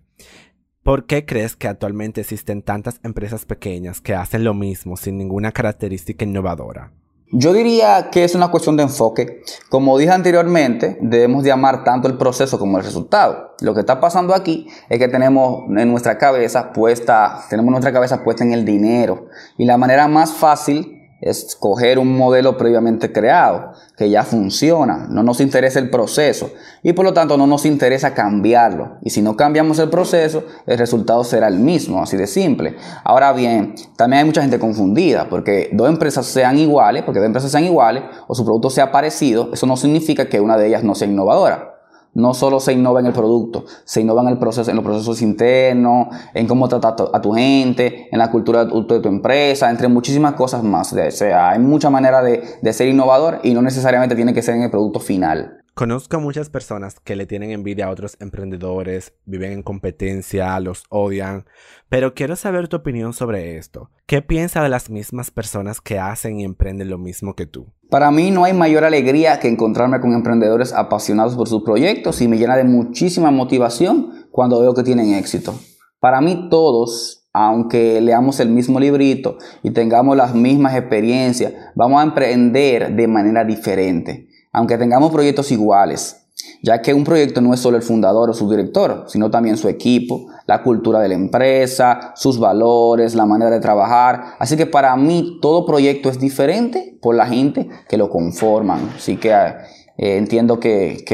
¿Por 0.86 1.04
qué 1.04 1.26
crees 1.26 1.56
que 1.56 1.66
actualmente 1.66 2.20
existen 2.20 2.62
tantas 2.62 3.00
empresas 3.02 3.44
pequeñas 3.44 4.00
que 4.00 4.14
hacen 4.14 4.44
lo 4.44 4.54
mismo 4.54 4.96
sin 4.96 5.18
ninguna 5.18 5.50
característica 5.50 6.24
innovadora? 6.24 6.92
Yo 7.32 7.52
diría 7.52 8.10
que 8.12 8.22
es 8.22 8.36
una 8.36 8.52
cuestión 8.52 8.76
de 8.76 8.84
enfoque. 8.84 9.42
Como 9.68 9.98
dije 9.98 10.12
anteriormente, 10.12 10.96
debemos 11.00 11.42
de 11.42 11.50
amar 11.50 11.82
tanto 11.82 12.06
el 12.06 12.16
proceso 12.16 12.56
como 12.56 12.78
el 12.78 12.84
resultado. 12.84 13.56
Lo 13.62 13.74
que 13.74 13.80
está 13.80 13.98
pasando 13.98 14.32
aquí 14.32 14.68
es 14.88 15.00
que 15.00 15.08
tenemos 15.08 15.64
en 15.76 15.90
nuestra 15.90 16.18
cabeza 16.18 16.72
puesta, 16.72 17.40
tenemos 17.50 17.72
nuestra 17.72 17.92
cabeza 17.92 18.22
puesta 18.22 18.44
en 18.44 18.52
el 18.52 18.64
dinero. 18.64 19.26
Y 19.58 19.64
la 19.64 19.78
manera 19.78 20.06
más 20.06 20.34
fácil 20.34 20.95
es 21.28 21.56
coger 21.58 21.98
un 21.98 22.16
modelo 22.16 22.56
previamente 22.56 23.12
creado 23.12 23.72
que 23.96 24.10
ya 24.10 24.24
funciona. 24.24 25.06
No 25.08 25.22
nos 25.22 25.40
interesa 25.40 25.78
el 25.78 25.90
proceso 25.90 26.50
y 26.82 26.92
por 26.92 27.04
lo 27.04 27.12
tanto 27.12 27.36
no 27.36 27.46
nos 27.46 27.66
interesa 27.66 28.14
cambiarlo. 28.14 28.98
Y 29.02 29.10
si 29.10 29.22
no 29.22 29.36
cambiamos 29.36 29.78
el 29.78 29.90
proceso, 29.90 30.44
el 30.66 30.78
resultado 30.78 31.24
será 31.24 31.48
el 31.48 31.58
mismo, 31.58 32.02
así 32.02 32.16
de 32.16 32.26
simple. 32.26 32.76
Ahora 33.04 33.32
bien, 33.32 33.74
también 33.96 34.20
hay 34.20 34.24
mucha 34.26 34.42
gente 34.42 34.58
confundida 34.58 35.28
porque 35.28 35.70
dos 35.72 35.88
empresas 35.88 36.26
sean 36.26 36.58
iguales, 36.58 37.02
porque 37.02 37.20
dos 37.20 37.26
empresas 37.26 37.50
sean 37.50 37.64
iguales 37.64 38.04
o 38.26 38.34
su 38.34 38.44
producto 38.44 38.70
sea 38.70 38.92
parecido, 38.92 39.50
eso 39.52 39.66
no 39.66 39.76
significa 39.76 40.28
que 40.28 40.40
una 40.40 40.56
de 40.56 40.68
ellas 40.68 40.82
no 40.82 40.94
sea 40.94 41.08
innovadora 41.08 41.75
no 42.16 42.32
solo 42.32 42.60
se 42.60 42.72
innova 42.72 43.00
en 43.00 43.06
el 43.06 43.12
producto, 43.12 43.66
se 43.84 44.00
innova 44.00 44.22
en, 44.22 44.28
el 44.28 44.38
proceso, 44.38 44.70
en 44.70 44.76
los 44.76 44.84
procesos 44.84 45.20
internos, 45.20 46.08
en 46.32 46.46
cómo 46.46 46.66
tratar 46.66 46.96
a 47.12 47.20
tu 47.20 47.32
gente, 47.32 48.08
en 48.10 48.18
la 48.18 48.30
cultura 48.30 48.64
de 48.64 49.00
tu, 49.00 49.08
empresa, 49.08 49.70
entre 49.70 49.86
muchísimas 49.88 50.32
cosas 50.32 50.62
más. 50.62 50.92
O 50.92 51.10
sea, 51.10 51.50
hay 51.50 51.58
mucha 51.58 51.90
manera 51.90 52.22
de, 52.22 52.42
de 52.60 52.72
ser 52.72 52.88
innovador 52.88 53.40
y 53.42 53.52
no 53.52 53.60
necesariamente 53.60 54.16
tiene 54.16 54.32
que 54.32 54.42
ser 54.42 54.56
en 54.56 54.62
el 54.62 54.70
producto 54.70 54.98
final. 54.98 55.62
Conozco 55.74 56.16
a 56.16 56.20
muchas 56.20 56.48
personas 56.48 57.00
que 57.00 57.16
le 57.16 57.26
tienen 57.26 57.50
envidia 57.50 57.84
a 57.84 57.90
otros 57.90 58.16
emprendedores, 58.18 59.12
viven 59.26 59.52
en 59.52 59.62
competencia, 59.62 60.58
los 60.58 60.84
odian, 60.88 61.44
pero 61.90 62.14
quiero 62.14 62.34
saber 62.34 62.68
tu 62.68 62.76
opinión 62.78 63.12
sobre 63.12 63.58
esto. 63.58 63.90
¿Qué 64.06 64.22
piensas 64.22 64.62
de 64.62 64.70
las 64.70 64.88
mismas 64.88 65.30
personas 65.30 65.82
que 65.82 65.98
hacen 65.98 66.40
y 66.40 66.44
emprenden 66.44 66.88
lo 66.88 66.96
mismo 66.96 67.34
que 67.34 67.44
tú? 67.44 67.74
Para 67.90 68.10
mí 68.10 68.30
no 68.30 68.44
hay 68.44 68.52
mayor 68.52 68.84
alegría 68.84 69.38
que 69.38 69.48
encontrarme 69.48 70.00
con 70.00 70.12
emprendedores 70.12 70.72
apasionados 70.72 71.36
por 71.36 71.48
sus 71.48 71.62
proyectos 71.62 72.20
y 72.20 72.28
me 72.28 72.36
llena 72.36 72.56
de 72.56 72.64
muchísima 72.64 73.30
motivación 73.30 74.26
cuando 74.30 74.60
veo 74.60 74.74
que 74.74 74.82
tienen 74.82 75.14
éxito. 75.14 75.54
Para 76.00 76.20
mí 76.20 76.48
todos, 76.50 77.28
aunque 77.32 78.00
leamos 78.00 78.40
el 78.40 78.48
mismo 78.48 78.80
librito 78.80 79.38
y 79.62 79.70
tengamos 79.70 80.16
las 80.16 80.34
mismas 80.34 80.74
experiencias, 80.74 81.52
vamos 81.74 82.00
a 82.00 82.04
emprender 82.04 82.96
de 82.96 83.06
manera 83.06 83.44
diferente, 83.44 84.28
aunque 84.52 84.78
tengamos 84.78 85.12
proyectos 85.12 85.52
iguales 85.52 86.26
ya 86.62 86.82
que 86.82 86.94
un 86.94 87.04
proyecto 87.04 87.40
no 87.40 87.54
es 87.54 87.60
solo 87.60 87.76
el 87.76 87.82
fundador 87.82 88.30
o 88.30 88.34
su 88.34 88.50
director, 88.50 89.04
sino 89.08 89.30
también 89.30 89.56
su 89.56 89.68
equipo, 89.68 90.26
la 90.46 90.62
cultura 90.62 91.00
de 91.00 91.08
la 91.08 91.14
empresa, 91.14 92.12
sus 92.14 92.38
valores, 92.38 93.14
la 93.14 93.26
manera 93.26 93.50
de 93.50 93.60
trabajar. 93.60 94.36
Así 94.38 94.56
que 94.56 94.66
para 94.66 94.96
mí 94.96 95.38
todo 95.42 95.66
proyecto 95.66 96.08
es 96.08 96.18
diferente 96.18 96.98
por 97.02 97.14
la 97.14 97.26
gente 97.26 97.68
que 97.88 97.96
lo 97.96 98.08
conforman. 98.08 98.90
Así 98.96 99.16
que 99.16 99.30
eh, 99.32 99.54
entiendo 99.96 100.60
que, 100.60 101.04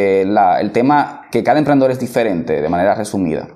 el 0.61 0.73
tema, 0.73 1.23
que 1.31 1.43
cada 1.43 1.59
emprendedor 1.59 1.91
es 1.91 2.01
diferente 2.01 2.61
de 2.61 2.69
manera 2.69 2.95
resumida. 2.95 3.49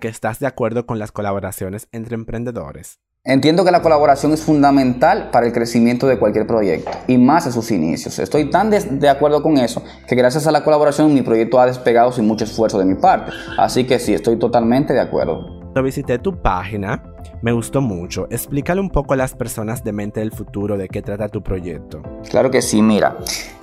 que 0.00 0.08
estás 0.08 0.38
de 0.38 0.46
acuerdo 0.46 0.84
con 0.84 0.98
las 0.98 1.12
colaboraciones 1.12 1.88
entre 1.92 2.14
emprendedores. 2.14 2.98
Entiendo 3.24 3.62
que 3.62 3.70
la 3.70 3.82
colaboración 3.82 4.32
es 4.32 4.42
fundamental 4.42 5.28
para 5.30 5.44
el 5.44 5.52
crecimiento 5.52 6.06
de 6.06 6.18
cualquier 6.18 6.46
proyecto 6.46 6.90
y 7.08 7.18
más 7.18 7.44
en 7.44 7.52
sus 7.52 7.70
inicios. 7.70 8.18
Estoy 8.18 8.48
tan 8.48 8.70
de, 8.70 9.08
acuerdo 9.08 9.42
con 9.42 9.58
eso 9.58 9.82
que 10.06 10.14
gracias 10.14 10.46
a 10.46 10.50
la 10.50 10.64
colaboración 10.64 11.12
mi 11.12 11.20
proyecto 11.20 11.60
ha 11.60 11.66
despegado 11.66 12.10
sin 12.10 12.26
mucho 12.26 12.44
esfuerzo 12.44 12.78
de 12.78 12.86
mi 12.86 12.94
parte. 12.94 13.32
Así 13.58 13.84
que 13.84 13.98
sí, 13.98 14.14
estoy 14.14 14.38
totalmente 14.38 14.94
de 14.94 15.00
acuerdo. 15.00 15.58
Visité 15.82 16.18
tu 16.18 16.40
página, 16.40 17.02
me 17.42 17.52
gustó 17.52 17.80
mucho. 17.80 18.26
Explícale 18.30 18.80
un 18.80 18.90
poco 18.90 19.14
a 19.14 19.16
las 19.16 19.34
personas 19.34 19.84
de 19.84 19.92
Mente 19.92 20.20
del 20.20 20.32
Futuro 20.32 20.76
de 20.76 20.88
qué 20.88 21.02
trata 21.02 21.28
tu 21.28 21.42
proyecto. 21.42 22.02
Claro 22.30 22.50
que 22.50 22.62
sí, 22.62 22.82
mira. 22.82 23.16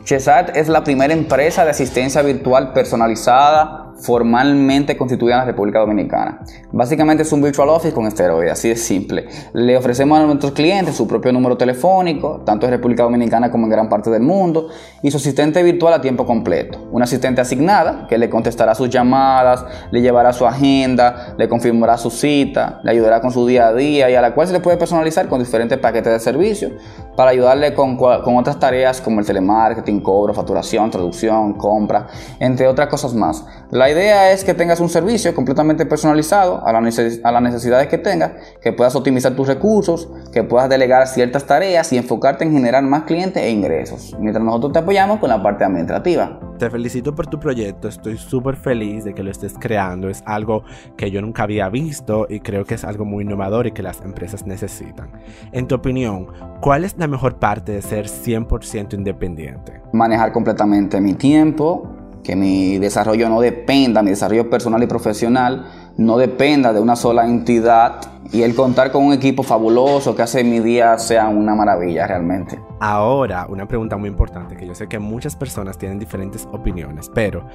Chesat 0.05 0.55
es 0.55 0.69
la 0.69 0.83
primera 0.83 1.11
empresa 1.15 1.63
de 1.65 1.71
asistencia 1.71 2.21
virtual 2.21 2.73
personalizada 2.73 3.85
formalmente 4.01 4.97
constituida 4.97 5.35
en 5.35 5.39
la 5.39 5.45
República 5.45 5.79
Dominicana. 5.79 6.41
Básicamente 6.71 7.23
es 7.23 7.31
un 7.31 7.41
virtual 7.41 7.69
office 7.69 7.93
con 7.93 8.05
esteroides, 8.05 8.51
así 8.51 8.69
de 8.69 8.75
simple. 8.75 9.27
Le 9.53 9.77
ofrecemos 9.77 10.19
a 10.19 10.25
nuestros 10.25 10.51
clientes 10.51 10.95
su 10.95 11.07
propio 11.07 11.31
número 11.31 11.57
telefónico, 11.57 12.41
tanto 12.45 12.65
en 12.65 12.73
República 12.73 13.03
Dominicana 13.03 13.51
como 13.51 13.65
en 13.65 13.71
gran 13.71 13.89
parte 13.89 14.09
del 14.09 14.21
mundo, 14.21 14.69
y 15.01 15.11
su 15.11 15.17
asistente 15.17 15.63
virtual 15.63 15.93
a 15.93 16.01
tiempo 16.01 16.25
completo. 16.25 16.87
Una 16.91 17.05
asistente 17.05 17.41
asignada 17.41 18.05
que 18.07 18.17
le 18.17 18.29
contestará 18.29 18.75
sus 18.75 18.89
llamadas, 18.89 19.65
le 19.91 20.01
llevará 20.01 20.33
su 20.33 20.45
agenda, 20.45 21.35
le 21.37 21.47
confirmará 21.47 21.97
su 21.97 22.09
cita, 22.09 22.81
le 22.83 22.91
ayudará 22.91 23.21
con 23.21 23.31
su 23.31 23.47
día 23.47 23.67
a 23.67 23.73
día 23.73 24.09
y 24.09 24.15
a 24.15 24.21
la 24.21 24.33
cual 24.33 24.47
se 24.47 24.53
le 24.53 24.59
puede 24.59 24.77
personalizar 24.77 25.27
con 25.27 25.39
diferentes 25.39 25.77
paquetes 25.77 26.11
de 26.11 26.19
servicio 26.19 26.71
para 27.15 27.31
ayudarle 27.31 27.73
con, 27.73 27.95
con 27.95 28.37
otras 28.37 28.59
tareas 28.59 28.99
como 28.99 29.19
el 29.21 29.25
telemarketing, 29.25 29.94
cobro, 30.01 30.33
facturación, 30.33 30.89
traducción, 30.91 31.53
compra, 31.53 32.07
entre 32.39 32.67
otras 32.67 32.87
cosas 32.87 33.13
más. 33.13 33.45
La 33.71 33.89
idea 33.89 34.31
es 34.31 34.43
que 34.43 34.53
tengas 34.53 34.79
un 34.79 34.89
servicio 34.89 35.33
completamente 35.33 35.85
personalizado 35.85 36.65
a, 36.65 36.71
las 36.71 37.41
necesidades 37.41 37.87
que 37.87 37.97
tengas, 37.97 38.31
que 38.61 38.71
puedas 38.71 38.95
optimizar 38.95 39.35
tus 39.35 39.47
recursos, 39.47 40.07
que 40.31 40.43
puedas 40.43 40.69
delegar 40.69 41.07
ciertas 41.07 41.45
tareas 41.45 41.91
y 41.91 41.97
enfocarte 41.97 42.43
en 42.43 42.53
generar 42.53 42.83
más 42.83 43.03
clientes 43.03 43.41
e 43.41 43.49
ingresos, 43.49 44.15
mientras 44.19 44.43
nosotros 44.43 44.73
te 44.73 44.79
apoyamos 44.79 45.19
con 45.19 45.29
la 45.29 45.41
parte 45.41 45.63
administrativa. 45.63 46.39
Te 46.59 46.69
felicito 46.69 47.13
por 47.13 47.27
tu 47.27 47.37
proyecto, 47.39 47.89
estoy 47.89 48.17
súper 48.17 48.55
feliz 48.55 49.03
de 49.03 49.13
que 49.13 49.23
lo 49.23 49.31
estés 49.31 49.55
creando, 49.59 50.09
es 50.09 50.23
algo 50.25 50.63
que 50.95 51.11
yo 51.11 51.21
nunca 51.21 51.43
había 51.43 51.67
visto 51.67 52.27
y 52.29 52.39
creo 52.39 52.63
que 52.63 52.75
es 52.75 52.85
algo 52.85 53.03
muy 53.03 53.23
innovador 53.23 53.67
y 53.67 53.71
que 53.71 53.83
las 53.83 53.99
empresas 54.01 54.45
necesitan. 54.45 55.11
En 55.51 55.67
tu 55.67 55.75
opinión, 55.75 56.27
¿cuál 56.61 56.85
es 56.85 56.97
la 56.97 57.07
mejor 57.07 57.39
parte 57.39 57.73
de 57.73 57.81
ser 57.81 58.07
100% 58.07 58.93
independiente? 58.93 59.84
Manejar 59.95 60.31
completamente 60.31 60.99
mi 60.99 61.13
tiempo, 61.13 61.87
que 62.21 62.35
mi 62.35 62.77
desarrollo 62.79 63.29
no 63.29 63.39
dependa, 63.39 64.03
mi 64.03 64.09
desarrollo 64.09 64.49
personal 64.49 64.83
y 64.83 64.87
profesional, 64.87 65.65
no 65.97 66.17
dependa 66.17 66.73
de 66.73 66.79
una 66.79 66.95
sola 66.95 67.25
entidad 67.25 68.01
y 68.31 68.41
el 68.41 68.55
contar 68.55 68.91
con 68.91 69.05
un 69.05 69.13
equipo 69.13 69.43
fabuloso 69.43 70.15
que 70.15 70.23
hace 70.23 70.43
mi 70.43 70.59
día 70.59 70.97
sea 70.97 71.27
una 71.29 71.55
maravilla 71.55 72.07
realmente. 72.07 72.59
Ahora, 72.79 73.45
una 73.47 73.67
pregunta 73.67 73.95
muy 73.97 74.09
importante 74.09 74.57
que 74.57 74.67
yo 74.67 74.75
sé 74.75 74.87
que 74.87 74.99
muchas 74.99 75.35
personas 75.35 75.77
tienen 75.77 75.99
diferentes 75.99 76.47
opiniones, 76.51 77.09
pero 77.13 77.45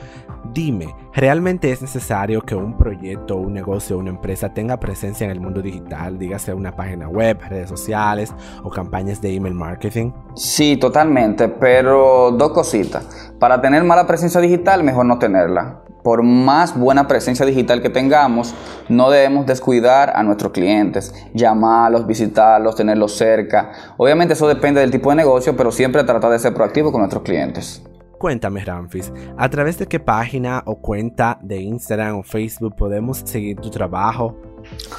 dime, 0.54 0.94
¿realmente 1.12 1.70
es 1.70 1.82
necesario 1.82 2.40
que 2.40 2.54
un 2.54 2.78
proyecto, 2.78 3.36
un 3.36 3.52
negocio, 3.52 3.98
una 3.98 4.10
empresa 4.10 4.54
tenga 4.54 4.78
presencia 4.78 5.24
en 5.24 5.32
el 5.32 5.40
mundo 5.40 5.60
digital, 5.60 6.18
dígase 6.18 6.54
una 6.54 6.74
página 6.74 7.08
web, 7.08 7.38
redes 7.48 7.68
sociales 7.68 8.32
o 8.62 8.70
campañas 8.70 9.20
de 9.20 9.34
email 9.34 9.54
marketing? 9.54 10.12
Sí, 10.34 10.76
totalmente, 10.76 11.48
pero 11.48 12.30
dos 12.30 12.52
cositas. 12.52 13.32
Para 13.38 13.60
tener 13.60 13.84
mala 13.84 14.06
presencia 14.06 14.40
digital, 14.40 14.82
mejor 14.84 15.04
no 15.04 15.18
tenerla 15.18 15.82
por 16.02 16.22
más 16.22 16.78
buena 16.78 17.06
presencia 17.08 17.46
digital 17.46 17.82
que 17.82 17.90
tengamos, 17.90 18.54
no 18.88 19.10
debemos 19.10 19.46
descuidar 19.46 20.12
a 20.14 20.22
nuestros 20.22 20.52
clientes, 20.52 21.14
llamarlos, 21.34 22.06
visitarlos, 22.06 22.76
tenerlos 22.76 23.16
cerca. 23.16 23.72
Obviamente 23.96 24.34
eso 24.34 24.48
depende 24.48 24.80
del 24.80 24.90
tipo 24.90 25.10
de 25.10 25.16
negocio, 25.16 25.56
pero 25.56 25.72
siempre 25.72 26.04
tratar 26.04 26.30
de 26.30 26.38
ser 26.38 26.54
proactivo 26.54 26.92
con 26.92 27.00
nuestros 27.00 27.22
clientes. 27.22 27.82
Cuéntame, 28.18 28.62
Ramfis, 28.64 29.12
¿a 29.38 29.48
través 29.48 29.78
de 29.78 29.86
qué 29.86 29.98
página 29.98 30.62
o 30.66 30.76
cuenta 30.76 31.38
de 31.40 31.56
Instagram 31.56 32.18
o 32.18 32.22
Facebook 32.22 32.76
podemos 32.76 33.22
seguir 33.24 33.56
tu 33.56 33.70
trabajo? 33.70 34.36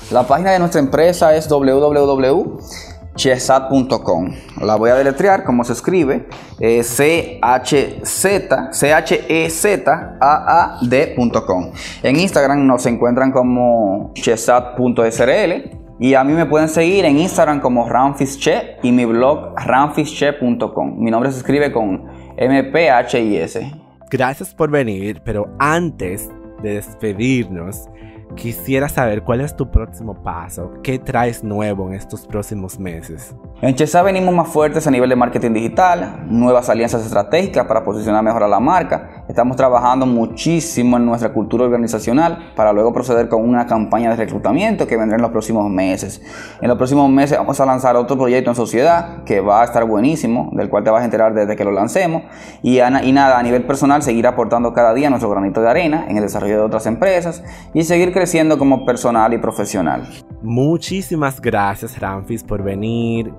La 0.10 0.24
página 0.24 0.52
de 0.52 0.60
nuestra 0.60 0.82
empresa 0.82 1.36
es 1.36 1.47
www 1.47 2.58
chesat.com. 3.16 4.32
La 4.62 4.76
voy 4.76 4.89
a 4.89 4.95
deletrear 4.95 5.43
como 5.43 5.64
se 5.64 5.74
escribe, 5.74 6.28
eh, 6.59 6.84
C-H-E-Z-A-A-D.com. 6.84 7.32
En 12.03 12.20
Instagram 12.20 12.68
nos 12.68 12.86
encuentran 12.86 13.32
como 13.32 14.12
chesat.srl 14.16 15.82
y 15.99 16.16
a 16.16 16.24
mí 16.24 16.34
me 16.34 16.47
pueden 16.47 16.68
seguir 16.68 17.05
en 17.05 17.20
Instagram 17.20 17.59
como 17.59 17.88
Ramfische 17.88 18.78
y 18.82 18.91
mi 18.91 19.05
blog 19.05 19.53
ramfische.com. 19.55 20.97
Mi 20.97 21.12
nombre 21.12 21.32
se 21.32 21.38
escribe 21.38 21.72
con 21.72 22.07
M-P-H-I-S. 22.38 23.72
Gracias 24.09 24.55
por 24.55 24.72
venir, 24.72 25.22
pero 25.24 25.47
antes 25.59 26.28
de 26.64 26.74
despedirnos, 26.74 27.88
Quisiera 28.36 28.88
saber 28.88 29.23
cuál 29.23 29.41
es 29.41 29.55
tu 29.55 29.69
próximo 29.69 30.15
paso, 30.15 30.71
qué 30.82 30.97
traes 30.97 31.43
nuevo 31.43 31.89
en 31.89 31.95
estos 31.95 32.25
próximos 32.25 32.79
meses. 32.79 33.36
En 33.61 33.75
Chesa 33.75 34.01
venimos 34.01 34.34
más 34.34 34.47
fuertes 34.47 34.88
a 34.88 34.91
nivel 34.91 35.09
de 35.09 35.15
marketing 35.15 35.51
digital, 35.53 36.23
nuevas 36.27 36.69
alianzas 36.69 37.05
estratégicas 37.05 37.67
para 37.67 37.84
posicionar 37.84 38.23
mejor 38.23 38.43
a 38.43 38.47
la 38.47 38.59
marca. 38.59 39.25
Estamos 39.27 39.57
trabajando 39.57 40.05
muchísimo 40.05 40.97
en 40.97 41.05
nuestra 41.05 41.34
cultura 41.34 41.65
organizacional 41.65 42.53
para 42.55 42.73
luego 42.73 42.93
proceder 42.93 43.27
con 43.27 43.47
una 43.47 43.67
campaña 43.67 44.09
de 44.09 44.15
reclutamiento 44.15 44.88
que 44.88 44.97
vendrá 44.97 45.17
en 45.17 45.21
los 45.21 45.32
próximos 45.32 45.69
meses. 45.69 46.21
En 46.61 46.69
los 46.69 46.77
próximos 46.77 47.09
meses 47.09 47.38
vamos 47.38 47.59
a 47.59 47.65
lanzar 47.65 47.95
otro 47.97 48.17
proyecto 48.17 48.49
en 48.49 48.55
sociedad 48.55 49.23
que 49.25 49.41
va 49.41 49.61
a 49.61 49.65
estar 49.65 49.84
buenísimo, 49.86 50.49
del 50.53 50.69
cual 50.69 50.84
te 50.84 50.89
vas 50.89 51.01
a 51.01 51.05
enterar 51.05 51.34
desde 51.34 51.55
que 51.55 51.65
lo 51.65 51.71
lancemos. 51.71 52.23
Y, 52.63 52.79
y 52.79 53.11
nada, 53.11 53.38
a 53.38 53.43
nivel 53.43 53.65
personal, 53.65 54.01
seguir 54.01 54.25
aportando 54.25 54.73
cada 54.73 54.93
día 54.93 55.09
nuestro 55.09 55.29
granito 55.29 55.61
de 55.61 55.69
arena 55.69 56.05
en 56.07 56.17
el 56.17 56.23
desarrollo 56.23 56.57
de 56.57 56.63
otras 56.63 56.86
empresas 56.86 57.43
y 57.73 57.84
seguir 57.84 58.11
creciendo 58.11 58.20
como 58.57 58.86
personal 58.86 59.34
y 59.34 59.38
profesional. 59.38 60.07
Muchísimas 60.41 61.41
gracias 61.41 61.99
Ramfis 61.99 62.43
por 62.43 62.63
venir. 62.63 63.32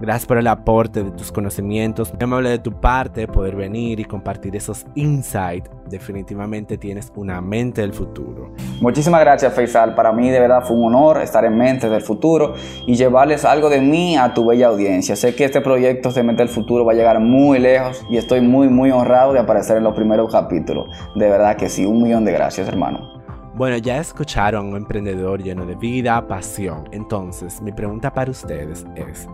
Gracias 0.00 0.26
por 0.26 0.38
el 0.38 0.48
aporte 0.48 1.04
de 1.04 1.12
tus 1.12 1.30
conocimientos. 1.30 2.12
Me 2.18 2.24
amable 2.24 2.50
de 2.50 2.58
tu 2.58 2.72
parte 2.72 3.28
poder 3.28 3.54
venir 3.54 4.00
y 4.00 4.04
compartir 4.04 4.56
esos 4.56 4.84
insights. 4.96 5.70
Definitivamente 5.88 6.76
tienes 6.76 7.12
una 7.14 7.40
mente 7.40 7.80
del 7.80 7.92
futuro. 7.92 8.50
Muchísimas 8.80 9.20
gracias, 9.20 9.54
Faisal. 9.54 9.94
Para 9.94 10.12
mí 10.12 10.30
de 10.30 10.40
verdad 10.40 10.62
fue 10.64 10.76
un 10.76 10.94
honor 10.94 11.22
estar 11.22 11.44
en 11.44 11.56
Mente 11.56 11.88
del 11.88 12.02
Futuro 12.02 12.54
y 12.86 12.96
llevarles 12.96 13.44
algo 13.44 13.70
de 13.70 13.80
mí 13.80 14.16
a 14.16 14.34
tu 14.34 14.44
bella 14.44 14.66
audiencia. 14.66 15.14
Sé 15.14 15.34
que 15.36 15.44
este 15.44 15.60
proyecto 15.60 16.10
de 16.10 16.22
Mente 16.24 16.42
del 16.42 16.50
Futuro 16.50 16.84
va 16.84 16.92
a 16.92 16.96
llegar 16.96 17.20
muy 17.20 17.60
lejos 17.60 18.04
y 18.10 18.16
estoy 18.16 18.40
muy, 18.40 18.68
muy 18.68 18.90
honrado 18.90 19.32
de 19.32 19.38
aparecer 19.38 19.76
en 19.76 19.84
los 19.84 19.94
primeros 19.94 20.30
capítulos. 20.30 20.88
De 21.14 21.30
verdad 21.30 21.56
que 21.56 21.68
sí, 21.68 21.86
un 21.86 22.02
millón 22.02 22.24
de 22.24 22.32
gracias, 22.32 22.66
hermano. 22.66 23.13
Bueno, 23.56 23.76
ya 23.78 23.98
escucharon 23.98 24.66
un 24.66 24.76
emprendedor 24.76 25.40
lleno 25.40 25.64
de 25.64 25.76
vida, 25.76 26.26
pasión. 26.26 26.88
Entonces, 26.90 27.62
mi 27.62 27.70
pregunta 27.70 28.12
para 28.12 28.32
ustedes 28.32 28.84
es, 28.96 29.28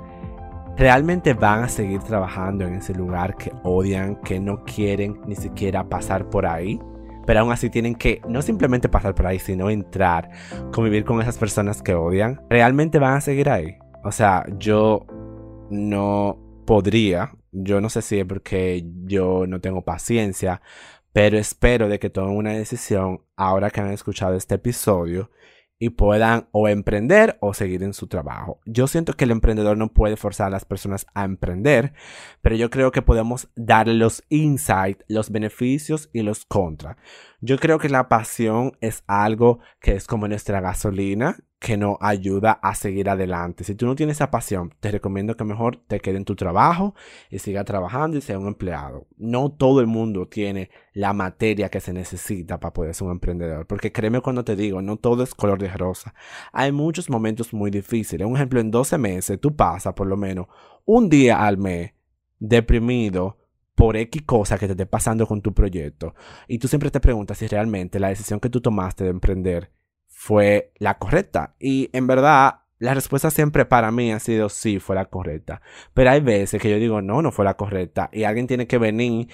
¿realmente 0.77 1.33
van 1.33 1.65
a 1.65 1.69
seguir 1.69 2.01
trabajando 2.03 2.67
en 2.67 2.75
ese 2.75 2.93
lugar 2.93 3.35
que 3.37 3.51
odian, 3.63 4.17
que 4.17 4.39
no 4.39 4.63
quieren 4.65 5.23
ni 5.27 5.37
siquiera 5.37 5.89
pasar 5.89 6.29
por 6.29 6.45
ahí? 6.45 6.79
Pero 7.25 7.41
aún 7.41 7.51
así 7.51 7.71
tienen 7.71 7.95
que 7.95 8.21
no 8.29 8.43
simplemente 8.43 8.91
pasar 8.91 9.15
por 9.15 9.27
ahí, 9.27 9.39
sino 9.39 9.71
entrar, 9.71 10.29
convivir 10.71 11.07
con 11.07 11.23
esas 11.23 11.39
personas 11.39 11.81
que 11.81 11.95
odian. 11.95 12.43
¿Realmente 12.51 12.99
van 12.99 13.15
a 13.15 13.21
seguir 13.23 13.49
ahí? 13.49 13.79
O 14.05 14.13
sea, 14.13 14.45
yo 14.59 15.07
no 15.71 16.39
podría, 16.67 17.33
yo 17.53 17.81
no 17.81 17.89
sé 17.89 18.03
si 18.03 18.19
es 18.19 18.27
porque 18.27 18.85
yo 19.05 19.47
no 19.47 19.63
tengo 19.63 19.83
paciencia, 19.83 20.61
pero 21.13 21.39
espero 21.39 21.89
de 21.89 21.99
que 21.99 22.11
tomen 22.11 22.37
una 22.37 22.53
decisión 22.53 23.23
ahora 23.37 23.71
que 23.71 23.81
han 23.81 23.91
escuchado 23.91 24.35
este 24.35 24.57
episodio 24.57 25.31
y 25.83 25.89
puedan 25.91 26.47
o 26.53 26.69
emprender 26.69 27.39
o 27.41 27.55
seguir 27.55 27.83
en 27.83 27.95
su 27.95 28.07
trabajo. 28.07 28.61
Yo 28.67 28.87
siento 28.87 29.15
que 29.15 29.25
el 29.25 29.31
emprendedor 29.31 29.79
no 29.79 29.95
puede 29.95 30.19
forzar 30.19 30.49
a 30.49 30.51
las 30.51 30.67
personas 30.67 31.07
a 31.15 31.25
emprender, 31.25 31.95
pero 32.43 32.55
yo 32.55 32.69
creo 32.69 32.93
que 32.93 33.01
podemos 33.01 33.49
darle 33.57 33.95
los 33.95 34.23
insights, 34.29 35.03
los 35.09 35.31
beneficios 35.31 36.11
y 36.13 36.21
los 36.21 36.45
contras. 36.45 36.97
Yo 37.41 37.59
creo 37.59 37.79
que 37.79 37.89
la 37.89 38.09
pasión 38.09 38.73
es 38.83 39.03
algo 39.07 39.61
que 39.81 39.95
es 39.95 40.07
como 40.07 40.29
nuestra 40.29 40.61
gasolina 40.61 41.39
que 41.61 41.77
nos 41.77 41.99
ayuda 42.01 42.53
a 42.53 42.75
seguir 42.75 43.11
adelante. 43.11 43.65
Si 43.65 43.75
tú 43.75 43.85
no 43.85 43.95
tienes 43.95 44.17
esa 44.17 44.31
pasión, 44.31 44.75
te 44.81 44.91
recomiendo 44.91 45.37
que 45.37 45.45
mejor 45.45 45.77
te 45.77 46.01
quede 46.01 46.17
en 46.17 46.25
tu 46.25 46.35
trabajo 46.35 46.95
y 47.29 47.39
siga 47.39 47.65
trabajando 47.65 48.17
y 48.17 48.23
sea 48.23 48.39
un 48.39 48.47
empleado. 48.47 49.07
No 49.19 49.53
todo 49.53 49.83
el 49.83 49.87
mundo 49.87 50.27
tiene 50.27 50.71
la 50.95 51.13
materia 51.13 51.69
que 51.69 51.81
se 51.81 51.93
necesita 51.93 52.59
para 52.59 52.73
poder 52.73 52.95
ser 52.95 53.09
un 53.09 53.13
emprendedor. 53.13 53.67
Porque 53.67 53.93
créeme 53.93 54.23
cuando 54.23 54.43
te 54.43 54.57
digo, 54.57 54.81
no 54.81 54.97
todo 54.97 55.23
es 55.23 55.35
color 55.35 55.61
de 55.61 55.69
rosa. 55.69 56.15
Hay 56.51 56.73
muchos 56.73 57.11
momentos 57.11 57.53
muy 57.53 57.71
difíciles. 57.71 58.27
Un 58.27 58.37
ejemplo, 58.37 58.59
en 58.59 58.71
12 58.71 58.97
meses 58.97 59.39
tú 59.39 59.55
pasas 59.55 59.93
por 59.93 60.07
lo 60.07 60.17
menos 60.17 60.47
un 60.87 61.11
día 61.11 61.47
al 61.47 61.59
mes 61.59 61.93
deprimido 62.39 63.37
por 63.75 63.99
X 63.99 64.23
cosa 64.23 64.57
que 64.57 64.67
te 64.67 64.73
esté 64.73 64.87
pasando 64.87 65.27
con 65.27 65.43
tu 65.43 65.53
proyecto. 65.53 66.15
Y 66.49 66.59
tú 66.59 66.69
siempre 66.69 66.91
te 66.91 67.01
preguntas 67.01 67.37
si 67.37 67.47
realmente 67.47 68.01
la 68.01 68.09
decisión 68.09 68.41
que 68.41 68.49
tú 68.49 68.63
tomaste 68.63 69.05
de 69.05 69.11
emprender 69.11 69.71
fue 70.21 70.73
la 70.79 70.99
correcta. 70.99 71.55
Y 71.59 71.89
en 71.95 72.07
verdad, 72.07 72.57
la 72.79 72.93
respuesta 72.93 73.31
siempre 73.31 73.65
para 73.65 73.91
mí 73.91 74.13
ha 74.13 74.21
sido 74.21 74.51
sí, 74.51 74.79
fue 74.79 74.95
la 74.95 75.07
correcta. 75.07 75.63
Pero 75.95 76.11
hay 76.11 76.21
veces 76.21 76.61
que 76.61 76.69
yo 76.69 76.77
digo, 76.77 77.01
no, 77.01 77.23
no 77.23 77.33
fue 77.33 77.47
la 77.47 77.57
correcta. 77.57 78.11
Y 78.13 78.25
alguien 78.25 78.47
tiene 78.47 78.67
que 78.67 78.77
venir 78.77 79.29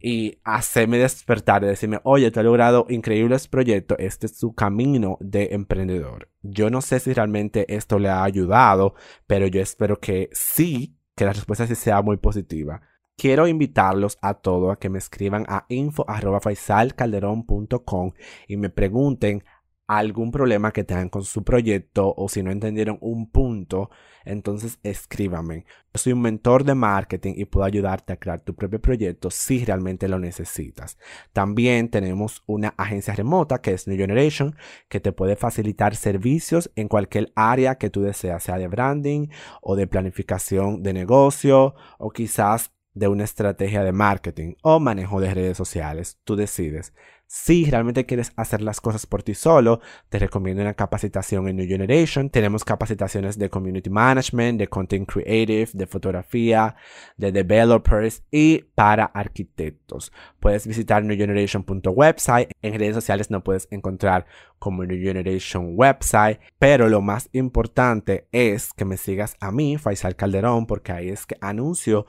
y 0.00 0.40
hacerme 0.42 0.98
despertar 0.98 1.62
y 1.62 1.68
decirme, 1.68 2.00
oye, 2.02 2.32
te 2.32 2.40
has 2.40 2.44
logrado 2.44 2.84
increíbles 2.88 3.46
proyectos, 3.46 3.96
este 4.00 4.26
es 4.26 4.36
su 4.36 4.54
camino 4.54 5.18
de 5.20 5.50
emprendedor. 5.52 6.28
Yo 6.42 6.68
no 6.68 6.80
sé 6.80 6.98
si 6.98 7.12
realmente 7.12 7.72
esto 7.72 8.00
le 8.00 8.08
ha 8.08 8.24
ayudado, 8.24 8.94
pero 9.28 9.46
yo 9.46 9.60
espero 9.60 10.00
que 10.00 10.30
sí, 10.32 10.98
que 11.14 11.26
la 11.26 11.32
respuesta 11.32 11.68
sí 11.68 11.76
sea 11.76 12.02
muy 12.02 12.16
positiva. 12.16 12.80
Quiero 13.16 13.46
invitarlos 13.46 14.18
a 14.20 14.34
todos 14.34 14.72
a 14.72 14.80
que 14.80 14.88
me 14.88 14.98
escriban 14.98 15.46
a 15.48 15.64
info.faisalcalderón.com 15.68 18.14
y 18.48 18.56
me 18.56 18.70
pregunten 18.70 19.44
algún 19.88 20.30
problema 20.30 20.70
que 20.70 20.84
tengan 20.84 21.08
con 21.08 21.24
su 21.24 21.42
proyecto 21.42 22.14
o 22.14 22.28
si 22.28 22.42
no 22.42 22.52
entendieron 22.52 22.98
un 23.00 23.30
punto, 23.30 23.90
entonces 24.24 24.78
escríbame. 24.82 25.64
Yo 25.94 25.98
soy 25.98 26.12
un 26.12 26.20
mentor 26.20 26.64
de 26.64 26.74
marketing 26.74 27.32
y 27.36 27.46
puedo 27.46 27.64
ayudarte 27.64 28.12
a 28.12 28.18
crear 28.18 28.42
tu 28.42 28.54
propio 28.54 28.80
proyecto 28.80 29.30
si 29.30 29.64
realmente 29.64 30.06
lo 30.06 30.18
necesitas. 30.18 30.98
También 31.32 31.88
tenemos 31.88 32.42
una 32.46 32.74
agencia 32.76 33.14
remota 33.14 33.62
que 33.62 33.72
es 33.72 33.88
New 33.88 33.96
Generation 33.96 34.54
que 34.90 35.00
te 35.00 35.12
puede 35.12 35.36
facilitar 35.36 35.96
servicios 35.96 36.70
en 36.76 36.88
cualquier 36.88 37.32
área 37.34 37.76
que 37.76 37.88
tú 37.88 38.02
deseas, 38.02 38.42
sea 38.42 38.58
de 38.58 38.68
branding 38.68 39.28
o 39.62 39.74
de 39.74 39.86
planificación 39.86 40.82
de 40.82 40.92
negocio 40.92 41.74
o 41.98 42.10
quizás 42.10 42.72
de 42.98 43.08
una 43.08 43.24
estrategia 43.24 43.84
de 43.84 43.92
marketing 43.92 44.54
o 44.62 44.80
manejo 44.80 45.20
de 45.20 45.34
redes 45.34 45.56
sociales. 45.56 46.18
Tú 46.24 46.36
decides. 46.36 46.92
Si 47.30 47.70
realmente 47.70 48.06
quieres 48.06 48.32
hacer 48.36 48.62
las 48.62 48.80
cosas 48.80 49.04
por 49.04 49.22
ti 49.22 49.34
solo, 49.34 49.80
te 50.08 50.18
recomiendo 50.18 50.62
una 50.62 50.72
capacitación 50.72 51.46
en 51.46 51.56
New 51.56 51.68
Generation. 51.68 52.30
Tenemos 52.30 52.64
capacitaciones 52.64 53.38
de 53.38 53.50
Community 53.50 53.90
Management, 53.90 54.58
de 54.58 54.68
Content 54.68 55.06
Creative, 55.06 55.68
de 55.74 55.86
fotografía, 55.86 56.74
de 57.18 57.30
developers 57.30 58.22
y 58.30 58.60
para 58.74 59.04
arquitectos. 59.04 60.10
Puedes 60.40 60.66
visitar 60.66 61.04
newgeneration.website. 61.04 62.50
En 62.62 62.78
redes 62.78 62.94
sociales 62.94 63.30
no 63.30 63.44
puedes 63.44 63.68
encontrar 63.70 64.24
como 64.58 64.86
New 64.86 64.98
Generation 64.98 65.72
Website, 65.74 66.40
pero 66.58 66.88
lo 66.88 67.02
más 67.02 67.28
importante 67.32 68.26
es 68.32 68.72
que 68.72 68.86
me 68.86 68.96
sigas 68.96 69.36
a 69.40 69.52
mí, 69.52 69.76
Faisal 69.76 70.16
Calderón, 70.16 70.66
porque 70.66 70.92
ahí 70.92 71.10
es 71.10 71.26
que 71.26 71.36
anuncio 71.42 72.06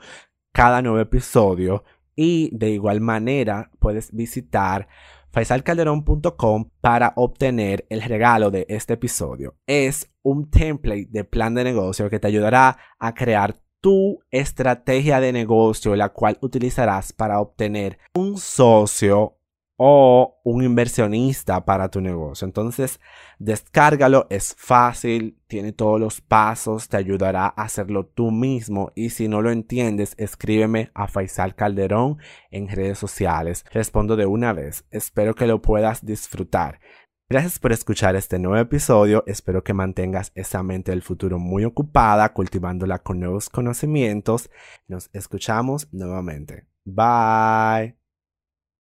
cada 0.52 0.82
nuevo 0.82 0.98
episodio 0.98 1.84
y 2.14 2.50
de 2.52 2.70
igual 2.70 3.00
manera 3.00 3.70
puedes 3.78 4.12
visitar 4.12 4.88
faisalcalderón.com 5.30 6.70
para 6.80 7.12
obtener 7.16 7.86
el 7.88 8.02
regalo 8.02 8.50
de 8.50 8.66
este 8.68 8.94
episodio. 8.94 9.56
Es 9.66 10.10
un 10.22 10.50
template 10.50 11.08
de 11.10 11.24
plan 11.24 11.54
de 11.54 11.64
negocio 11.64 12.10
que 12.10 12.18
te 12.18 12.26
ayudará 12.26 12.78
a 12.98 13.14
crear 13.14 13.56
tu 13.80 14.20
estrategia 14.30 15.20
de 15.20 15.32
negocio, 15.32 15.96
la 15.96 16.10
cual 16.10 16.36
utilizarás 16.42 17.12
para 17.12 17.40
obtener 17.40 17.98
un 18.14 18.36
socio 18.36 19.39
o 19.82 20.42
un 20.44 20.62
inversionista 20.62 21.64
para 21.64 21.88
tu 21.88 22.02
negocio. 22.02 22.44
Entonces, 22.44 23.00
descárgalo, 23.38 24.26
es 24.28 24.54
fácil, 24.58 25.38
tiene 25.46 25.72
todos 25.72 25.98
los 25.98 26.20
pasos, 26.20 26.90
te 26.90 26.98
ayudará 26.98 27.46
a 27.46 27.62
hacerlo 27.62 28.04
tú 28.04 28.30
mismo 28.30 28.92
y 28.94 29.08
si 29.08 29.26
no 29.26 29.40
lo 29.40 29.50
entiendes, 29.50 30.14
escríbeme 30.18 30.90
a 30.92 31.08
Faisal 31.08 31.54
Calderón 31.54 32.18
en 32.50 32.68
redes 32.68 32.98
sociales. 32.98 33.64
Respondo 33.72 34.16
de 34.16 34.26
una 34.26 34.52
vez. 34.52 34.84
Espero 34.90 35.34
que 35.34 35.46
lo 35.46 35.62
puedas 35.62 36.04
disfrutar. 36.04 36.78
Gracias 37.30 37.58
por 37.58 37.72
escuchar 37.72 38.16
este 38.16 38.38
nuevo 38.38 38.58
episodio. 38.58 39.24
Espero 39.26 39.64
que 39.64 39.72
mantengas 39.72 40.30
esa 40.34 40.62
mente 40.62 40.90
del 40.90 41.00
futuro 41.00 41.38
muy 41.38 41.64
ocupada, 41.64 42.34
cultivándola 42.34 42.98
con 42.98 43.18
nuevos 43.18 43.48
conocimientos. 43.48 44.50
Nos 44.88 45.08
escuchamos 45.14 45.88
nuevamente. 45.90 46.66
Bye. 46.84 47.99